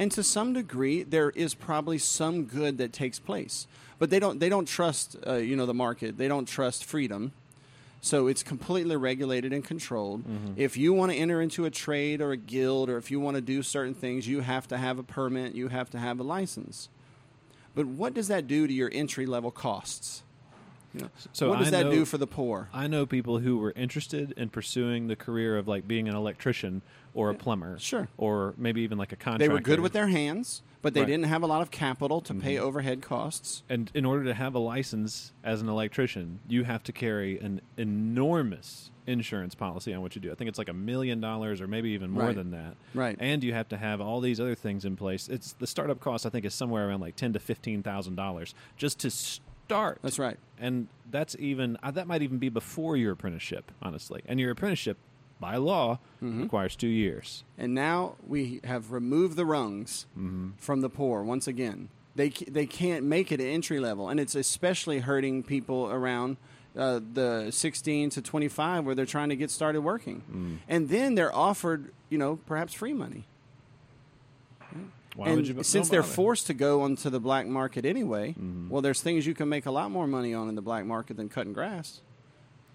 And 0.01 0.11
to 0.13 0.23
some 0.23 0.53
degree, 0.53 1.03
there 1.03 1.29
is 1.29 1.53
probably 1.53 1.99
some 1.99 2.45
good 2.45 2.79
that 2.79 2.91
takes 2.91 3.19
place, 3.19 3.67
but 3.99 4.09
they 4.09 4.17
don't. 4.17 4.39
They 4.39 4.49
don't 4.49 4.67
trust, 4.67 5.15
uh, 5.27 5.35
you 5.35 5.55
know, 5.55 5.67
the 5.67 5.75
market. 5.75 6.17
They 6.17 6.27
don't 6.27 6.47
trust 6.47 6.85
freedom, 6.85 7.33
so 8.01 8.25
it's 8.25 8.41
completely 8.41 8.95
regulated 8.95 9.53
and 9.53 9.63
controlled. 9.63 10.23
If 10.55 10.75
you 10.75 10.91
want 10.91 11.11
to 11.11 11.17
enter 11.19 11.39
into 11.39 11.65
a 11.65 11.69
trade 11.69 12.19
or 12.19 12.31
a 12.31 12.37
guild, 12.37 12.89
or 12.89 12.97
if 12.97 13.11
you 13.11 13.19
want 13.19 13.35
to 13.35 13.41
do 13.41 13.61
certain 13.61 13.93
things, 13.93 14.27
you 14.27 14.39
have 14.41 14.67
to 14.69 14.77
have 14.79 14.97
a 14.97 15.03
permit. 15.03 15.53
You 15.53 15.67
have 15.67 15.91
to 15.91 15.99
have 15.99 16.19
a 16.19 16.23
license. 16.23 16.89
But 17.75 17.85
what 17.85 18.15
does 18.15 18.27
that 18.27 18.47
do 18.47 18.65
to 18.65 18.73
your 18.73 18.89
entry 18.91 19.27
level 19.27 19.51
costs? 19.51 20.23
You 20.95 21.01
know, 21.01 21.09
So 21.31 21.47
what 21.49 21.59
does 21.59 21.67
I 21.67 21.71
that 21.71 21.83
know- 21.85 21.91
do 21.91 22.05
for 22.05 22.17
the 22.17 22.25
poor? 22.27 22.69
I 22.73 22.87
know 22.87 23.05
people 23.05 23.37
who 23.37 23.59
were 23.59 23.71
interested 23.75 24.33
in 24.35 24.49
pursuing 24.49 25.09
the 25.09 25.15
career 25.15 25.57
of 25.59 25.67
like 25.67 25.87
being 25.87 26.09
an 26.09 26.15
electrician 26.15 26.81
or 27.13 27.29
a 27.29 27.33
plumber, 27.35 27.77
Sure. 27.79 28.07
or 28.17 28.53
maybe 28.57 28.81
even 28.81 28.97
like 28.97 29.11
a 29.11 29.15
contractor. 29.15 29.47
They 29.47 29.53
were 29.53 29.59
good 29.59 29.79
with 29.81 29.93
their 29.93 30.07
hands, 30.07 30.61
but 30.81 30.93
they 30.93 31.01
Right. 31.01 31.07
didn't 31.07 31.25
have 31.25 31.43
a 31.43 31.47
lot 31.47 31.61
of 31.61 31.69
capital 31.71 32.21
to 32.21 32.33
pay 32.33 32.57
overhead 32.57 33.01
costs. 33.01 33.63
And 33.69 33.91
in 33.93 34.05
order 34.05 34.23
to 34.25 34.33
have 34.33 34.55
a 34.55 34.59
license 34.59 35.33
as 35.43 35.61
an 35.61 35.67
electrician, 35.69 36.39
you 36.47 36.63
have 36.63 36.83
to 36.83 36.91
carry 36.91 37.37
an 37.39 37.61
enormous 37.77 38.91
insurance 39.07 39.55
policy 39.55 39.93
on 39.93 40.01
what 40.01 40.15
you 40.15 40.21
do. 40.21 40.31
I 40.31 40.35
think 40.35 40.47
it's 40.47 40.57
like 40.59 40.69
a 40.69 40.73
million 40.73 41.19
dollars 41.19 41.59
or 41.59 41.67
maybe 41.67 41.89
even 41.89 42.11
more 42.11 42.27
Right. 42.27 42.35
than 42.35 42.51
that. 42.51 42.75
Right. 42.93 43.17
And 43.19 43.43
you 43.43 43.53
have 43.53 43.67
to 43.69 43.77
have 43.77 43.99
all 43.99 44.21
these 44.21 44.39
other 44.39 44.55
things 44.55 44.85
in 44.85 44.95
place. 44.95 45.27
It's 45.27 45.53
the 45.53 45.67
startup 45.67 45.99
cost 45.99 46.25
I 46.25 46.29
think 46.29 46.45
is 46.45 46.53
somewhere 46.53 46.87
around 46.87 47.01
like 47.01 47.15
ten 47.15 47.33
to 47.33 47.39
fifteen 47.39 47.81
thousand 47.83 48.15
dollars 48.15 48.53
just 48.77 48.99
to 48.99 49.09
start. 49.09 49.99
That's 50.01 50.19
right. 50.19 50.37
And 50.59 50.87
that's 51.09 51.35
even 51.39 51.77
uh, 51.81 51.91
that 51.91 52.07
might 52.07 52.21
even 52.21 52.37
be 52.37 52.49
before 52.49 52.95
your 52.95 53.13
apprenticeship, 53.13 53.71
honestly. 53.81 54.21
And 54.27 54.39
your 54.39 54.51
apprenticeship 54.51 54.97
by 55.41 55.57
law 55.57 55.99
Mm-hmm. 56.23 56.43
requires 56.43 56.75
2 56.75 56.87
years. 56.87 57.43
And 57.57 57.73
now 57.73 58.13
we 58.27 58.61
have 58.63 58.91
removed 58.91 59.35
the 59.35 59.45
rungs 59.45 60.05
Mm-hmm. 60.17 60.49
from 60.57 60.81
the 60.81 60.89
poor 60.89 61.23
once 61.23 61.47
again. 61.47 61.89
They 62.15 62.29
they 62.29 62.65
can't 62.67 63.03
make 63.05 63.31
it 63.31 63.39
at 63.41 63.47
entry 63.47 63.79
level, 63.79 64.07
and 64.09 64.19
it's 64.19 64.35
especially 64.35 64.99
hurting 64.99 65.43
people 65.43 65.89
around 65.89 66.37
uh, 66.77 66.99
the 67.13 67.49
16 67.51 68.09
to 68.11 68.21
25 68.21 68.85
where 68.85 68.95
they're 68.95 69.05
trying 69.17 69.29
to 69.29 69.35
get 69.35 69.49
started 69.49 69.81
working. 69.81 70.21
Mm. 70.31 70.57
And 70.69 70.89
then 70.89 71.15
they're 71.15 71.33
offered, 71.35 71.91
you 72.09 72.17
know, 72.17 72.35
perhaps 72.45 72.73
free 72.73 72.93
money. 72.93 73.23
Why 75.15 75.27
and 75.27 75.35
would 75.37 75.47
you? 75.47 75.63
since 75.63 75.89
they're 75.89 76.03
forced 76.03 76.47
to 76.47 76.53
go 76.53 76.81
onto 76.83 77.09
the 77.09 77.19
black 77.19 77.45
market 77.47 77.83
anyway, 77.85 78.29
Mm-hmm. 78.31 78.69
well, 78.69 78.81
there's 78.81 79.01
things 79.01 79.25
you 79.27 79.33
can 79.33 79.49
make 79.49 79.65
a 79.65 79.71
lot 79.71 79.91
more 79.91 80.07
money 80.07 80.33
on 80.33 80.47
in 80.49 80.55
the 80.55 80.61
black 80.61 80.85
market 80.85 81.17
than 81.17 81.27
cutting 81.29 81.51
grass. 81.53 82.01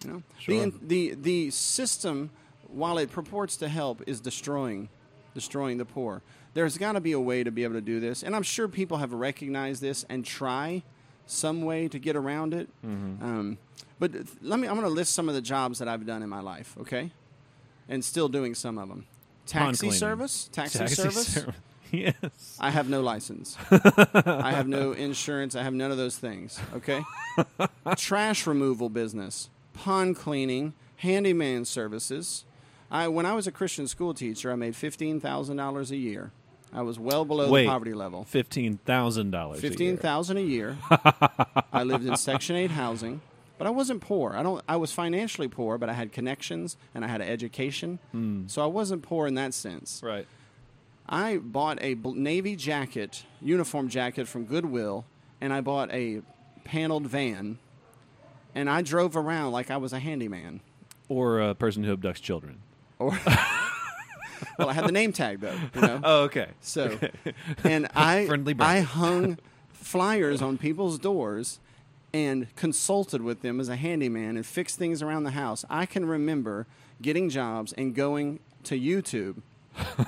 You 0.05 0.11
know, 0.13 0.23
Sure. 0.39 0.67
the 0.67 0.73
the 0.83 1.15
the 1.15 1.51
system, 1.51 2.31
while 2.71 2.99
it 2.99 3.11
purports 3.11 3.57
to 3.59 3.69
help, 3.69 4.03
is 4.07 4.21
destroying 4.21 4.89
destroying 5.37 5.77
the 5.77 5.85
poor. 5.85 6.23
There's 6.55 6.79
got 6.79 6.93
to 6.93 7.01
be 7.01 7.13
a 7.13 7.21
way 7.21 7.45
to 7.45 7.51
be 7.51 7.63
able 7.63 7.75
to 7.75 7.83
do 7.83 8.01
this, 8.01 8.23
and 8.23 8.35
I'm 8.35 8.43
sure 8.43 8.67
people 8.67 8.97
have 8.97 9.13
recognized 9.13 9.83
this 9.83 10.05
and 10.09 10.25
try 10.25 10.83
some 11.27 11.63
way 11.63 11.89
to 11.89 11.99
get 11.99 12.17
around 12.17 12.55
it. 12.55 12.69
Mm-hmm. 12.85 13.23
Um, 13.23 13.59
but 13.99 14.13
let 14.41 14.59
me. 14.59 14.67
I'm 14.67 14.75
going 14.75 14.87
to 14.87 14.93
list 14.93 15.13
some 15.15 15.29
of 15.29 15.35
the 15.35 15.43
jobs 15.43 15.79
that 15.79 15.89
I've 15.89 16.07
done 16.07 16.23
in 16.23 16.29
my 16.29 16.41
life. 16.41 16.75
Okay, 16.81 17.11
and 17.89 18.05
still 18.05 18.29
doing 18.29 18.55
some 18.55 18.79
of 18.79 18.89
them. 18.89 19.07
Taxi 19.47 19.91
service, 19.91 20.49
taxi, 20.51 20.79
Taxi 20.79 20.95
service. 20.95 21.27
ser- 21.35 21.55
yes. 21.93 22.57
I 22.59 22.71
have 22.71 22.89
no 22.89 23.01
license. 23.01 23.57
I 23.71 24.53
have 24.53 24.67
no 24.67 24.93
insurance. 24.93 25.55
I 25.55 25.63
have 25.63 25.75
none 25.75 25.91
of 25.91 25.99
those 25.99 26.17
things. 26.17 26.59
Okay. 26.75 27.05
Trash 27.97 28.47
removal 28.47 28.89
business, 28.89 29.51
pond 29.75 30.17
cleaning, 30.17 30.73
handyman 30.97 31.65
services. 31.65 32.45
I 32.91 33.09
when 33.09 33.27
I 33.27 33.35
was 33.35 33.47
a 33.47 33.53
Christian 33.53 33.87
school 33.89 34.15
teacher, 34.15 34.53
I 34.53 34.57
made 34.57 34.77
fifteen 34.77 35.21
thousand 35.21 35.57
dollars 35.57 35.91
a 35.91 35.97
year. 35.97 36.33
I 36.73 36.83
was 36.83 36.99
well 36.99 37.25
below 37.25 37.51
Wait. 37.51 37.63
the 37.63 37.69
poverty 37.69 37.95
level. 37.95 38.25
Fifteen 38.25 38.79
thousand 38.79 39.31
dollars. 39.31 39.61
Fifteen 39.61 39.97
thousand 39.97 40.37
a 40.39 40.43
year. 40.43 40.77
I 41.73 41.83
lived 41.85 42.07
in 42.07 42.17
Section 42.17 42.57
Eight 42.57 42.71
housing, 42.71 43.21
but 43.59 43.67
I 43.67 43.71
wasn't 43.71 44.01
poor. 44.01 44.35
I 44.35 44.43
don't. 44.43 44.63
I 44.69 44.77
was 44.77 44.93
financially 44.93 45.49
poor, 45.49 45.79
but 45.79 45.89
I 45.89 45.95
had 45.95 46.13
connections 46.13 46.77
and 46.95 47.05
I 47.05 47.09
had 47.09 47.21
an 47.21 47.29
education, 47.29 47.99
hmm. 48.13 48.47
so 48.47 48.63
I 48.63 48.67
wasn't 48.67 49.03
poor 49.03 49.27
in 49.27 49.35
that 49.35 49.55
sense. 49.55 50.01
Right. 50.03 50.27
I 51.09 51.37
bought 51.37 51.79
a 51.81 51.95
navy 51.95 52.57
jacket, 52.57 53.25
uniform 53.41 53.89
jacket 53.89 54.27
from 54.27 54.45
Goodwill, 54.45 55.05
and 55.41 55.53
I 55.53 55.61
bought 55.61 55.93
a 55.93 56.23
paneled 56.65 57.07
van, 57.07 57.59
and 58.55 58.69
I 58.69 58.83
drove 58.83 59.17
around 59.17 59.53
like 59.53 59.71
I 59.71 59.77
was 59.77 59.93
a 59.93 60.01
handyman. 60.01 60.61
Or 61.09 61.41
a 61.41 61.55
person 61.55 61.85
who 61.85 61.97
abducts 61.97 62.21
children. 62.21 62.61
Or, 62.99 63.11
well, 64.59 64.69
I 64.69 64.73
had 64.73 64.87
the 64.87 64.93
name 64.93 65.13
tag 65.13 65.41
though, 65.41 65.57
you 65.75 65.81
know. 65.81 66.01
Oh, 66.03 66.23
okay. 66.25 66.49
So, 66.61 66.99
and 67.65 67.89
I 67.95 68.27
Friendly 68.27 68.55
I 68.59 68.81
hung 68.81 69.39
flyers 69.73 70.43
on 70.43 70.59
people's 70.59 70.99
doors 70.99 71.61
and 72.13 72.55
consulted 72.57 73.23
with 73.23 73.43
them 73.43 73.61
as 73.61 73.69
a 73.69 73.77
handyman 73.77 74.37
and 74.37 74.47
fixed 74.47 74.79
things 74.79 75.03
around 75.03 75.25
the 75.25 75.33
house. 75.33 75.65
I 75.69 75.87
can 75.87 76.07
remember 76.07 76.67
getting 77.03 77.29
jobs 77.29 77.73
and 77.75 77.95
going 77.95 78.41
to 78.65 78.79
YouTube. 78.79 79.43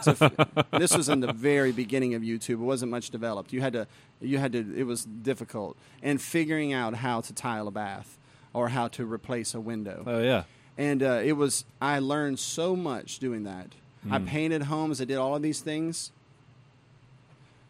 f- 0.06 0.66
this 0.72 0.96
was 0.96 1.10
in 1.10 1.20
the 1.20 1.32
very 1.32 1.72
beginning 1.72 2.14
of 2.14 2.22
YouTube. 2.22 2.54
It 2.54 2.56
wasn't 2.56 2.90
much 2.90 3.10
developed. 3.10 3.52
You 3.52 3.60
had 3.60 3.74
to, 3.74 3.86
you 4.20 4.38
had 4.38 4.52
to. 4.52 4.74
It 4.74 4.84
was 4.84 5.04
difficult, 5.04 5.76
and 6.02 6.20
figuring 6.20 6.72
out 6.72 6.94
how 6.94 7.20
to 7.20 7.34
tile 7.34 7.68
a 7.68 7.70
bath 7.70 8.16
or 8.54 8.70
how 8.70 8.88
to 8.88 9.04
replace 9.04 9.54
a 9.54 9.60
window 9.60 10.02
Oh 10.06 10.22
yeah. 10.22 10.44
And 10.78 11.02
uh, 11.02 11.20
it 11.22 11.32
was 11.32 11.64
i 11.82 11.98
learned 11.98 12.38
so 12.38 12.74
much 12.74 13.18
doing 13.18 13.42
that 13.44 13.66
Hmm. 14.04 14.12
i 14.14 14.18
painted 14.20 14.62
homes 14.62 15.00
i 15.00 15.04
did 15.04 15.16
all 15.18 15.34
of 15.34 15.42
these 15.42 15.60
things 15.60 16.12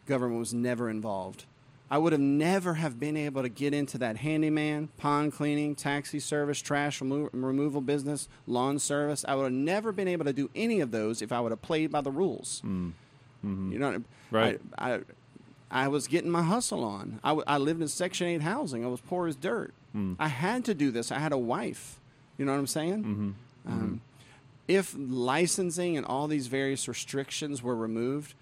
government 0.07 0.39
was 0.39 0.53
never 0.55 0.89
involved 0.91 1.45
i 1.91 1.97
would 1.99 2.13
have 2.13 2.21
never 2.21 2.75
have 2.75 3.01
been 3.01 3.17
able 3.17 3.43
to 3.43 3.49
get 3.49 3.73
into 3.75 3.97
that 3.99 4.19
handyman 4.19 4.89
pond 4.99 5.33
cleaning 5.33 5.75
taxi 5.75 6.21
service 6.21 6.61
trash 6.61 7.01
remo- 7.01 7.31
removal 7.33 7.81
business 7.81 8.29
lawn 8.47 8.79
service 8.79 9.25
i 9.29 9.35
would 9.35 9.45
have 9.45 9.53
never 9.53 9.91
been 9.93 10.09
able 10.09 10.25
to 10.25 10.33
do 10.33 10.51
any 10.55 10.81
of 10.81 10.91
those 10.91 11.23
if 11.23 11.33
i 11.33 11.41
would 11.41 11.51
have 11.53 11.63
played 11.63 11.91
by 11.91 12.01
the 12.01 12.11
rules 12.11 12.61
you 12.65 12.93
know 13.79 13.93
Hmm. 13.93 14.03
Right. 14.31 14.61
I, 14.77 14.95
I, 14.95 15.01
I 15.71 15.89
was 15.89 16.07
getting 16.09 16.29
my 16.31 16.43
hustle 16.43 16.83
on. 16.85 17.21
I, 17.25 17.29
w- 17.29 17.45
I 17.47 17.57
lived 17.59 17.81
in 17.81 17.89
Section 17.89 18.27
8 18.27 18.41
housing. 18.43 18.85
I 18.85 18.89
was 18.89 19.01
poor 19.01 19.27
as 19.29 19.37
dirt. 19.37 19.73
Hmm. 19.93 20.15
I 20.19 20.27
had 20.29 20.65
to 20.65 20.75
do 20.75 20.91
this. 20.91 21.13
I 21.13 21.19
had 21.19 21.31
a 21.33 21.39
wife. 21.39 22.01
You 22.39 22.45
know 22.45 22.53
what 22.53 22.59
I'm 22.59 22.67
saying? 22.67 23.05
Mm-hmm. 23.05 23.71
Um, 23.71 24.01
if 24.69 24.95
licensing 24.97 25.97
and 25.97 26.07
all 26.07 26.29
these 26.29 26.47
various 26.47 26.89
restrictions 26.89 27.63
were 27.63 27.77
removed, 27.77 28.35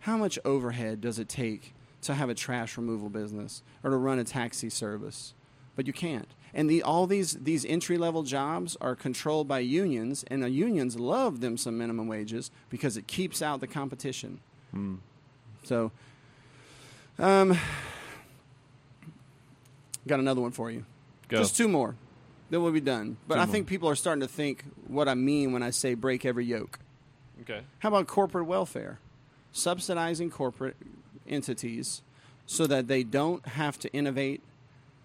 how 0.00 0.16
much 0.16 0.38
overhead 0.44 1.00
does 1.00 1.18
it 1.18 1.28
take 1.28 1.74
to 2.02 2.14
have 2.14 2.28
a 2.28 2.34
trash 2.34 2.76
removal 2.76 3.08
business 3.08 3.62
or 3.84 3.90
to 3.90 3.96
run 3.96 4.18
a 4.18 4.24
taxi 4.24 4.70
service? 4.70 5.34
But 5.76 5.86
you 5.86 5.92
can't. 5.92 6.28
And 6.54 6.68
the, 6.68 6.82
all 6.82 7.06
these, 7.06 7.32
these 7.32 7.64
entry 7.64 7.96
level 7.96 8.22
jobs 8.22 8.76
are 8.80 8.94
controlled 8.94 9.48
by 9.48 9.60
unions, 9.60 10.24
and 10.28 10.42
the 10.42 10.50
unions 10.50 10.98
love 10.98 11.40
them 11.40 11.56
some 11.56 11.78
minimum 11.78 12.08
wages 12.08 12.50
because 12.68 12.96
it 12.96 13.06
keeps 13.06 13.40
out 13.40 13.60
the 13.60 13.66
competition. 13.66 14.40
Hmm. 14.70 14.96
So, 15.64 15.92
um, 17.18 17.56
got 20.06 20.20
another 20.20 20.40
one 20.40 20.50
for 20.50 20.70
you. 20.70 20.84
Go. 21.28 21.38
Just 21.38 21.56
two 21.56 21.68
more. 21.68 21.94
Then 22.52 22.62
we'll 22.62 22.70
be 22.72 22.82
done. 22.82 23.16
But 23.26 23.38
I 23.38 23.46
think 23.46 23.66
people 23.66 23.88
are 23.88 23.94
starting 23.94 24.20
to 24.20 24.28
think 24.28 24.62
what 24.86 25.08
I 25.08 25.14
mean 25.14 25.52
when 25.52 25.62
I 25.62 25.70
say 25.70 25.94
break 25.94 26.26
every 26.26 26.44
yoke. 26.44 26.78
okay. 27.40 27.62
How 27.78 27.88
about 27.88 28.06
corporate 28.06 28.44
welfare? 28.46 28.98
Subsidizing 29.52 30.28
corporate 30.30 30.76
entities 31.26 32.02
so 32.44 32.66
that 32.66 32.88
they 32.88 33.04
don't 33.04 33.46
have 33.46 33.78
to 33.78 33.92
innovate, 33.94 34.42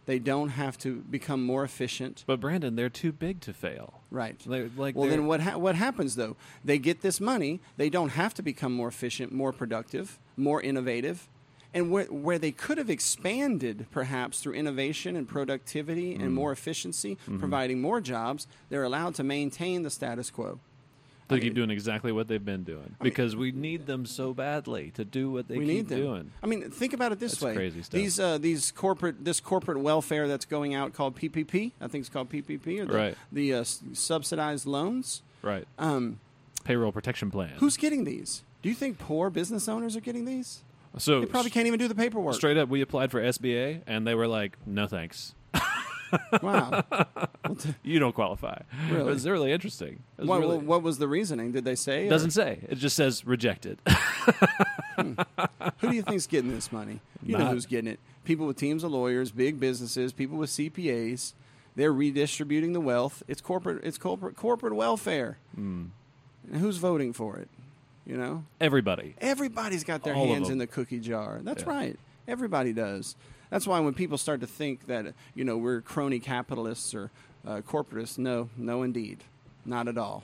they 0.07 0.19
don't 0.19 0.49
have 0.49 0.77
to 0.79 0.95
become 1.09 1.41
more 1.41 1.63
efficient. 1.63 2.25
But 2.27 2.41
Brandon, 2.41 2.75
they're 2.75 2.89
too 2.89 3.13
big 3.13 3.39
to 3.41 3.53
fail. 3.53 3.93
Right. 4.11 4.37
They're, 4.45 4.69
like 4.75 4.95
Well, 4.97 5.07
they're- 5.07 5.15
then 5.17 5.25
what 5.25 5.39
ha- 5.39 5.57
what 5.57 5.75
happens 5.75 6.17
though? 6.17 6.35
They 6.65 6.77
get 6.77 6.99
this 6.99 7.21
money. 7.21 7.61
They 7.77 7.89
don't 7.89 8.09
have 8.09 8.33
to 8.33 8.41
become 8.43 8.73
more 8.73 8.89
efficient, 8.89 9.31
more 9.31 9.53
productive, 9.53 10.19
more 10.35 10.61
innovative, 10.61 11.29
and 11.77 11.91
where 11.91 12.05
where 12.05 12.39
they 12.39 12.51
could 12.51 12.77
have 12.77 12.89
expanded 12.89 13.85
perhaps 13.91 14.39
through 14.41 14.53
innovation 14.53 15.15
and 15.15 15.27
productivity 15.27 16.15
Mm. 16.17 16.23
and 16.23 16.33
more 16.33 16.51
efficiency, 16.51 17.15
Mm-hmm. 17.23 17.37
providing 17.39 17.81
more 17.81 18.01
jobs, 18.01 18.47
they're 18.69 18.83
allowed 18.83 19.13
to 19.15 19.23
maintain 19.23 19.83
the 19.83 19.89
status 19.89 20.29
quo. 20.31 20.59
They 21.29 21.41
keep 21.41 21.55
doing 21.55 21.69
exactly 21.71 22.13
what 22.13 22.29
they've 22.29 22.43
been 22.43 22.63
doing 22.63 22.95
because 23.01 23.35
we 23.35 23.51
need 23.51 23.85
them 23.85 24.05
so 24.05 24.33
badly 24.33 24.91
to 24.91 25.03
do 25.03 25.29
what 25.29 25.49
they 25.49 25.57
we 25.57 25.65
keep 25.65 25.75
need 25.75 25.87
them. 25.89 25.99
doing. 25.99 26.31
I 26.41 26.47
mean, 26.47 26.71
think 26.71 26.93
about 26.93 27.11
it 27.11 27.19
this 27.19 27.33
That's 27.33 27.43
way: 27.43 27.53
crazy 27.55 27.81
stuff. 27.83 27.97
these 27.99 28.17
uh, 28.17 28.37
these 28.37 28.71
corporate 28.71 29.25
this 29.25 29.41
corporate 29.41 29.79
welfare 29.79 30.27
that's 30.29 30.45
going 30.45 30.73
out 30.73 30.93
called 30.93 31.17
PPP. 31.17 31.73
I 31.81 31.87
think 31.89 32.03
it's 32.03 32.09
called 32.09 32.29
PPP 32.29 32.79
or 32.79 32.85
the, 32.85 32.93
Right. 32.93 33.15
the 33.31 33.53
uh, 33.55 33.63
subsidized 33.91 34.65
loans. 34.65 35.21
Right. 35.41 35.67
Um, 35.77 36.19
Payroll 36.63 36.91
protection 36.93 37.29
plan. 37.29 37.51
who's 37.57 37.75
getting 37.77 38.05
these? 38.05 38.43
Do 38.61 38.69
you 38.69 38.75
think 38.75 38.97
poor 38.97 39.29
business 39.29 39.67
owners 39.67 39.95
are 39.97 40.01
getting 40.01 40.23
these? 40.25 40.63
So 40.97 41.21
They 41.21 41.25
probably 41.27 41.51
can't 41.51 41.67
even 41.67 41.79
do 41.79 41.87
the 41.87 41.95
paperwork. 41.95 42.35
straight 42.35 42.57
up? 42.57 42.69
We 42.69 42.81
applied 42.81 43.11
for 43.11 43.21
SBA 43.21 43.81
and 43.87 44.05
they 44.07 44.15
were 44.15 44.27
like, 44.27 44.57
"No 44.65 44.87
thanks, 44.87 45.33
Wow. 46.41 46.83
you 47.83 47.99
don't 47.99 48.13
qualify." 48.15 48.59
Really? 48.89 49.01
It 49.01 49.05
was 49.05 49.27
really 49.27 49.51
interesting. 49.51 50.03
Was 50.17 50.27
what, 50.27 50.39
really- 50.39 50.57
what, 50.59 50.83
was 50.83 50.97
the 50.97 51.07
reasoning? 51.07 51.51
Did 51.51 51.65
they 51.65 51.75
say? 51.75 52.07
or- 52.07 52.09
doesn't 52.09 52.31
say. 52.31 52.59
It 52.69 52.75
just 52.75 52.95
says 52.95 53.25
rejected. 53.25 53.79
Who 54.97 55.89
do 55.89 55.95
you 55.95 56.01
think's 56.01 56.27
getting 56.27 56.51
this 56.53 56.71
money? 56.71 56.99
You 57.23 57.37
know 57.37 57.45
who's 57.47 57.65
getting 57.65 57.91
it. 57.91 57.99
People 58.25 58.47
with 58.47 58.57
teams 58.57 58.83
of 58.83 58.91
lawyers, 58.91 59.31
big 59.31 59.59
businesses, 59.59 60.11
people 60.13 60.37
with 60.37 60.49
CPAs. 60.49 61.33
They're 61.75 61.93
redistributing 61.93 62.73
the 62.73 62.81
wealth. 62.81 63.21
It's 63.27 63.39
corporate. 63.41 63.83
It's 63.83 63.97
corporate 63.99 64.35
corporate 64.35 64.73
welfare. 64.73 65.37
Mm. 65.57 65.89
And 66.51 66.61
who's 66.61 66.77
voting 66.77 67.13
for 67.13 67.37
it? 67.37 67.49
You 68.07 68.15
know, 68.17 68.45
Everybody. 68.61 69.15
everybody's 69.19 69.83
got 69.83 70.03
their 70.03 70.15
All 70.15 70.27
hands 70.27 70.49
in 70.49 70.57
the 70.59 70.67
cookie 70.67 70.99
jar. 71.01 71.39
That's 71.43 71.63
Yeah. 71.63 71.69
right. 71.69 71.99
Everybody 72.27 72.71
does. 72.71 73.15
That's 73.49 73.67
why 73.67 73.79
when 73.81 73.93
people 73.93 74.17
start 74.17 74.39
to 74.41 74.47
think 74.47 74.87
that 74.87 75.13
you 75.35 75.43
know 75.43 75.57
we're 75.57 75.81
crony 75.81 76.19
capitalists 76.19 76.95
or 76.95 77.11
uh, 77.45 77.61
corporatists, 77.67 78.17
no, 78.17 78.49
no, 78.57 78.83
indeed, 78.83 79.23
not 79.65 79.87
at 79.89 79.97
all. 79.97 80.23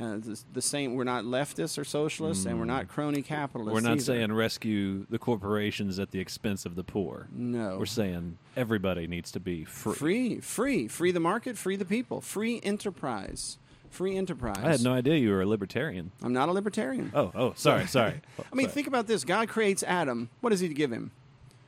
Uh, 0.00 0.16
the, 0.16 0.40
the 0.52 0.62
same. 0.62 0.94
We're 0.94 1.04
not 1.04 1.24
leftists 1.24 1.78
or 1.78 1.84
socialists, 1.84 2.46
and 2.46 2.58
we're 2.58 2.64
not 2.64 2.88
crony 2.88 3.22
capitalists. 3.22 3.70
Mm. 3.70 3.74
We're 3.82 3.88
not 3.88 3.92
either. 3.98 4.02
saying 4.02 4.32
rescue 4.32 5.06
the 5.08 5.18
corporations 5.20 6.00
at 6.00 6.10
the 6.10 6.18
expense 6.18 6.66
of 6.66 6.74
the 6.74 6.82
poor. 6.82 7.28
no. 7.32 7.76
We're 7.78 7.86
saying 7.86 8.38
everybody 8.56 9.06
needs 9.06 9.30
to 9.32 9.40
be 9.40 9.64
free. 9.64 9.94
free, 9.94 10.40
free, 10.40 10.88
free 10.88 11.12
the 11.12 11.20
market, 11.20 11.56
free 11.56 11.76
the 11.76 11.84
people, 11.84 12.20
free 12.20 12.60
enterprise, 12.64 13.58
free 13.94 14.16
enterprise. 14.16 14.58
I 14.62 14.70
had 14.72 14.82
no 14.82 14.92
idea 14.92 15.16
you 15.16 15.30
were 15.30 15.40
a 15.42 15.46
libertarian. 15.46 16.10
I'm 16.22 16.32
not 16.32 16.48
a 16.48 16.52
libertarian. 16.52 17.10
Oh, 17.14 17.32
oh, 17.34 17.52
sorry, 17.56 17.86
sorry. 17.98 18.20
I 18.38 18.54
mean, 18.54 18.66
Sorry. 18.66 18.74
think 18.74 18.86
about 18.86 19.06
this: 19.06 19.24
God 19.24 19.48
creates 19.48 19.82
Adam. 19.82 20.28
What 20.40 20.50
does 20.50 20.60
He 20.60 20.68
give 20.68 20.90
him? 20.92 21.10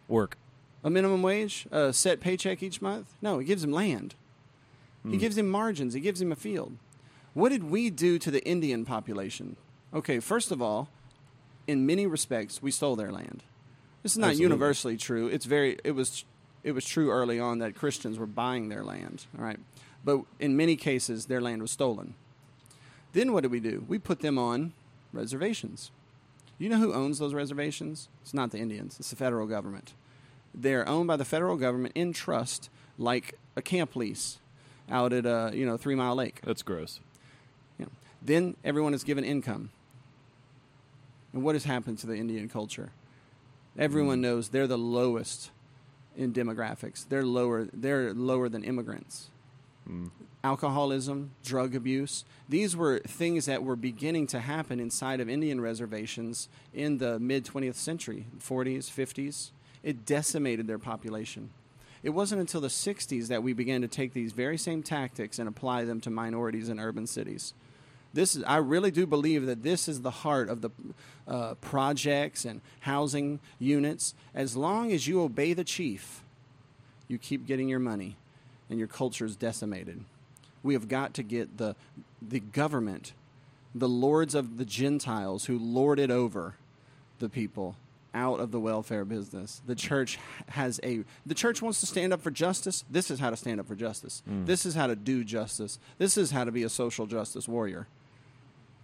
work. 0.09 0.37
A 0.85 0.91
minimum 0.91 1.21
wage, 1.23 1.67
a 1.73 1.93
set 1.93 2.21
paycheck 2.21 2.63
each 2.63 2.81
month? 2.81 3.15
No, 3.21 3.39
He 3.41 3.45
gives 3.47 3.65
him 3.65 3.73
land. 3.73 4.15
Hmm. 5.03 5.11
He 5.13 5.17
gives 5.19 5.37
him 5.37 5.49
margins. 5.49 5.95
He 5.95 6.01
gives 6.01 6.21
him 6.21 6.31
a 6.31 6.37
field. 6.37 6.77
What 7.35 7.49
did 7.49 7.65
we 7.65 7.91
do 7.91 8.19
to 8.21 8.31
the 8.31 8.45
Indian 8.47 8.85
population? 8.85 9.57
Okay, 9.93 10.21
first 10.21 10.53
of 10.53 10.63
all, 10.63 10.89
in 11.67 11.87
many 11.87 12.07
respects, 12.07 12.63
we 12.63 12.71
stole 12.71 12.95
their 12.97 13.11
land. 13.11 13.43
This 14.03 14.13
is 14.13 14.19
not 14.19 14.29
Absolutely. 14.31 14.43
universally 14.55 14.97
true. 14.97 15.27
It's 15.27 15.45
very. 15.45 15.79
It 15.83 15.91
was. 15.93 16.25
it 16.63 16.73
was 16.73 16.85
true 16.85 17.11
early 17.11 17.41
on 17.41 17.59
that 17.59 17.75
Christians 17.75 18.17
were 18.19 18.27
buying 18.27 18.69
their 18.69 18.85
land, 18.85 19.27
all 19.37 19.45
right? 19.45 19.59
But 20.07 20.21
in 20.39 20.57
many 20.57 20.77
cases, 20.77 21.27
their 21.27 21.41
land 21.41 21.61
was 21.61 21.73
stolen. 21.73 22.15
Then 23.13 23.33
what 23.33 23.43
did 23.43 23.51
we 23.51 23.59
do? 23.59 23.85
We 23.89 23.99
put 23.99 24.21
them 24.21 24.39
on 24.39 24.73
reservations. 25.13 25.91
You 26.59 26.69
know 26.69 26.79
who 26.79 26.95
owns 26.95 27.19
those 27.19 27.35
reservations? 27.35 28.09
It's 28.23 28.33
not 28.33 28.53
the 28.53 28.59
Indians, 28.59 28.99
it's 29.01 29.11
the 29.11 29.17
federal 29.17 29.49
government. 29.49 29.95
They're 30.55 30.89
owned 30.89 31.09
by 31.09 31.17
the 31.17 31.25
federal 31.25 31.57
government 31.57 31.97
in 31.97 32.13
trust, 32.13 32.71
like 32.97 33.35
a 33.57 33.63
camp 33.63 33.97
lease 33.97 34.39
out 34.89 35.13
at 35.13 35.27
a 35.27 35.51
you 35.53 35.67
know 35.67 35.77
Three 35.77 35.97
Mile 35.97 36.15
Lake. 36.15 36.41
That's 36.45 36.63
gross. 36.63 37.01
Yeah. 37.77 37.87
Then 38.23 38.57
everyone 38.65 38.95
is 38.95 39.03
given 39.03 39.25
income. 39.25 39.71
And 41.33 41.43
what 41.43 41.57
has 41.57 41.65
happened 41.65 41.99
to 41.99 42.07
the 42.07 42.15
Indian 42.15 42.49
culture? 42.49 42.93
Everyone 43.77 44.19
hmm. 44.19 44.23
knows 44.23 44.51
they're 44.51 44.69
the 44.69 44.79
lowest 44.79 45.51
in 46.17 46.33
demographics. 46.33 47.05
They're 47.09 47.27
lower. 47.27 47.69
They're 47.73 48.15
lower 48.15 48.49
than 48.49 48.63
immigrants. 48.63 49.31
Alcoholism, 50.45 51.33
drug 51.45 51.75
abuse. 51.75 52.25
These 52.49 52.77
were 52.77 53.01
things 53.01 53.47
that 53.47 53.65
were 53.65 53.77
beginning 53.77 54.27
to 54.29 54.41
happen 54.41 54.79
inside 54.79 55.21
of 55.21 55.29
Indian 55.29 55.61
reservations 55.61 56.49
in 56.73 56.99
the 56.99 57.19
mid 57.19 57.45
20th 57.45 57.75
century, 57.75 58.27
40s, 58.39 58.91
50s. 58.91 59.51
It 59.83 60.07
decimated 60.07 60.67
their 60.67 60.79
population. 60.79 61.51
It 62.03 62.11
wasn't 62.11 62.41
until 62.41 62.61
the 62.61 62.69
60s 62.69 63.29
that 63.29 63.43
we 63.43 63.53
began 63.53 63.81
to 63.83 63.89
take 63.89 64.13
these 64.13 64.33
very 64.33 64.59
same 64.59 64.83
tactics 64.83 65.39
and 65.39 65.49
apply 65.49 65.85
them 65.85 66.01
to 66.03 66.11
minorities 66.11 66.69
in 66.69 66.79
urban 66.79 67.07
cities. 67.07 67.53
This 68.13 68.37
is, 68.37 68.45
I 68.45 68.57
really 68.59 68.91
do 68.91 69.07
believe 69.07 69.47
that 69.47 69.63
this 69.63 69.89
is 69.89 70.01
the 70.01 70.11
heart 70.11 70.49
of 70.49 70.63
the 70.63 70.71
uh, 71.27 71.55
projects 71.55 72.45
and 72.45 72.61
housing 72.81 73.41
units. 73.59 74.15
As 74.35 74.57
long 74.57 74.93
as 74.93 75.07
you 75.07 75.21
obey 75.21 75.53
the 75.53 75.65
chief, 75.65 76.23
you 77.09 77.19
keep 77.19 77.47
getting 77.47 77.69
your 77.69 77.79
money, 77.79 78.17
and 78.69 78.79
your 78.79 78.89
culture 78.89 79.25
is 79.25 79.37
decimated. 79.37 80.05
We 80.63 80.75
have 80.75 80.89
got 80.89 81.15
to 81.15 81.23
get 81.23 81.59
the 81.59 81.77
the 82.21 82.41
government, 82.41 83.13
the 83.75 83.89
lords 83.89 84.35
of 84.35 84.59
the 84.59 84.65
Gentiles 84.65 85.47
who 85.47 85.59
lord 85.59 85.99
it 85.99 86.11
over 86.11 86.55
the 87.19 87.29
people, 87.29 87.77
out 88.15 88.41
of 88.41 88.51
the 88.51 88.59
welfare 88.59 89.05
business. 89.05 89.61
The 89.67 89.75
church 89.75 90.19
has 90.49 90.81
a 90.83 91.05
the 91.25 91.35
church 91.35 91.63
wants 91.63 91.81
to 91.81 91.87
stand 91.87 92.13
up 92.13 92.23
for 92.23 92.31
justice. 92.31 92.85
This 92.91 93.11
is 93.11 93.21
how 93.21 93.31
to 93.31 93.37
stand 93.37 93.61
up 93.61 93.67
for 93.69 93.77
justice. 93.77 94.23
Mm. 94.29 94.47
This 94.47 94.67
is 94.67 94.75
how 94.75 94.87
to 94.87 94.97
do 94.97 95.23
justice. 95.23 95.79
This 95.99 96.17
is 96.17 96.31
how 96.31 96.45
to 96.45 96.51
be 96.51 96.63
a 96.63 96.69
social 96.69 97.07
justice 97.07 97.47
warrior. 97.47 97.87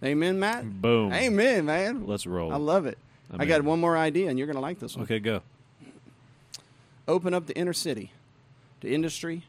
Amen, 0.03 0.39
Matt. 0.39 0.81
Boom. 0.81 1.13
Amen, 1.13 1.65
man. 1.65 2.05
Let's 2.05 2.27
roll. 2.27 2.51
I 2.51 2.57
love 2.57 2.85
it. 2.85 2.97
I 3.31 3.43
I, 3.43 3.45
got 3.45 3.63
one 3.63 3.79
more 3.79 3.97
idea, 3.97 4.29
and 4.29 4.37
you're 4.37 4.47
going 4.47 4.57
to 4.57 4.61
like 4.61 4.79
this 4.79 4.95
one. 4.95 5.03
Okay, 5.03 5.19
go. 5.19 5.41
Open 7.07 7.33
up 7.33 7.47
the 7.47 7.57
inner 7.57 7.73
city 7.73 8.11
to 8.81 8.93
industry 8.93 9.43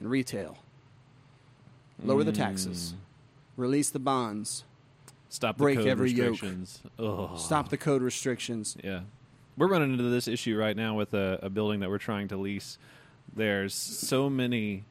and 0.00 0.10
retail. 0.10 0.58
Lower 2.02 2.24
the 2.24 2.32
taxes. 2.32 2.94
Release 3.56 3.90
the 3.90 3.98
bonds. 3.98 4.64
Stop 5.28 5.58
the 5.58 5.62
Break 5.62 5.78
code 5.78 5.86
every 5.86 6.10
yoke. 6.10 6.30
restrictions. 6.32 6.80
Ugh. 6.98 7.38
Stop 7.38 7.68
the 7.68 7.76
code 7.76 8.02
restrictions. 8.02 8.76
Yeah. 8.82 9.00
We're 9.56 9.68
running 9.68 9.92
into 9.92 10.04
this 10.04 10.26
issue 10.26 10.56
right 10.56 10.76
now 10.76 10.96
with 10.96 11.12
a, 11.14 11.38
a 11.42 11.50
building 11.50 11.80
that 11.80 11.90
we're 11.90 11.98
trying 11.98 12.28
to 12.28 12.36
lease. 12.36 12.78
There's 13.36 13.74
so 13.74 14.28
many 14.30 14.84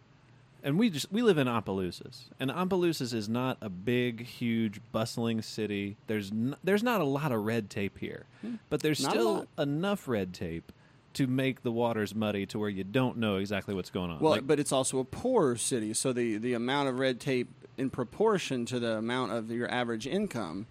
and 0.62 0.78
we 0.78 0.89
just 0.89 1.12
we 1.12 1.22
live 1.22 1.38
in 1.38 1.47
Opelousas. 1.47 2.26
And 2.39 2.51
Opelousas 2.51 3.14
is 3.14 3.28
not 3.28 3.57
a 3.62 3.70
big, 3.70 4.26
huge, 4.26 4.80
bustling 4.91 5.41
city. 5.41 5.97
There's 6.07 6.32
n- 6.32 6.55
there's 6.64 6.84
not 6.84 7.01
a 7.01 7.05
lot 7.05 7.32
of 7.32 7.43
red 7.45 7.70
tape 7.70 7.97
here. 7.97 8.26
But 8.70 8.82
there's 8.82 8.99
Hmm. 8.99 9.05
Not 9.05 9.12
still 9.14 9.47
enough 9.57 10.07
red 10.07 10.34
tape 10.34 10.72
to 11.20 11.28
make 11.28 11.63
the 11.63 11.72
waters 11.72 12.15
muddy 12.15 12.45
to 12.45 12.57
where 12.57 12.70
you 12.70 12.82
don't 12.86 13.17
know 13.17 13.36
exactly 13.36 13.76
what's 13.76 13.89
going 13.89 14.09
on. 14.09 14.20
Well, 14.22 14.32
Like, 14.32 14.47
but 14.47 14.57
it's 14.57 14.72
also 14.72 14.99
a 14.99 15.03
poor 15.03 15.57
city, 15.57 15.93
so 15.93 16.13
the, 16.13 16.38
the 16.38 16.53
amount 16.53 16.88
of 16.88 16.97
red 16.97 17.20
tape 17.20 17.49
in 17.78 17.89
proportion 17.89 18.65
to 18.67 18.80
the 18.80 18.95
amount 18.95 19.34
of 19.34 19.51
your 19.51 19.70
average 19.70 20.07
income 20.07 20.65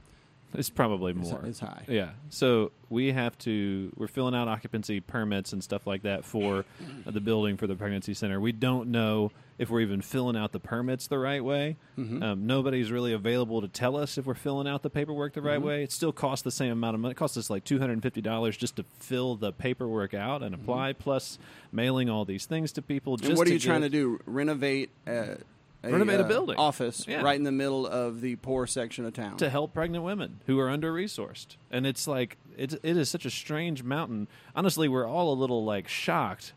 it's 0.55 0.71
probably 0.71 1.13
more. 1.13 1.45
it's 1.45 1.61
high. 1.61 1.85
Yeah. 1.89 2.11
So 2.31 2.73
we 2.89 3.13
have 3.13 3.37
to, 3.39 3.93
we're 3.97 4.07
filling 4.09 4.35
out 4.35 4.49
occupancy 4.49 5.01
permits 5.01 5.53
and 5.53 5.63
stuff 5.63 5.87
like 5.87 6.03
that 6.03 6.25
for 6.25 6.65
the 7.07 7.21
building 7.21 7.57
for 7.57 7.67
the 7.67 7.77
pregnancy 7.77 8.15
center. 8.15 8.41
We 8.41 8.53
don't 8.53 8.91
know 8.91 9.31
if 9.59 9.69
we're 9.71 9.81
even 9.81 10.01
filling 10.01 10.37
out 10.37 10.53
the 10.53 10.61
permits 10.61 11.09
the 11.09 11.19
right 11.19 11.43
way. 11.45 11.77
Mhm. 11.99 12.23
Um, 12.23 12.47
nobody's 12.47 12.93
really 12.93 13.13
available 13.13 13.61
to 13.61 13.67
tell 13.69 13.97
us 13.97 14.17
if 14.17 14.25
we're 14.25 14.35
filling 14.35 14.69
out 14.69 14.83
the 14.85 14.91
paperwork 14.91 15.33
the 15.35 15.43
right 15.43 15.59
Mhm. 15.61 15.65
way. 15.65 15.83
It 15.83 15.91
still 15.93 16.13
costs 16.13 16.45
the 16.45 16.53
same 16.53 16.71
amount 16.73 16.95
of 16.95 17.01
money. 17.01 17.13
It 17.13 17.17
costs 17.17 17.37
us 17.37 17.51
like 17.51 17.65
$250 17.65 18.57
just 18.57 18.77
to 18.77 18.85
fill 19.01 19.35
the 19.35 19.53
paperwork 19.53 20.15
out 20.15 20.43
and 20.45 20.55
apply, 20.55 20.93
plus 20.93 21.39
mailing 21.73 22.09
all 22.09 22.25
these 22.25 22.47
things 22.47 22.71
to 22.73 22.83
people. 22.83 23.17
Just 23.17 23.25
Mm-hmm. 23.25 23.31
and 23.33 23.39
what 23.39 23.49
are 23.49 23.53
you 23.53 23.59
trying 23.59 23.83
to 23.83 23.89
do? 23.89 24.21
Renovate 24.27 24.91
uh, 25.09 25.35
a, 25.83 25.91
Renovate 25.93 26.21
a 26.21 26.25
uh, 26.25 26.29
building. 26.29 26.57
office 26.57 27.07
Yeah. 27.07 27.23
right 27.23 27.37
in 27.37 27.45
the 27.45 27.53
middle 27.53 27.87
of 27.87 28.21
the 28.21 28.37
poor 28.37 28.67
section 28.67 29.05
of 29.05 29.13
town. 29.15 29.37
to 29.39 29.49
help 29.49 29.73
pregnant 29.75 30.05
women 30.05 30.41
who 30.47 30.59
are 30.59 30.69
under 30.71 30.93
resourced. 30.93 31.57
And 31.71 31.87
it's 31.87 32.07
like 32.09 32.37
it's 32.57 32.75
it 32.83 32.97
is 32.97 33.09
such 33.09 33.25
a 33.25 33.31
strange 33.31 33.83
mountain. 33.83 34.27
Honestly, 34.57 34.89
we're 34.89 35.07
all 35.07 35.33
a 35.33 35.39
little 35.39 35.65
like 35.65 35.87
shocked 35.89 36.53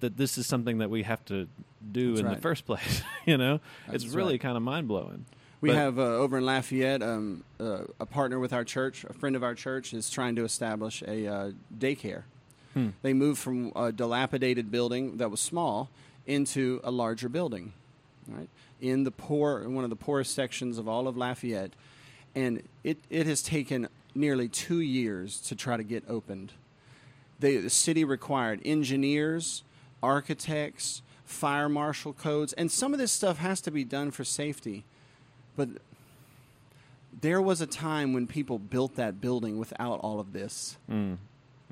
that 0.00 0.16
this 0.16 0.36
is 0.38 0.46
something 0.46 0.78
that 0.78 0.90
we 0.90 1.02
have 1.04 1.24
to 1.26 1.48
do 1.92 2.10
That's 2.10 2.20
in 2.20 2.26
right. 2.26 2.34
the 2.36 2.40
first 2.42 2.66
place. 2.66 3.02
you 3.26 3.36
know, 3.38 3.54
it's 3.88 4.04
That's 4.04 4.14
really 4.14 4.34
right. 4.34 4.40
kind 4.40 4.56
of 4.56 4.62
mind 4.62 4.86
blowing. 4.88 5.24
We 5.60 5.70
But- 5.70 5.76
have 5.76 5.98
uh, 5.98 6.02
over 6.02 6.38
in 6.38 6.44
Lafayette 6.46 7.02
um, 7.02 7.42
uh, 7.58 7.80
a 7.98 8.06
partner 8.06 8.38
with 8.38 8.52
our 8.52 8.64
church, 8.64 9.04
a 9.04 9.12
friend 9.12 9.34
of 9.34 9.42
our 9.42 9.54
church, 9.56 9.92
is 9.92 10.08
trying 10.08 10.36
to 10.36 10.44
establish 10.44 11.02
a 11.02 11.26
uh, 11.26 11.50
daycare. 11.76 12.22
Hmm. 12.74 12.90
They 13.02 13.12
moved 13.12 13.40
from 13.40 13.72
a 13.74 13.90
dilapidated 13.90 14.70
building 14.70 15.16
that 15.16 15.30
was 15.32 15.40
small 15.40 15.90
into 16.26 16.80
a 16.84 16.92
larger 16.92 17.28
building, 17.28 17.72
right? 18.28 18.48
In 18.80 19.04
the 19.04 19.10
poor, 19.10 19.68
one 19.68 19.84
of 19.84 19.90
the 19.90 19.96
poorest 19.96 20.34
sections 20.34 20.78
of 20.78 20.88
all 20.88 21.08
of 21.08 21.16
Lafayette, 21.16 21.72
and 22.34 22.62
it 22.84 22.98
it 23.10 23.26
has 23.26 23.42
taken 23.42 23.88
nearly 24.14 24.48
two 24.48 24.80
years 24.80 25.40
to 25.40 25.54
try 25.54 25.76
to 25.76 25.82
get 25.82 26.04
opened. 26.08 26.52
They, 27.40 27.56
the 27.56 27.70
city 27.70 28.04
required 28.04 28.60
engineers, 28.64 29.62
architects, 30.02 31.02
fire 31.24 31.68
marshal 31.68 32.12
codes, 32.12 32.52
and 32.54 32.70
some 32.70 32.92
of 32.92 32.98
this 32.98 33.12
stuff 33.12 33.38
has 33.38 33.60
to 33.62 33.70
be 33.70 33.84
done 33.84 34.10
for 34.10 34.24
safety. 34.24 34.84
But 35.56 35.68
there 37.20 37.42
was 37.42 37.60
a 37.60 37.66
time 37.66 38.12
when 38.12 38.26
people 38.26 38.58
built 38.58 38.96
that 38.96 39.20
building 39.20 39.58
without 39.58 40.00
all 40.00 40.20
of 40.20 40.32
this. 40.32 40.76
Mm. 40.90 41.18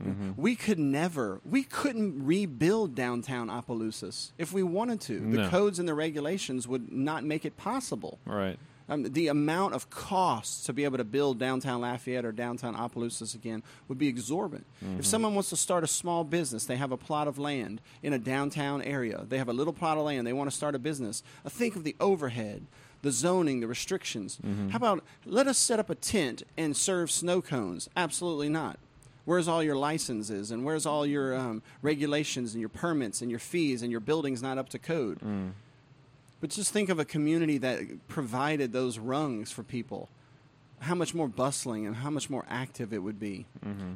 Mhm. 0.03 0.37
We 0.37 0.55
could 0.57 0.79
never, 0.79 1.41
we 1.45 1.63
couldn't 1.63 2.25
rebuild 2.25 2.95
downtown 2.95 3.49
Opelousas 3.49 4.33
if 4.39 4.53
we 4.53 4.63
wanted 4.63 5.01
to. 5.03 5.19
The 5.21 5.39
No. 5.39 5.49
codes 5.49 5.79
and 5.79 5.89
the 5.89 5.95
regulations 5.95 6.69
would 6.69 6.93
not 6.93 7.25
make 7.25 7.45
it 7.45 7.57
possible. 7.57 8.19
Right. 8.27 8.59
Um, 8.89 9.03
the 9.03 9.27
amount 9.27 9.75
of 9.75 9.91
costs 9.91 10.65
to 10.67 10.73
be 10.73 10.85
able 10.85 10.99
to 10.99 11.05
build 11.05 11.39
downtown 11.41 11.81
Lafayette 11.81 12.25
or 12.25 12.31
downtown 12.31 12.77
Opelousas 12.77 13.35
again 13.35 13.65
would 13.89 13.99
be 13.99 14.07
exorbitant. 14.07 14.65
If 14.99 15.05
someone 15.05 15.35
wants 15.35 15.49
to 15.51 15.57
start 15.57 15.83
a 15.83 15.89
small 15.89 16.23
business, 16.23 16.67
they 16.67 16.77
have 16.77 16.93
a 16.93 16.97
plot 16.97 17.27
of 17.27 17.37
land 17.37 17.81
in 18.03 18.13
a 18.13 18.19
downtown 18.19 18.83
area, 18.83 19.25
they 19.29 19.39
have 19.39 19.49
a 19.49 19.53
little 19.53 19.73
plot 19.73 19.99
of 19.99 20.05
land, 20.05 20.25
they 20.25 20.33
want 20.33 20.49
to 20.51 20.57
start 20.57 20.77
a 20.77 20.79
business. 20.79 21.25
Uh, 21.45 21.49
think 21.49 21.75
of 21.75 21.83
the 21.83 21.97
overhead, 21.99 22.67
the 23.03 23.11
zoning, 23.11 23.59
the 23.59 23.67
restrictions. 23.67 24.39
How 24.71 24.77
about 24.77 25.03
let 25.25 25.49
us 25.49 25.59
set 25.59 25.81
up 25.81 25.91
a 25.91 25.97
tent 25.97 26.45
and 26.57 26.77
serve 26.77 27.11
snow 27.11 27.43
cones? 27.43 27.89
Absolutely 27.97 28.49
not. 28.49 28.79
Where's 29.27 29.47
all 29.49 29.63
your 29.63 29.77
licenses 29.77 30.51
and 30.51 30.65
where's 30.65 30.87
all 30.87 31.05
your 31.05 31.35
um, 31.37 31.63
regulations 31.83 32.55
and 32.55 32.61
your 32.61 32.69
permits 32.71 33.21
and 33.21 33.31
your 33.31 33.41
fees 33.41 33.83
and 33.83 33.91
your 33.91 34.01
building's 34.01 34.41
not 34.41 34.57
up 34.57 34.71
to 34.71 34.79
code? 34.79 35.19
But 36.41 36.51
just 36.51 36.73
think 36.73 36.89
of 36.89 36.99
a 36.99 37.05
community 37.05 37.59
that 37.59 38.09
provided 38.09 38.73
those 38.73 38.99
rungs 38.99 39.51
for 39.51 39.63
people. 39.63 40.09
How 40.81 40.95
much 40.95 41.15
more 41.15 41.27
bustling 41.29 41.87
and 41.87 41.97
how 41.97 42.11
much 42.11 42.29
more 42.31 42.45
active 42.49 42.93
it 42.93 43.03
would 43.03 43.19
be. 43.19 43.47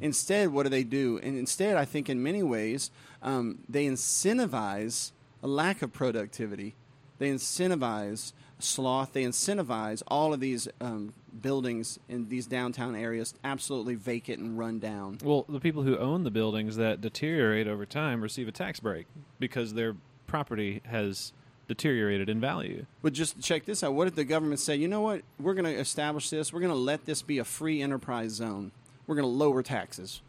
Instead, 0.01 0.49
what 0.49 0.65
do 0.65 0.69
they 0.71 0.83
do? 0.85 1.19
And 1.23 1.39
instead, 1.39 1.77
I 1.77 1.85
think 1.85 2.09
in 2.09 2.23
many 2.23 2.43
ways, 2.43 2.91
um, 3.23 3.59
they 3.69 3.87
incentivize 3.87 5.13
a 5.43 5.47
lack 5.47 5.83
of 5.83 5.93
productivity. 5.93 6.75
They 7.19 7.31
incentivize 7.31 8.33
sloth. 8.59 9.13
They 9.13 9.25
incentivize 9.25 10.03
all 10.09 10.33
of 10.33 10.41
these 10.41 10.69
um, 10.81 11.13
buildings 11.41 11.99
in 12.09 12.29
these 12.29 12.47
downtown 12.47 12.95
areas 12.95 13.35
absolutely 13.45 13.95
vacant 13.95 14.41
and 14.41 14.59
run 14.59 14.79
down. 14.79 15.19
Well, 15.23 15.45
the 15.49 15.61
people 15.61 15.83
who 15.83 15.97
own 15.97 16.25
the 16.25 16.31
buildings 16.31 16.77
that 16.77 17.01
deteriorate 17.01 17.67
over 17.67 17.87
time 17.87 18.23
receive 18.23 18.49
a 18.49 18.53
tax 18.53 18.81
break 18.81 19.07
because 19.39 19.75
their 19.75 19.97
property 20.27 20.83
has 20.87 21.33
deteriorated 21.69 22.29
in 22.29 22.41
value. 22.41 22.87
But 23.03 23.13
just 23.13 23.41
check 23.41 23.65
this 23.65 23.85
out. 23.85 23.95
What 23.95 24.09
if 24.09 24.15
the 24.15 24.25
government 24.25 24.61
say, 24.61 24.77
you 24.77 24.89
know 24.89 25.01
what? 25.01 25.23
We're 25.39 25.55
going 25.55 25.73
to 25.73 25.81
establish 25.81 26.29
this. 26.29 26.53
We're 26.53 26.61
going 26.61 26.73
to 26.73 26.79
let 26.79 27.07
this 27.07 27.23
be 27.23 27.39
a 27.39 27.45
free 27.45 27.81
enterprise 27.81 28.33
zone. 28.33 28.73
We're 29.07 29.15
going 29.15 29.29
to 29.29 29.37
lower 29.37 29.63
taxes. 29.63 30.21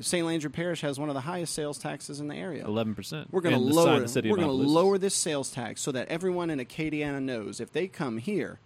St. 0.00 0.24
Landry 0.24 0.50
Parish 0.50 0.82
has 0.82 1.00
one 1.00 1.08
of 1.08 1.16
the 1.16 1.22
highest 1.22 1.54
sales 1.54 1.78
taxes 1.78 2.20
in 2.20 2.28
the 2.28 2.36
area. 2.36 2.64
Eleven 2.64 2.94
percent. 2.94 3.28
We're 3.32 3.40
going 3.40 3.54
to 3.54 3.60
lower. 3.60 4.00
We're 4.00 4.36
going 4.36 4.42
to 4.42 4.52
lower 4.52 4.98
this 4.98 5.14
sales 5.14 5.50
tax 5.50 5.80
so 5.80 5.90
that 5.92 6.08
everyone 6.08 6.50
in 6.50 6.60
Acadiana 6.60 7.20
knows 7.20 7.58
if 7.60 7.72
they 7.72 7.88
come 7.88 8.18
here, 8.18 8.60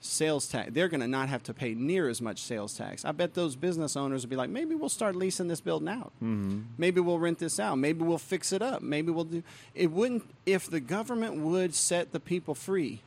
sales 0.00 0.48
tax. 0.48 0.70
They're 0.72 0.88
going 0.88 1.02
to 1.02 1.08
not 1.08 1.28
have 1.28 1.42
to 1.44 1.54
pay 1.54 1.74
near 1.74 2.08
as 2.08 2.20
much 2.20 2.40
sales 2.40 2.76
tax. 2.76 3.04
I 3.04 3.12
bet 3.12 3.34
those 3.34 3.54
business 3.54 3.96
owners 3.96 4.22
will 4.22 4.30
be 4.30 4.36
like, 4.36 4.50
maybe 4.50 4.74
we'll 4.74 4.88
start 4.88 5.14
leasing 5.14 5.48
this 5.48 5.60
building 5.60 5.88
out. 5.88 6.12
Mm-hmm. 6.22 6.60
Maybe 6.78 7.00
we'll 7.00 7.18
rent 7.18 7.38
this 7.38 7.60
out. 7.60 7.76
Maybe 7.76 8.02
we'll 8.02 8.18
fix 8.18 8.52
it 8.52 8.62
up. 8.62 8.82
Maybe 8.82 9.10
we'll 9.10 9.24
do. 9.24 9.42
It 9.74 9.90
wouldn't 9.90 10.24
if 10.46 10.68
the 10.68 10.80
government 10.80 11.36
would 11.36 11.74
set 11.74 12.12
the 12.12 12.20
people 12.20 12.54
free. 12.54 13.02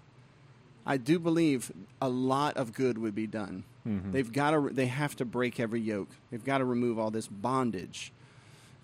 I 0.86 0.98
do 0.98 1.18
believe 1.18 1.72
a 2.02 2.10
lot 2.10 2.58
of 2.58 2.74
good 2.74 2.98
would 2.98 3.16
be 3.16 3.28
done. 3.28 3.64
Mm-hmm. 3.88 4.12
They've 4.12 4.32
got 4.32 4.52
to. 4.52 4.70
They 4.70 4.88
have 4.88 5.16
to 5.18 5.26
break 5.26 5.60
every 5.60 5.82
yoke. 5.82 6.10
They've 6.30 6.44
got 6.44 6.60
to 6.60 6.66
remove 6.66 7.00
all 7.00 7.10
this 7.10 7.28
bondage. 7.28 8.12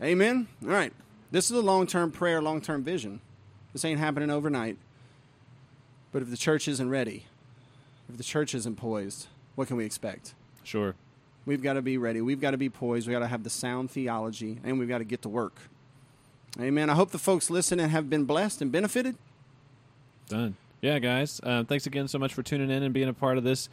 Amen. 0.01 0.47
All 0.63 0.69
right. 0.69 0.93
This 1.31 1.51
is 1.51 1.57
a 1.57 1.61
long-term 1.61 2.11
prayer, 2.11 2.41
long-term 2.41 2.83
vision. 2.83 3.21
This 3.73 3.85
ain't 3.85 3.99
happening 3.99 4.29
overnight. 4.29 4.77
But 6.11 6.23
if 6.23 6.29
the 6.31 6.37
church 6.37 6.67
isn't 6.67 6.89
ready, 6.89 7.25
if 8.09 8.17
the 8.17 8.23
church 8.23 8.55
isn't 8.55 8.75
poised, 8.75 9.27
what 9.55 9.67
can 9.67 9.77
we 9.77 9.85
expect? 9.85 10.33
Sure. 10.63 10.95
We've 11.45 11.61
got 11.61 11.73
to 11.73 11.81
be 11.81 11.97
ready. 11.97 12.21
We've 12.21 12.41
got 12.41 12.51
to 12.51 12.57
be 12.57 12.69
poised. 12.69 13.07
We've 13.07 13.13
got 13.13 13.19
to 13.19 13.27
have 13.27 13.43
the 13.43 13.49
sound 13.49 13.91
theology, 13.91 14.59
and 14.63 14.77
we've 14.77 14.89
got 14.89 14.99
to 14.99 15.03
get 15.03 15.21
to 15.23 15.29
work. 15.29 15.57
Amen. 16.59 16.89
I 16.89 16.95
hope 16.95 17.11
the 17.11 17.19
folks 17.19 17.49
listening 17.49 17.89
have 17.89 18.09
been 18.09 18.25
blessed 18.25 18.61
and 18.61 18.71
benefited. 18.71 19.15
Done. 20.27 20.57
Yeah, 20.81 20.99
guys. 20.99 21.39
Uh, 21.43 21.63
thanks 21.63 21.85
again 21.85 22.07
so 22.07 22.19
much 22.19 22.33
for 22.33 22.43
tuning 22.43 22.71
in 22.71 22.83
and 22.83 22.93
being 22.93 23.09
a 23.09 23.13
part 23.13 23.37
of 23.37 23.43
this 23.43 23.69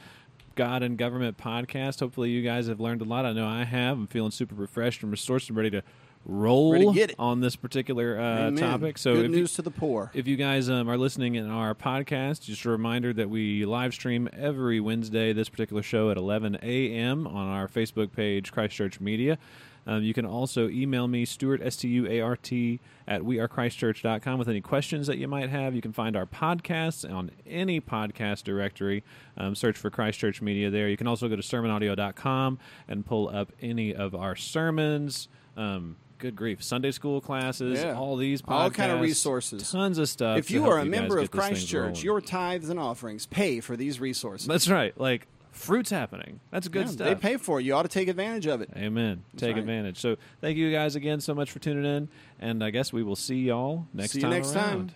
God 0.54 0.82
and 0.82 0.96
Government 0.98 1.36
podcast. 1.36 2.00
Hopefully, 2.00 2.30
you 2.30 2.42
guys 2.42 2.66
have 2.66 2.80
learned 2.80 3.02
a 3.02 3.04
lot. 3.04 3.24
I 3.24 3.32
know 3.32 3.46
I 3.46 3.64
have. 3.64 3.98
I'm 3.98 4.06
feeling 4.06 4.30
super 4.30 4.54
refreshed 4.54 5.02
and 5.02 5.10
restored 5.10 5.44
and 5.48 5.56
ready 5.56 5.70
to 5.70 5.82
roll 6.26 6.94
on 7.18 7.40
this 7.40 7.56
particular 7.56 8.18
uh, 8.18 8.50
topic. 8.50 8.98
So, 8.98 9.14
good 9.14 9.30
news 9.30 9.52
you, 9.52 9.56
to 9.56 9.62
the 9.62 9.70
poor. 9.70 10.10
If 10.12 10.26
you 10.26 10.36
guys 10.36 10.68
um, 10.68 10.90
are 10.90 10.98
listening 10.98 11.36
in 11.36 11.48
our 11.48 11.74
podcast, 11.74 12.42
just 12.42 12.64
a 12.64 12.70
reminder 12.70 13.12
that 13.12 13.30
we 13.30 13.64
live 13.64 13.94
stream 13.94 14.28
every 14.32 14.80
Wednesday 14.80 15.32
this 15.32 15.48
particular 15.48 15.82
show 15.82 16.10
at 16.10 16.16
11 16.16 16.58
a.m. 16.62 17.26
on 17.26 17.48
our 17.48 17.68
Facebook 17.68 18.12
page, 18.12 18.52
Christchurch 18.52 19.00
Media. 19.00 19.38
Um, 19.86 20.02
you 20.02 20.12
can 20.12 20.26
also 20.26 20.68
email 20.68 21.06
me, 21.06 21.24
Stuart, 21.24 21.62
S 21.62 21.76
T 21.76 21.88
U 21.88 22.08
A 22.08 22.20
R 22.20 22.36
T, 22.36 22.80
at 23.06 23.22
wearechristchurch.com 23.22 24.38
with 24.38 24.48
any 24.48 24.60
questions 24.60 25.06
that 25.06 25.18
you 25.18 25.28
might 25.28 25.48
have. 25.48 25.76
You 25.76 25.80
can 25.80 25.92
find 25.92 26.16
our 26.16 26.26
podcasts 26.26 27.08
on 27.08 27.30
any 27.46 27.80
podcast 27.80 28.42
directory. 28.42 29.04
Um, 29.36 29.54
search 29.54 29.76
for 29.76 29.88
Christchurch 29.90 30.42
Media 30.42 30.70
there. 30.70 30.88
You 30.88 30.96
can 30.96 31.06
also 31.06 31.28
go 31.28 31.36
to 31.36 31.42
sermonaudio.com 31.42 32.58
and 32.88 33.06
pull 33.06 33.28
up 33.28 33.52
any 33.62 33.94
of 33.94 34.14
our 34.14 34.34
sermons. 34.34 35.28
Um, 35.56 35.96
good 36.18 36.36
grief. 36.36 36.62
Sunday 36.62 36.90
school 36.90 37.20
classes 37.20 37.80
yeah. 37.80 37.94
all 37.94 38.16
these 38.16 38.42
podcasts, 38.42 38.50
all 38.50 38.70
kind 38.70 38.92
of 38.92 39.00
resources. 39.00 39.70
tons 39.70 39.98
of 39.98 40.08
stuff 40.08 40.38
if 40.38 40.50
you 40.50 40.66
are 40.66 40.78
a 40.78 40.84
member 40.84 41.18
of 41.18 41.30
christ 41.30 41.66
church 41.68 42.02
your 42.02 42.20
tithes 42.20 42.68
and 42.68 42.78
offerings 42.78 43.26
pay 43.26 43.60
for 43.60 43.76
these 43.76 44.00
resources. 44.00 44.46
That's 44.46 44.68
right. 44.68 44.98
Like 44.98 45.26
fruit's 45.52 45.90
happening. 45.90 46.40
That's 46.50 46.68
good 46.68 46.86
yeah, 46.86 46.92
stuff. 46.92 47.06
they 47.08 47.14
pay 47.14 47.36
for 47.36 47.60
it. 47.60 47.64
You 47.64 47.74
ought 47.74 47.82
to 47.82 47.88
take 47.88 48.08
advantage 48.08 48.46
of 48.46 48.60
it. 48.60 48.70
Amen. 48.76 49.22
That's 49.32 49.40
take 49.40 49.54
right. 49.54 49.60
advantage. 49.60 49.98
So 49.98 50.16
thank 50.40 50.56
you 50.56 50.70
guys 50.70 50.96
again 50.96 51.20
so 51.20 51.34
much 51.34 51.50
for 51.50 51.58
tuning 51.58 51.84
in 51.84 52.08
and 52.38 52.62
i 52.62 52.70
guess 52.70 52.92
we 52.92 53.02
will 53.02 53.16
see 53.16 53.36
y'all 53.36 53.86
next 53.94 54.12
see 54.12 54.20
time 54.20 54.30
you 54.30 54.36
next 54.36 54.54
around. 54.54 54.88
time 54.88 54.90